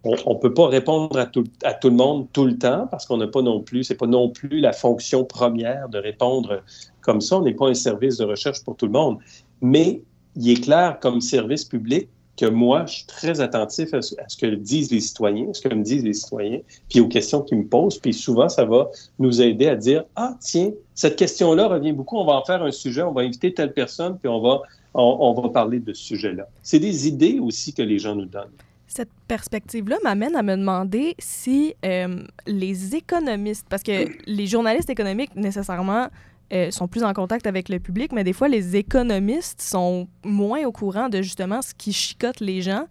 on 0.04 0.34
ne 0.34 0.38
peut 0.38 0.54
pas 0.54 0.68
répondre 0.68 1.18
à 1.18 1.26
tout, 1.26 1.44
à 1.62 1.74
tout, 1.74 1.90
le 1.90 1.96
monde 1.96 2.26
tout 2.32 2.46
le 2.46 2.56
temps 2.56 2.86
parce 2.90 3.04
qu'on 3.04 3.18
n'a 3.18 3.26
pas 3.26 3.42
non 3.42 3.60
plus, 3.60 3.84
c'est 3.84 3.96
pas 3.96 4.06
non 4.06 4.30
plus 4.30 4.60
la 4.60 4.72
fonction 4.72 5.24
première 5.24 5.88
de 5.88 5.98
répondre 5.98 6.62
comme 7.10 7.20
ça. 7.20 7.38
On 7.38 7.42
n'est 7.42 7.54
pas 7.54 7.68
un 7.68 7.74
service 7.74 8.18
de 8.18 8.24
recherche 8.24 8.62
pour 8.62 8.76
tout 8.76 8.86
le 8.86 8.92
monde. 8.92 9.18
Mais 9.60 10.00
il 10.36 10.50
est 10.50 10.62
clair 10.62 10.98
comme 11.00 11.20
service 11.20 11.64
public 11.64 12.08
que 12.36 12.46
moi, 12.46 12.86
je 12.86 12.94
suis 12.94 13.06
très 13.06 13.40
attentif 13.40 13.92
à 13.92 14.00
ce, 14.00 14.14
que 14.40 14.46
disent 14.54 14.92
les 14.92 15.00
citoyens, 15.00 15.50
à 15.50 15.54
ce 15.54 15.60
que 15.60 15.74
me 15.74 15.82
disent 15.82 16.04
les 16.04 16.14
citoyens, 16.14 16.60
puis 16.88 17.00
aux 17.00 17.08
questions 17.08 17.42
qu'ils 17.42 17.58
me 17.58 17.66
posent. 17.66 17.98
Puis 17.98 18.14
souvent, 18.14 18.48
ça 18.48 18.64
va 18.64 18.88
nous 19.18 19.42
aider 19.42 19.66
à 19.66 19.76
dire 19.76 20.04
Ah, 20.14 20.36
tiens, 20.40 20.70
cette 20.94 21.16
question-là 21.16 21.66
revient 21.66 21.92
beaucoup, 21.92 22.16
on 22.16 22.24
va 22.24 22.34
en 22.34 22.44
faire 22.44 22.62
un 22.62 22.70
sujet, 22.70 23.02
on 23.02 23.12
va 23.12 23.22
inviter 23.22 23.52
telle 23.52 23.72
personne, 23.72 24.16
puis 24.18 24.28
on 24.28 24.40
va, 24.40 24.62
on, 24.94 25.34
va 25.34 25.48
parler 25.50 25.80
de 25.80 25.92
ce 25.92 26.02
sujet-là. 26.04 26.48
C'est 26.62 26.78
des 26.78 27.08
idées 27.08 27.40
aussi 27.40 27.74
que 27.74 27.82
les 27.82 27.98
gens 27.98 28.14
nous 28.14 28.26
donnent. 28.26 28.56
Cette 28.86 29.10
perspective-là 29.28 29.98
m'amène 30.02 30.34
à 30.34 30.42
me 30.42 30.56
demander 30.56 31.14
si 31.18 31.74
euh, 31.84 32.22
les 32.46 32.94
économistes, 32.94 33.66
parce 33.68 33.82
que 33.82 34.06
les 34.26 34.46
journalistes 34.46 34.90
économiques, 34.90 35.36
nécessairement, 35.36 36.08
euh, 36.52 36.70
sont 36.70 36.88
plus 36.88 37.04
en 37.04 37.12
contact 37.12 37.46
avec 37.46 37.68
le 37.68 37.78
public, 37.78 38.12
mais 38.12 38.24
des 38.24 38.32
fois, 38.32 38.48
les 38.48 38.76
économistes 38.76 39.60
sont 39.60 40.08
moins 40.24 40.64
au 40.64 40.72
courant 40.72 41.08
de 41.08 41.22
justement 41.22 41.62
ce 41.62 41.74
qui 41.74 41.92
chicote 41.92 42.40
les 42.40 42.62
gens. 42.62 42.86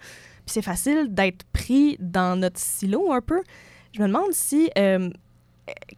Puis 0.45 0.53
c'est 0.53 0.61
facile 0.61 1.13
d'être 1.13 1.43
pris 1.51 1.97
dans 1.99 2.39
notre 2.39 2.59
silo 2.59 3.11
un 3.11 3.21
peu. 3.21 3.41
Je 3.93 4.01
me 4.01 4.07
demande 4.07 4.31
si. 4.31 4.69
Euh, 4.77 5.09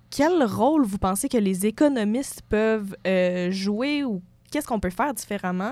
quel 0.10 0.44
rôle 0.44 0.84
vous 0.84 0.98
pensez 0.98 1.30
que 1.30 1.38
les 1.38 1.66
économistes 1.66 2.42
peuvent 2.50 2.94
euh, 3.08 3.52
jouer 3.52 4.04
ou 4.04 4.22
qu'est-ce 4.52 4.68
qu'on 4.68 4.82
peut 4.82 4.90
faire 4.90 5.14
différemment 5.14 5.72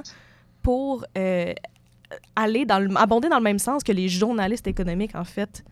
pour 0.61 1.05
aller 2.35 2.65
dans 2.65 2.95
abonder 2.95 3.27
dans 3.27 3.37
le 3.39 3.43
même 3.43 3.59
sens 3.59 3.83
que 3.83 3.91
les 3.91 4.07
journalistes 4.07 4.67
économiques, 4.67 5.15
en 5.15 5.25
fait? 5.25 5.65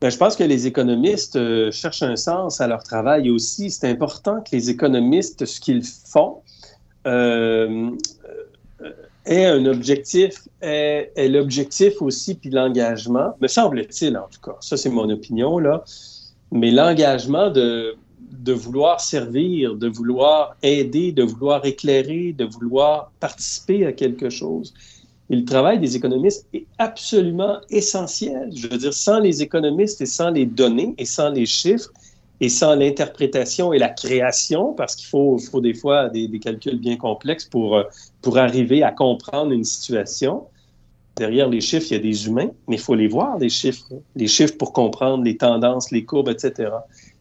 Ben, 0.00 0.10
je 0.10 0.16
pense 0.16 0.34
que 0.34 0.44
les 0.44 0.66
économistes 0.66 1.36
euh, 1.36 1.70
cherchent 1.70 2.02
un 2.02 2.16
sens 2.16 2.60
à 2.62 2.66
leur 2.66 2.82
travail 2.82 3.28
aussi. 3.28 3.70
C'est 3.70 3.88
important 3.88 4.40
que 4.40 4.56
les 4.56 4.70
économistes, 4.70 5.44
ce 5.44 5.60
qu'ils 5.60 5.84
font, 5.84 6.38
euh, 7.06 7.90
euh 8.82 8.92
aient 9.26 9.44
un 9.44 9.66
objectif, 9.66 10.48
aient, 10.62 11.12
l'objectif 11.28 12.00
aussi, 12.00 12.34
puis 12.34 12.48
l'engagement, 12.48 13.34
me 13.42 13.48
semble-t-il 13.48 14.16
en 14.16 14.26
tout 14.32 14.40
cas, 14.42 14.56
ça 14.60 14.78
c'est 14.78 14.88
mon 14.88 15.10
opinion, 15.10 15.58
là, 15.58 15.84
mais 16.50 16.70
l'engagement 16.70 17.50
de, 17.50 17.96
de 18.32 18.52
vouloir 18.54 19.00
servir, 19.00 19.74
de 19.74 19.88
vouloir 19.88 20.56
aider, 20.62 21.12
de 21.12 21.22
vouloir 21.22 21.64
éclairer, 21.66 22.32
de 22.32 22.46
vouloir 22.46 23.12
participer 23.20 23.84
à 23.84 23.92
quelque 23.92 24.30
chose. 24.30 24.72
Et 25.30 25.36
le 25.36 25.44
travail 25.44 25.78
des 25.78 25.96
économistes 25.96 26.46
est 26.52 26.66
absolument 26.78 27.58
essentiel. 27.70 28.50
Je 28.52 28.66
veux 28.66 28.78
dire, 28.78 28.92
sans 28.92 29.20
les 29.20 29.42
économistes 29.42 30.00
et 30.00 30.06
sans 30.06 30.30
les 30.30 30.44
données 30.44 30.92
et 30.98 31.04
sans 31.04 31.30
les 31.30 31.46
chiffres 31.46 31.90
et 32.40 32.48
sans 32.48 32.74
l'interprétation 32.74 33.72
et 33.72 33.78
la 33.78 33.90
création, 33.90 34.72
parce 34.72 34.96
qu'il 34.96 35.06
faut, 35.06 35.38
des 35.60 35.74
fois 35.74 36.08
des, 36.08 36.28
calculs 36.40 36.80
bien 36.80 36.96
complexes 36.96 37.44
pour, 37.44 37.76
euh, 37.76 37.84
pour 38.22 38.38
arriver 38.38 38.82
à 38.82 38.90
comprendre 38.90 39.52
une 39.52 39.64
situation. 39.64 40.44
Derrière 41.16 41.48
les 41.48 41.60
chiffres, 41.60 41.86
il 41.90 41.94
y 41.94 41.96
a 41.96 42.02
des 42.02 42.26
humains, 42.26 42.50
mais 42.66 42.76
il 42.76 42.80
faut 42.80 42.94
les 42.94 43.08
voir, 43.08 43.38
les 43.38 43.50
chiffres. 43.50 43.86
Les 44.16 44.26
chiffres 44.26 44.56
pour 44.56 44.72
comprendre 44.72 45.22
les 45.22 45.36
tendances, 45.36 45.92
les 45.92 46.04
courbes, 46.04 46.30
etc. 46.30 46.70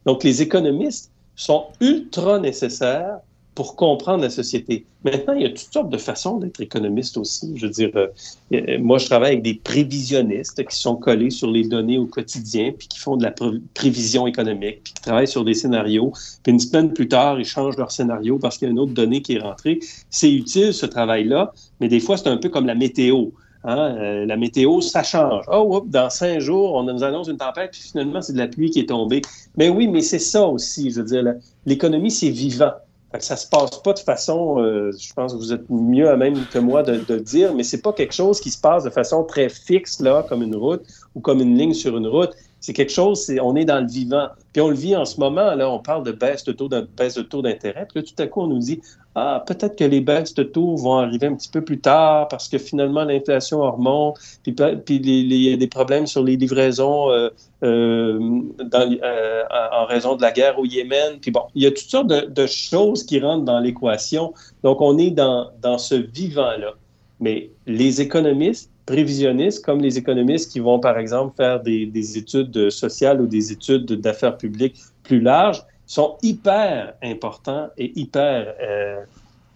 Donc, 0.06 0.24
les 0.24 0.42
économistes 0.42 1.12
sont 1.36 1.66
ultra 1.80 2.40
nécessaires 2.40 3.20
pour 3.60 3.76
comprendre 3.76 4.24
la 4.24 4.30
société. 4.30 4.86
Maintenant, 5.04 5.34
il 5.34 5.42
y 5.42 5.46
a 5.46 5.50
toutes 5.50 5.74
sortes 5.74 5.90
de 5.90 5.98
façons 5.98 6.38
d'être 6.38 6.62
économiste 6.62 7.18
aussi. 7.18 7.58
Je 7.58 7.66
veux 7.66 7.72
dire, 7.74 7.90
euh, 7.96 8.08
euh, 8.54 8.78
moi, 8.80 9.00
je 9.00 9.06
travaille 9.08 9.32
avec 9.32 9.42
des 9.42 9.56
prévisionnistes 9.56 10.66
qui 10.66 10.78
sont 10.78 10.96
collés 10.96 11.30
sur 11.30 11.52
les 11.52 11.68
données 11.68 11.98
au 11.98 12.06
quotidien, 12.06 12.72
puis 12.72 12.88
qui 12.88 12.98
font 12.98 13.18
de 13.18 13.24
la 13.24 13.34
prévision 13.74 14.28
économique, 14.28 14.80
puis 14.86 14.94
qui 14.94 15.02
travaillent 15.02 15.28
sur 15.28 15.44
des 15.44 15.56
scénarios. 15.56 16.14
Puis 16.42 16.54
une 16.54 16.60
semaine 16.62 16.94
plus 16.94 17.10
tard, 17.10 17.38
ils 17.38 17.44
changent 17.44 17.76
leur 17.76 17.92
scénario 17.92 18.40
parce 18.40 18.58
qu'il 18.58 18.70
y 18.70 18.70
a 18.70 18.72
une 18.72 18.80
autre 18.80 18.94
donnée 18.94 19.22
qui 19.22 19.34
est 19.34 19.40
rentrée. 19.40 19.82
C'est 20.10 20.32
utile, 20.32 20.74
ce 20.74 20.86
travail-là, 20.86 21.52
mais 21.82 21.90
des 21.90 22.00
fois, 22.00 22.16
c'est 22.16 22.30
un 22.30 22.38
peu 22.38 22.48
comme 22.48 22.66
la 22.66 22.76
météo. 22.76 23.26
Hein? 23.66 23.94
Euh, 23.98 24.26
la 24.26 24.38
météo, 24.38 24.80
ça 24.80 25.04
change. 25.04 25.44
Oh, 25.52 25.84
dans 25.86 26.10
cinq 26.10 26.40
jours, 26.40 26.76
on 26.76 26.84
nous 26.84 27.04
annonce 27.04 27.28
une 27.28 27.36
tempête, 27.36 27.72
puis 27.74 27.82
finalement, 27.82 28.22
c'est 28.22 28.32
de 28.32 28.38
la 28.38 28.48
pluie 28.48 28.70
qui 28.70 28.80
est 28.80 28.88
tombée. 28.88 29.22
Mais 29.58 29.68
oui, 29.68 29.90
mais 29.90 30.02
c'est 30.02 30.18
ça 30.18 30.48
aussi. 30.48 30.92
Je 30.92 31.02
veux 31.02 31.08
dire, 31.08 31.34
l'économie, 31.66 32.10
c'est 32.10 32.30
vivant. 32.30 32.72
Ça 33.14 33.20
ça 33.20 33.36
se 33.38 33.48
passe 33.48 33.82
pas 33.82 33.94
de 33.94 34.00
façon, 34.00 34.62
euh, 34.62 34.92
je 34.92 35.14
pense 35.14 35.34
que 35.34 35.38
vous 35.38 35.52
êtes 35.52 35.68
mieux 35.70 36.10
à 36.10 36.16
même 36.16 36.46
que 36.46 36.60
moi 36.60 36.84
de, 36.84 36.98
de 36.98 37.18
dire, 37.18 37.56
mais 37.56 37.64
c'est 37.64 37.82
pas 37.82 37.92
quelque 37.92 38.14
chose 38.14 38.40
qui 38.40 38.52
se 38.52 38.60
passe 38.60 38.84
de 38.84 38.92
façon 38.92 39.24
très 39.24 39.50
fixe, 39.50 40.00
là, 40.00 40.24
comme 40.30 40.44
une 40.44 40.56
route 40.56 40.84
ou 41.16 41.20
comme 41.20 41.42
une 41.42 41.58
ligne 41.58 41.74
sur 41.74 41.98
une 41.98 42.08
route. 42.08 42.36
C'est 42.60 42.74
quelque 42.74 42.92
chose, 42.92 43.32
on 43.42 43.56
est 43.56 43.66
dans 43.66 43.80
le 43.80 43.88
vivant. 43.88 44.28
Puis 44.52 44.62
on 44.62 44.70
le 44.70 44.76
vit 44.76 44.96
en 44.96 45.06
ce 45.06 45.20
moment, 45.20 45.56
là, 45.56 45.70
on 45.70 45.80
parle 45.80 46.04
de 46.04 46.12
baisse 46.12 46.44
de 46.44 46.52
taux, 46.52 46.68
de 46.68 46.82
de 46.82 47.42
d'intérêt. 47.42 47.88
Puis 47.90 48.02
là, 48.02 48.04
tout 48.04 48.22
à 48.22 48.28
coup, 48.28 48.42
on 48.42 48.48
nous 48.48 48.60
dit, 48.60 48.82
ah, 49.16 49.44
peut-être 49.46 49.76
que 49.76 49.84
les 49.84 50.02
baisses 50.02 50.34
de 50.34 50.44
taux 50.44 50.76
vont 50.76 50.98
arriver 50.98 51.28
un 51.28 51.36
petit 51.36 51.50
peu 51.50 51.62
plus 51.62 51.80
tard 51.80 52.28
parce 52.28 52.48
que 52.48 52.58
finalement 52.58 53.04
l'inflation 53.04 53.60
remonte, 53.72 54.18
puis, 54.44 54.54
puis 54.54 54.96
il 54.96 55.34
y 55.34 55.54
a 55.54 55.58
des 55.58 55.68
problèmes 55.68 56.06
sur 56.06 56.24
les 56.24 56.38
livraisons 56.38 57.10
euh, 57.10 57.30
euh, 57.64 58.42
euh, 58.74 59.44
en 59.72 59.86
raison 59.86 60.16
de 60.16 60.22
la 60.22 60.32
guerre 60.32 60.60
au 60.60 60.66
Yémen. 60.66 61.20
Puis 61.22 61.32
bon, 61.32 61.42
il 61.56 61.64
y 61.64 61.66
a 61.66 61.72
toutes 61.72 61.90
sortes 61.90 62.08
de, 62.08 62.48
choses 62.48 63.04
qui 63.04 63.20
rentrent 63.20 63.46
dans 63.46 63.60
l'équation. 63.60 64.34
Donc 64.64 64.82
on 64.82 64.98
est 64.98 65.12
dans, 65.12 65.50
dans 65.62 65.78
ce 65.78 65.96
vivant-là. 65.96 66.74
Mais 67.20 67.50
les 67.66 68.02
économistes, 68.02 68.69
prévisionnistes, 68.90 69.64
comme 69.64 69.82
les 69.82 70.00
économistes 70.00 70.52
qui 70.52 70.60
vont, 70.60 70.80
par 70.80 70.98
exemple, 70.98 71.36
faire 71.38 71.62
des, 71.62 71.86
des 71.86 72.18
études 72.18 72.72
sociales 72.72 73.22
ou 73.22 73.28
des 73.28 73.52
études 73.52 73.86
d'affaires 73.86 74.36
publiques 74.36 74.82
plus 75.04 75.22
larges, 75.22 75.64
sont 75.86 76.18
hyper 76.24 76.96
importants 77.04 77.70
et 77.78 77.92
hyper 78.00 78.56
euh, 78.60 79.02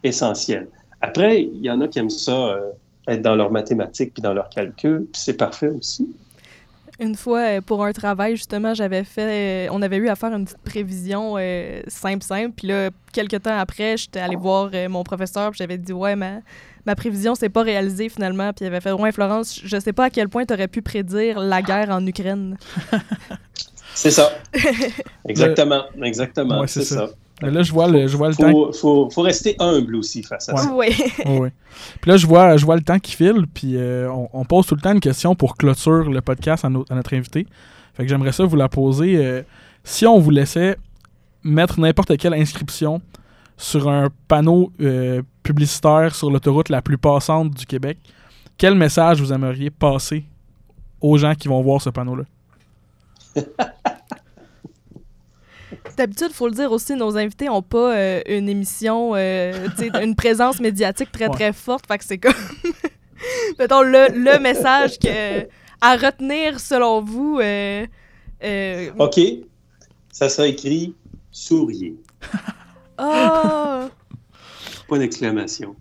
essentiels. 0.03 0.67
Après, 1.01 1.41
il 1.41 1.65
y 1.65 1.71
en 1.71 1.81
a 1.81 1.87
qui 1.87 1.97
aiment 1.97 2.11
ça, 2.11 2.49
euh, 2.49 2.71
être 3.07 3.23
dans 3.23 3.35
leurs 3.35 3.51
mathématiques 3.51 4.13
puis 4.13 4.21
dans 4.21 4.33
leurs 4.33 4.49
calculs, 4.49 5.07
puis 5.11 5.21
c'est 5.21 5.37
parfait 5.37 5.69
aussi. 5.69 6.07
Une 6.99 7.15
fois, 7.15 7.39
euh, 7.39 7.61
pour 7.61 7.83
un 7.83 7.91
travail, 7.91 8.35
justement, 8.35 8.73
j'avais 8.73 9.03
fait, 9.03 9.67
on 9.71 9.81
avait 9.81 9.97
eu 9.97 10.09
à 10.09 10.15
faire 10.15 10.33
une 10.33 10.45
petite 10.45 10.59
prévision 10.59 11.37
simple, 11.87 12.23
simple. 12.23 12.53
Puis 12.55 12.67
là, 12.67 12.89
quelques 13.11 13.41
temps 13.41 13.57
après, 13.57 13.97
j'étais 13.97 14.19
allée 14.19 14.35
voir 14.35 14.71
mon 14.89 15.03
professeur, 15.03 15.51
puis 15.51 15.57
j'avais 15.57 15.77
dit, 15.77 15.93
ouais, 15.93 16.15
ma, 16.15 16.39
ma 16.85 16.95
prévision 16.95 17.35
s'est 17.35 17.49
pas 17.49 17.63
réalisée 17.63 18.09
finalement. 18.09 18.53
Puis 18.53 18.65
il 18.65 18.67
avait 18.67 18.81
fait, 18.81 18.91
ouais, 18.91 19.11
Florence, 19.11 19.59
je 19.63 19.79
sais 19.79 19.93
pas 19.93 20.05
à 20.05 20.09
quel 20.09 20.29
point 20.29 20.45
tu 20.45 20.53
aurais 20.53 20.67
pu 20.67 20.81
prédire 20.81 21.39
la 21.39 21.61
guerre 21.61 21.89
en 21.89 22.05
Ukraine. 22.05 22.57
C'est 23.95 24.11
ça. 24.11 24.31
exactement, 25.27 25.83
exactement. 26.01 26.65
c'est 26.67 26.83
ça. 26.83 27.09
Là, 27.51 27.63
je 27.63 27.71
vois 27.71 27.87
le, 27.87 28.07
je 28.07 28.15
vois 28.17 28.29
le 28.29 28.35
temps. 28.35 28.51
Faut, 28.51 28.71
faut, 28.73 29.09
faut 29.09 29.21
rester 29.21 29.55
humble 29.59 29.95
aussi 29.95 30.23
face 30.23 30.49
à 30.49 30.73
Ouais. 30.73 30.91
ça. 30.91 31.07
Oui. 31.29 31.49
Puis 32.01 32.11
là, 32.11 32.17
je 32.17 32.27
vois, 32.27 32.57
je 32.57 32.65
vois 32.65 32.75
le 32.75 32.81
temps 32.83 32.99
qui 32.99 33.15
file, 33.15 33.45
puis 33.53 33.75
euh, 33.77 34.09
on, 34.11 34.29
on 34.33 34.45
pose 34.45 34.65
tout 34.67 34.75
le 34.75 34.81
temps 34.81 34.91
une 34.93 34.99
question 34.99 35.35
pour 35.35 35.55
clôture 35.57 36.09
le 36.11 36.21
podcast 36.21 36.65
à, 36.65 36.69
no- 36.69 36.85
à 36.89 36.95
notre 36.95 37.13
invité. 37.15 37.47
Fait 37.95 38.03
que 38.03 38.09
j'aimerais 38.09 38.31
ça 38.31 38.45
vous 38.45 38.55
la 38.55 38.69
poser. 38.69 39.17
euh, 39.17 39.41
si 39.83 40.05
on 40.05 40.19
vous 40.19 40.29
laissait 40.29 40.77
mettre 41.43 41.79
n'importe 41.79 42.15
quelle 42.17 42.33
inscription 42.33 43.01
sur 43.57 43.89
un 43.89 44.09
panneau 44.27 44.71
euh, 44.81 45.21
publicitaire 45.43 46.15
sur 46.15 46.31
l'autoroute 46.31 46.69
la 46.69 46.81
plus 46.81 46.97
passante 46.97 47.51
du 47.51 47.65
Québec, 47.65 47.97
quel 48.57 48.75
message 48.75 49.21
vous 49.21 49.33
aimeriez 49.33 49.69
passer 49.69 50.23
aux 51.01 51.17
gens 51.17 51.35
qui 51.35 51.47
vont 51.47 51.61
voir 51.61 51.81
ce 51.81 51.89
panneau-là? 51.89 52.23
D'habitude, 55.97 56.27
il 56.29 56.33
faut 56.35 56.47
le 56.47 56.53
dire 56.53 56.71
aussi, 56.71 56.95
nos 56.95 57.17
invités 57.17 57.45
n'ont 57.45 57.61
pas 57.61 57.95
euh, 57.95 58.21
une 58.27 58.49
émission, 58.49 59.11
euh, 59.15 59.67
une 60.01 60.15
présence 60.15 60.59
médiatique 60.59 61.11
très, 61.11 61.25
Ouais. 61.27 61.33
très 61.33 61.53
forte. 61.53 61.85
Fait 61.87 61.97
que 61.97 62.03
c'est 62.05 62.17
comme, 62.17 62.33
mettons, 63.59 63.81
le, 63.81 64.07
le 64.13 64.39
message 64.39 64.99
que, 64.99 65.43
à 65.81 65.95
retenir 65.95 66.59
selon 66.59 67.01
vous. 67.01 67.39
euh, 67.41 67.85
euh, 68.43 68.89
OK, 68.99 69.19
ça 70.11 70.29
sera 70.29 70.47
écrit 70.47 70.93
souriez. 71.31 71.95
ah! 72.97 73.87
Point 74.87 74.99
d'exclamation. 74.99 75.75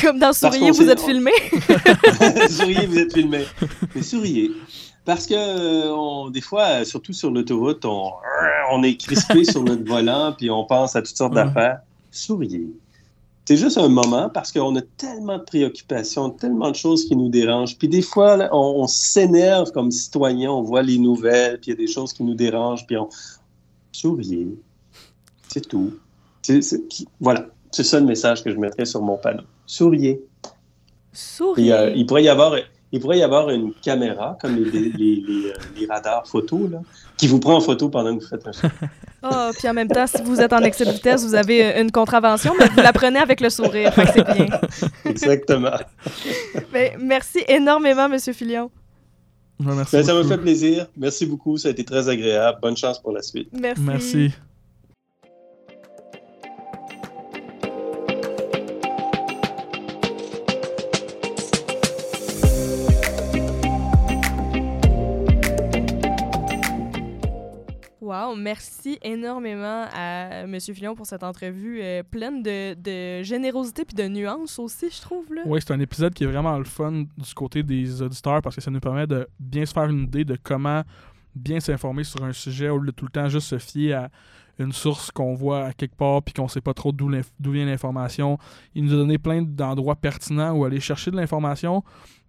comme 0.00 0.18
dans 0.18 0.32
Souriez, 0.32 0.70
vous 0.70 0.88
êtes 0.88 1.00
filmé. 1.00 1.32
souriez, 2.48 2.86
vous 2.86 2.98
êtes 2.98 3.12
filmé. 3.12 3.44
Mais 3.94 4.02
souriez. 4.02 4.50
Parce 5.04 5.26
que 5.26 5.34
euh, 5.34 5.92
on- 5.94 6.30
des 6.30 6.40
fois, 6.40 6.80
euh, 6.80 6.84
surtout 6.84 7.12
sur 7.12 7.30
l'autoroute, 7.30 7.84
on, 7.84 8.12
on 8.72 8.82
est 8.82 8.96
crispé 8.96 9.44
sur 9.44 9.62
notre 9.62 9.84
volant, 9.88 10.34
puis 10.36 10.50
on 10.50 10.64
pense 10.64 10.96
à 10.96 11.02
toutes 11.02 11.16
sortes 11.16 11.34
Ouais. 11.34 11.44
d'affaires. 11.44 11.80
Souriez. 12.10 12.66
C'est 13.46 13.58
juste 13.58 13.76
un 13.76 13.88
moment 13.88 14.30
parce 14.30 14.50
qu'on 14.50 14.74
a 14.76 14.80
tellement 14.96 15.36
de 15.36 15.42
préoccupations, 15.42 16.30
tellement 16.30 16.70
de 16.70 16.76
choses 16.76 17.04
qui 17.04 17.14
nous 17.14 17.28
dérangent. 17.28 17.76
Puis 17.76 17.88
des 17.88 18.00
fois, 18.00 18.38
là, 18.38 18.48
on, 18.52 18.82
on 18.82 18.86
s'énerve 18.86 19.70
comme 19.72 19.90
citoyen, 19.90 20.50
on 20.50 20.62
voit 20.62 20.80
les 20.82 20.96
nouvelles, 20.96 21.60
puis 21.60 21.70
il 21.70 21.74
y 21.74 21.76
a 21.76 21.86
des 21.86 21.92
choses 21.92 22.14
qui 22.14 22.22
nous 22.22 22.32
dérangent, 22.34 22.86
puis 22.86 22.96
on 22.96 23.10
souriez. 23.92 24.48
C'est 25.48 25.68
tout. 25.68 25.92
Voilà. 27.20 27.46
C'est 27.70 27.84
ça 27.84 28.00
le 28.00 28.06
message 28.06 28.42
que 28.42 28.50
je 28.50 28.56
mettrais 28.56 28.84
sur 28.86 29.02
mon 29.02 29.16
panneau. 29.18 29.42
Souriez. 29.66 30.22
Puis, 30.42 30.50
Souriez. 31.12 31.72
euh, 31.72 31.90
il, 31.94 32.06
pourrait 32.06 32.24
y 32.24 32.28
avoir, 32.28 32.54
il 32.94 33.00
pourrait 33.00 33.18
y 33.18 33.22
avoir 33.24 33.50
une 33.50 33.72
caméra, 33.74 34.38
comme 34.40 34.54
les, 34.54 34.70
les, 34.70 34.88
les, 34.88 35.50
euh, 35.50 35.52
les 35.76 35.84
radars 35.84 36.24
photo, 36.28 36.68
là, 36.70 36.78
qui 37.16 37.26
vous 37.26 37.40
prend 37.40 37.56
en 37.56 37.60
photo 37.60 37.88
pendant 37.88 38.16
que 38.16 38.22
vous 38.22 38.28
faites 38.28 38.46
un. 38.46 38.52
Ah, 39.20 39.50
puis 39.58 39.68
en 39.68 39.74
même 39.74 39.88
temps, 39.88 40.06
si 40.06 40.22
vous 40.22 40.40
êtes 40.40 40.52
en 40.52 40.60
excès 40.60 40.84
de 40.84 40.92
vitesse, 40.92 41.24
vous 41.24 41.34
avez 41.34 41.64
euh, 41.64 41.82
une 41.82 41.90
contravention, 41.90 42.54
mais 42.56 42.68
vous 42.68 42.80
la 42.80 42.92
prenez 42.92 43.18
avec 43.18 43.40
le 43.40 43.50
sourire. 43.50 43.92
Fait 43.92 44.04
que 44.04 44.12
c'est 44.12 44.32
bien. 44.32 44.46
Exactement. 45.06 45.76
Mais 46.72 46.94
merci 47.00 47.42
énormément, 47.48 48.08
Monsieur 48.08 48.32
Filion. 48.32 48.70
Ouais, 49.58 49.74
merci 49.74 49.96
Ben, 49.96 50.04
ça 50.04 50.14
m'a 50.14 50.20
beaucoup. 50.20 50.32
fait 50.34 50.38
plaisir. 50.38 50.86
Merci 50.96 51.26
beaucoup. 51.26 51.56
Ça 51.56 51.68
a 51.68 51.70
été 51.72 51.84
très 51.84 52.08
agréable. 52.08 52.58
Bonne 52.62 52.76
chance 52.76 53.00
pour 53.02 53.10
la 53.10 53.22
suite. 53.22 53.48
Merci. 53.52 53.82
Merci. 53.82 54.30
Merci 68.36 68.98
énormément 69.02 69.86
à 69.92 70.46
Monsieur 70.46 70.74
Fillon 70.74 70.94
pour 70.94 71.06
cette 71.06 71.22
entrevue 71.22 71.80
euh, 71.82 72.02
pleine 72.02 72.42
de, 72.42 73.22
générosité 73.22 73.84
puis 73.84 73.94
de 73.94 74.08
nuances 74.08 74.58
aussi, 74.58 74.86
je 74.90 75.00
trouve. 75.00 75.32
Là. 75.34 75.42
Oui, 75.46 75.60
c'est 75.60 75.72
un 75.72 75.80
épisode 75.80 76.14
qui 76.14 76.24
est 76.24 76.26
vraiment 76.26 76.56
le 76.58 76.64
fun 76.64 76.92
du 76.92 77.34
côté 77.34 77.62
des 77.62 78.02
auditeurs 78.02 78.42
parce 78.42 78.56
que 78.56 78.62
ça 78.62 78.70
nous 78.70 78.80
permet 78.80 79.06
de 79.06 79.28
bien 79.38 79.64
se 79.64 79.72
faire 79.72 79.84
une 79.84 80.04
idée 80.04 80.24
de 80.24 80.36
comment 80.42 80.82
bien 81.34 81.60
s'informer 81.60 82.04
sur 82.04 82.22
un 82.24 82.32
sujet 82.32 82.68
au 82.68 82.78
lieu 82.78 82.86
de 82.86 82.92
tout 82.92 83.04
le 83.06 83.10
temps 83.10 83.28
juste 83.28 83.48
se 83.48 83.58
fier 83.58 83.94
à 83.94 84.10
une 84.58 84.72
source 84.72 85.10
qu'on 85.10 85.34
voit 85.34 85.64
à 85.64 85.72
quelque 85.72 85.96
part 85.96 86.22
puis 86.22 86.32
qu'on 86.32 86.48
sait 86.48 86.60
pas 86.60 86.74
trop 86.74 86.92
d'où 86.92 87.08
vient 87.08 87.66
l'information. 87.66 88.38
Il 88.74 88.84
nous 88.84 88.94
a 88.94 88.96
donné 88.96 89.18
plein 89.18 89.42
d'endroits 89.42 89.96
pertinents 89.96 90.52
où 90.52 90.64
aller 90.64 90.80
chercher 90.80 91.10
de 91.10 91.16
l'information. 91.16 91.82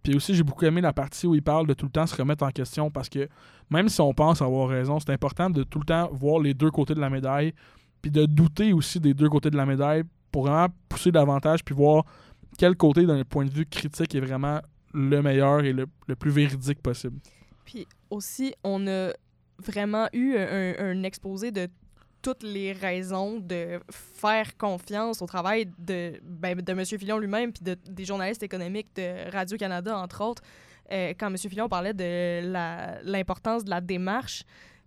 Puis 0.05 0.15
aussi, 0.15 0.35
j'ai 0.35 0.43
beaucoup 0.43 0.63
aimé 0.65 0.81
la 0.81 0.93
partie 0.93 1.25
où 1.25 1.33
il 1.33 1.41
parle 1.41 1.65
de 1.65 1.73
tout 1.73 1.87
le 1.87 1.91
temps 1.91 2.05
se 2.05 2.15
remettre 2.15 2.43
en 2.43 2.51
question 2.51 2.91
parce 2.91 3.09
que 3.09 3.27
même 3.71 3.89
si 3.89 3.99
on 4.01 4.13
pense 4.13 4.39
avoir 4.39 4.69
raison, 4.69 4.99
c'est 4.99 5.09
important 5.09 5.49
de 5.49 5.63
tout 5.63 5.79
le 5.79 5.85
temps 5.85 6.11
voir 6.11 6.39
les 6.39 6.53
deux 6.53 6.69
côtés 6.69 6.93
de 6.93 6.99
la 6.99 7.09
médaille 7.09 7.55
puis 8.03 8.11
de 8.11 8.27
douter 8.27 8.71
aussi 8.71 8.99
des 8.99 9.15
deux 9.15 9.29
côtés 9.29 9.49
de 9.49 9.57
la 9.57 9.65
médaille 9.65 10.03
pour 10.31 10.43
vraiment 10.43 10.67
pousser 10.87 11.11
davantage 11.11 11.63
puis 11.65 11.73
voir 11.73 12.05
quel 12.55 12.75
côté 12.75 13.07
d'un 13.07 13.23
point 13.23 13.45
de 13.45 13.49
vue 13.49 13.65
critique 13.65 14.13
est 14.13 14.19
vraiment 14.19 14.61
le 14.93 15.23
meilleur 15.23 15.61
et 15.61 15.73
le, 15.73 15.87
le 16.05 16.15
plus 16.15 16.29
véridique 16.29 16.83
possible. 16.83 17.17
Puis 17.65 17.87
aussi, 18.11 18.53
on 18.63 18.85
a 18.85 19.09
vraiment 19.57 20.07
eu 20.13 20.37
un, 20.37 20.75
un 20.77 21.01
exposé 21.01 21.49
de 21.49 21.67
toutes 22.25 22.41
les 22.41 22.71
raisons 22.71 23.39
de 23.39 23.79
faire 23.91 24.57
confiance 24.57 25.21
au 25.21 25.27
travail 25.27 25.69
de, 25.77 26.13
ben, 26.23 26.59
de 26.59 26.71
M. 26.71 26.83
Fillon 26.83 27.19
lui-même 27.19 27.53
puis 27.53 27.63
de, 27.63 27.77
des 27.87 28.03
journalistes 28.03 28.41
économiques 28.41 28.87
de 28.95 29.29
Radio-Canada, 29.31 29.95
entre 29.95 30.23
autres, 30.23 30.41
euh, 30.91 31.13
quand 31.19 31.27
M. 31.27 31.37
Fillon 31.37 31.69
parlait 31.69 31.93
de 31.93 32.41
l'importance 33.03 33.63
de 33.63 33.69
la 33.69 33.79
démarche 33.79 34.41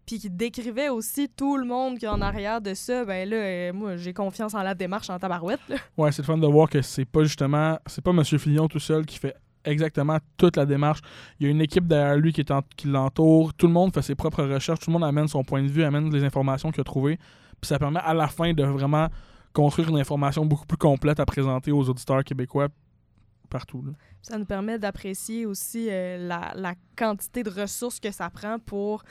puis 0.04 0.18
qui 0.18 0.30
décrivait 0.30 0.88
aussi 0.88 1.28
tout 1.28 1.56
le 1.56 1.64
monde 1.64 1.98
qui 1.98 2.06
est 2.06 2.08
en 2.08 2.22
arrière 2.22 2.60
de 2.60 2.74
ça, 2.74 3.04
ben 3.04 3.28
là, 3.28 3.36
euh, 3.36 3.72
moi, 3.72 3.96
j'ai 3.96 4.12
confiance 4.12 4.54
en 4.54 4.62
la 4.64 4.74
démarche 4.74 5.08
en 5.08 5.18
tabarouette. 5.20 5.60
là. 5.68 5.76
Ouais, 5.96 6.10
c'est 6.10 6.22
le 6.22 6.26
fun 6.26 6.38
de 6.38 6.46
voir 6.48 6.68
que 6.68 6.82
c'est 6.82 7.04
pas 7.04 7.22
justement, 7.22 7.78
c'est 7.86 8.02
pas 8.02 8.10
M. 8.10 8.24
Fillon 8.24 8.66
tout 8.66 8.80
seul 8.80 9.06
qui 9.06 9.16
fait 9.16 9.36
exactement 9.70 10.18
toute 10.36 10.56
la 10.56 10.66
démarche. 10.66 11.00
Il 11.38 11.46
y 11.46 11.48
a 11.48 11.50
une 11.50 11.60
équipe 11.60 11.86
derrière 11.86 12.16
lui 12.16 12.32
qui, 12.32 12.44
l'entoure. 12.86 13.54
Tout 13.54 13.66
le 13.66 13.72
monde 13.72 13.92
fait 13.92 14.02
ses 14.02 14.14
propres 14.14 14.44
recherches. 14.44 14.80
Tout 14.80 14.90
le 14.90 14.94
monde 14.94 15.04
amène 15.04 15.28
son 15.28 15.44
point 15.44 15.62
de 15.62 15.68
vue, 15.68 15.84
amène 15.84 16.12
les 16.12 16.24
informations 16.24 16.70
qu'il 16.70 16.80
a 16.80 16.84
trouvées. 16.84 17.18
Puis 17.60 17.68
ça 17.68 17.78
permet 17.78 18.00
à 18.00 18.14
la 18.14 18.28
fin 18.28 18.52
de 18.52 18.64
vraiment 18.64 19.08
construire 19.52 19.88
une 19.88 19.98
information 19.98 20.44
beaucoup 20.44 20.66
plus 20.66 20.76
complète 20.76 21.20
à 21.20 21.26
présenter 21.26 21.72
aux 21.72 21.88
auditeurs 21.88 22.22
québécois 22.24 22.68
partout. 23.48 23.84
Ça 24.22 24.38
nous 24.38 24.44
permet 24.44 24.78
d'apprécier 24.78 25.46
aussi 25.46 25.88
euh, 25.90 26.18
la, 26.18 26.52
la 26.54 26.74
quantité 26.96 27.42
de 27.42 27.50
ressources 27.50 27.98
que 27.98 28.10
ça 28.10 28.28
prend 28.30 28.58
pour 28.58 29.02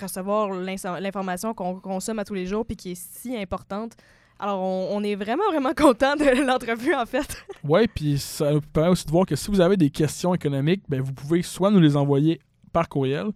recevoir 0.00 0.50
l'information 0.50 1.54
qu'on 1.54 1.80
consomme 1.80 2.18
à 2.18 2.24
tous 2.24 2.34
les 2.34 2.46
jours 2.46 2.66
puis 2.66 2.76
qui 2.76 2.92
est 2.92 3.00
si 3.00 3.36
importante. 3.36 3.96
Alors, 4.38 4.60
on, 4.60 4.88
on 4.92 5.02
est 5.02 5.14
vraiment, 5.14 5.44
vraiment 5.50 5.72
content 5.76 6.14
de 6.16 6.46
l'entrevue, 6.46 6.94
en 6.94 7.06
fait. 7.06 7.44
Ouais, 7.64 7.88
puis 7.88 8.18
ça 8.18 8.52
nous 8.52 8.60
permet 8.60 8.90
aussi 8.90 9.04
de 9.04 9.10
voir 9.10 9.26
que 9.26 9.36
si 9.36 9.50
vous 9.50 9.60
avez 9.60 9.76
des 9.76 9.90
questions 9.90 10.34
économiques, 10.34 10.82
ben 10.88 11.00
vous 11.00 11.12
pouvez 11.12 11.42
soit 11.42 11.70
nous 11.70 11.80
les 11.80 11.96
envoyer 11.96 12.40
par 12.72 12.88
courriel 12.88 13.26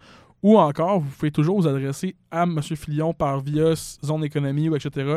ou 0.43 0.59
encore 0.59 1.01
vous 1.01 1.11
pouvez 1.11 1.31
toujours 1.31 1.61
vous 1.61 1.67
adresser 1.67 2.15
à 2.31 2.43
M. 2.45 2.61
Filion 2.63 3.13
par 3.15 3.41
via 3.41 3.75
Zone 4.05 4.25
Économie 4.25 4.69
ou 4.69 4.77
etc. 4.77 5.17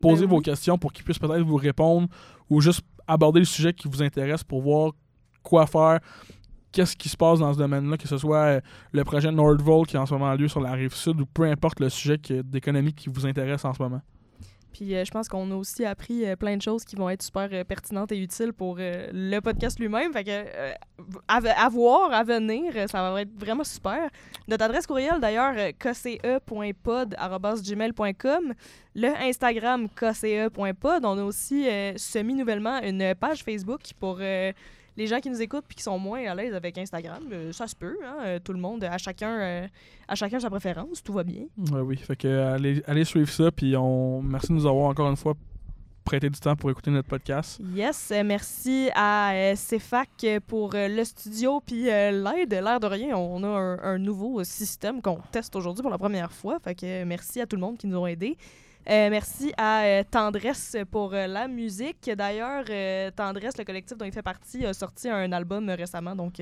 Poser 0.00 0.26
Ben 0.26 0.30
vos 0.30 0.36
oui. 0.36 0.42
questions 0.42 0.78
pour 0.78 0.92
qu'il 0.92 1.04
puisse 1.04 1.18
peut-être 1.18 1.42
vous 1.42 1.56
répondre 1.56 2.08
ou 2.50 2.60
juste 2.60 2.82
aborder 3.06 3.40
le 3.40 3.46
sujet 3.46 3.72
qui 3.72 3.88
vous 3.88 4.02
intéresse 4.02 4.44
pour 4.44 4.60
voir 4.62 4.92
quoi 5.42 5.66
faire, 5.66 6.00
qu'est-ce 6.72 6.96
qui 6.96 7.08
se 7.08 7.16
passe 7.16 7.38
dans 7.38 7.52
ce 7.52 7.58
domaine-là, 7.58 7.96
que 7.96 8.08
ce 8.08 8.18
soit 8.18 8.38
euh, 8.38 8.60
le 8.92 9.04
projet 9.04 9.30
Nordvolt 9.30 9.88
qui 9.88 9.96
est 9.96 9.98
en 9.98 10.06
ce 10.06 10.12
moment 10.12 10.34
lieu 10.34 10.48
sur 10.48 10.60
la 10.60 10.72
rive 10.72 10.94
sud 10.94 11.20
ou 11.20 11.26
peu 11.26 11.44
importe 11.44 11.80
le 11.80 11.88
sujet 11.88 12.18
d'économie 12.44 12.92
qui 12.92 13.08
vous 13.08 13.26
intéresse 13.26 13.64
en 13.64 13.72
ce 13.72 13.82
moment. 13.82 14.02
Puis 14.76 14.94
euh, 14.94 15.04
je 15.06 15.10
pense 15.10 15.26
qu'on 15.28 15.50
a 15.52 15.54
aussi 15.54 15.86
appris 15.86 16.26
euh, 16.26 16.36
plein 16.36 16.54
de 16.56 16.62
choses 16.62 16.84
qui 16.84 16.96
vont 16.96 17.08
être 17.08 17.22
super 17.22 17.48
euh, 17.50 17.64
pertinentes 17.64 18.12
et 18.12 18.18
utiles 18.18 18.52
pour 18.52 18.76
le 18.78 19.40
podcast 19.40 19.78
lui-même. 19.78 20.12
Fait 20.12 20.22
que 20.22 20.44
à, 21.28 21.68
voir, 21.70 22.12
à 22.12 22.22
venir, 22.22 22.74
ça 22.90 23.10
va 23.10 23.22
être 23.22 23.32
vraiment 23.38 23.64
super. 23.64 24.10
Notre 24.48 24.64
adresse 24.64 24.86
courriel 24.86 25.18
d'ailleurs, 25.18 25.54
kce.pod@gmail.com. 25.78 28.52
Le 28.94 29.08
Instagram 29.08 29.88
kce.pod. 29.88 31.04
On 31.04 31.18
a 31.18 31.24
aussi 31.24 31.66
semi-nouvellement 31.96 32.82
une 32.82 33.14
page 33.14 33.44
Facebook 33.44 33.80
pour 33.98 34.20
les 34.96 35.06
gens 35.06 35.20
qui 35.20 35.30
nous 35.30 35.40
écoutent 35.40 35.64
puis 35.66 35.76
qui 35.76 35.82
sont 35.82 35.98
moins 35.98 36.24
à 36.26 36.34
l'aise 36.34 36.54
avec 36.54 36.78
Instagram. 36.78 37.22
Euh, 37.32 37.52
ça 37.52 37.66
se 37.66 37.76
peut, 37.76 37.96
hein, 38.04 38.16
euh, 38.24 38.38
tout 38.42 38.52
le 38.52 38.58
monde, 38.58 38.84
à 38.84 38.98
chacun, 38.98 39.40
euh, 39.40 39.66
à 40.08 40.14
chacun 40.14 40.40
sa 40.40 40.50
préférence, 40.50 41.02
tout 41.02 41.12
va 41.12 41.24
bien. 41.24 41.44
Ouais, 41.72 41.80
oui, 41.80 41.96
fait 41.96 42.16
que 42.16 42.28
allez, 42.28 42.82
allez 42.86 43.04
suivre 43.04 43.30
ça, 43.30 43.50
puis 43.50 43.76
on 43.76 44.22
merci 44.22 44.48
de 44.48 44.54
nous 44.54 44.66
avoir 44.66 44.86
encore 44.86 45.08
une 45.08 45.16
fois 45.16 45.34
prêté 46.06 46.30
du 46.30 46.38
temps 46.38 46.54
pour 46.54 46.70
écouter 46.70 46.92
notre 46.92 47.08
podcast. 47.08 47.60
Yes, 47.74 48.12
merci 48.24 48.88
à 48.94 49.32
euh, 49.32 49.54
CFAC 49.56 50.40
pour 50.46 50.74
euh, 50.74 50.86
le 50.86 51.04
studio 51.04 51.60
puis 51.66 51.90
euh, 51.90 52.12
l'aide. 52.12 52.52
L'air 52.52 52.78
de 52.78 52.86
rien, 52.86 53.16
on 53.16 53.42
a 53.42 53.48
un, 53.48 53.78
un 53.82 53.98
nouveau 53.98 54.42
système 54.44 55.02
qu'on 55.02 55.18
teste 55.32 55.56
aujourd'hui 55.56 55.82
pour 55.82 55.90
la 55.90 55.98
première 55.98 56.30
fois. 56.30 56.58
Fait 56.60 56.76
que 56.76 57.02
merci 57.02 57.40
à 57.40 57.46
tout 57.46 57.56
le 57.56 57.60
monde 57.62 57.76
qui 57.76 57.88
nous 57.88 57.98
ont 57.98 58.06
aidés. 58.06 58.38
Euh, 58.88 59.10
merci 59.10 59.52
à 59.56 59.82
euh, 59.82 60.04
Tendresse 60.08 60.76
pour 60.92 61.12
euh, 61.12 61.26
la 61.26 61.48
musique. 61.48 62.08
D'ailleurs, 62.16 62.64
Tendresse, 63.16 63.58
le 63.58 63.64
collectif 63.64 63.98
dont 63.98 64.04
il 64.04 64.12
fait 64.12 64.22
partie, 64.22 64.64
a 64.64 64.72
sorti 64.72 65.08
un 65.08 65.32
album 65.32 65.68
récemment. 65.70 66.14
Donc, 66.14 66.40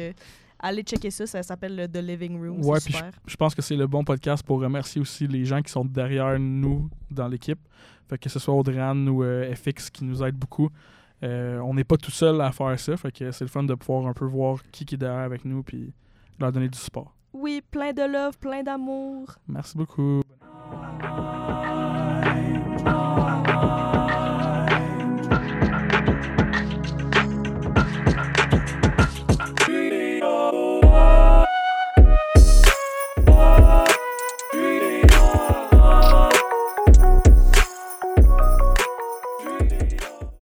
allez 0.59 0.83
checker 0.83 1.11
ça. 1.11 1.27
Ça 1.27 1.43
s'appelle 1.43 1.89
The 1.91 1.99
Living 1.99 2.39
Room. 2.39 2.63
Ouais, 2.65 2.79
puis 2.85 2.95
je, 3.27 3.37
pense 3.37 3.55
que 3.55 3.63
c'est 3.63 3.77
le 3.77 3.87
bon 3.87 4.05
podcast 4.05 4.43
pour 4.45 4.61
remercier 4.61 5.01
aussi 5.01 5.27
les 5.27 5.45
gens 5.47 5.63
qui 5.63 5.73
sont 5.73 5.85
derrière 5.85 6.39
nous 6.39 6.91
dans 7.11 7.29
l'équipe. 7.29 7.61
Fait 8.09 8.19
que 8.19 8.29
ce 8.29 8.39
soit 8.39 8.53
Audran 8.53 9.07
ou 9.07 9.25
FX 9.55 9.89
qui 9.91 10.05
nous 10.05 10.23
aident 10.23 10.37
beaucoup. 10.37 10.69
On 11.23 11.73
n'est 11.73 11.85
pas 11.85 11.97
tout 11.97 12.11
seul 12.11 12.43
à 12.43 12.53
faire 12.53 12.79
ça, 12.79 12.99
fait 12.99 13.11
que 13.11 13.31
c'est 13.31 13.45
le 13.45 13.49
fun 13.49 13.63
de 13.63 13.75
pouvoir 13.75 14.07
un 14.07 14.13
peu 14.13 14.27
voir 14.27 14.59
qui, 14.71 14.85
qui 14.85 14.97
est 14.97 14.99
derrière 14.99 15.23
avec 15.23 15.47
nous 15.47 15.63
puis 15.63 15.95
leur 16.39 16.53
donner 16.53 16.69
du 16.69 16.79
support. 16.79 17.15
Oui, 17.33 17.63
plein 17.71 17.93
de 17.93 18.03
love, 18.03 18.39
plein 18.39 18.63
d'amour. 18.63 19.35
Merci 19.49 19.77
beaucoup. 19.77 20.23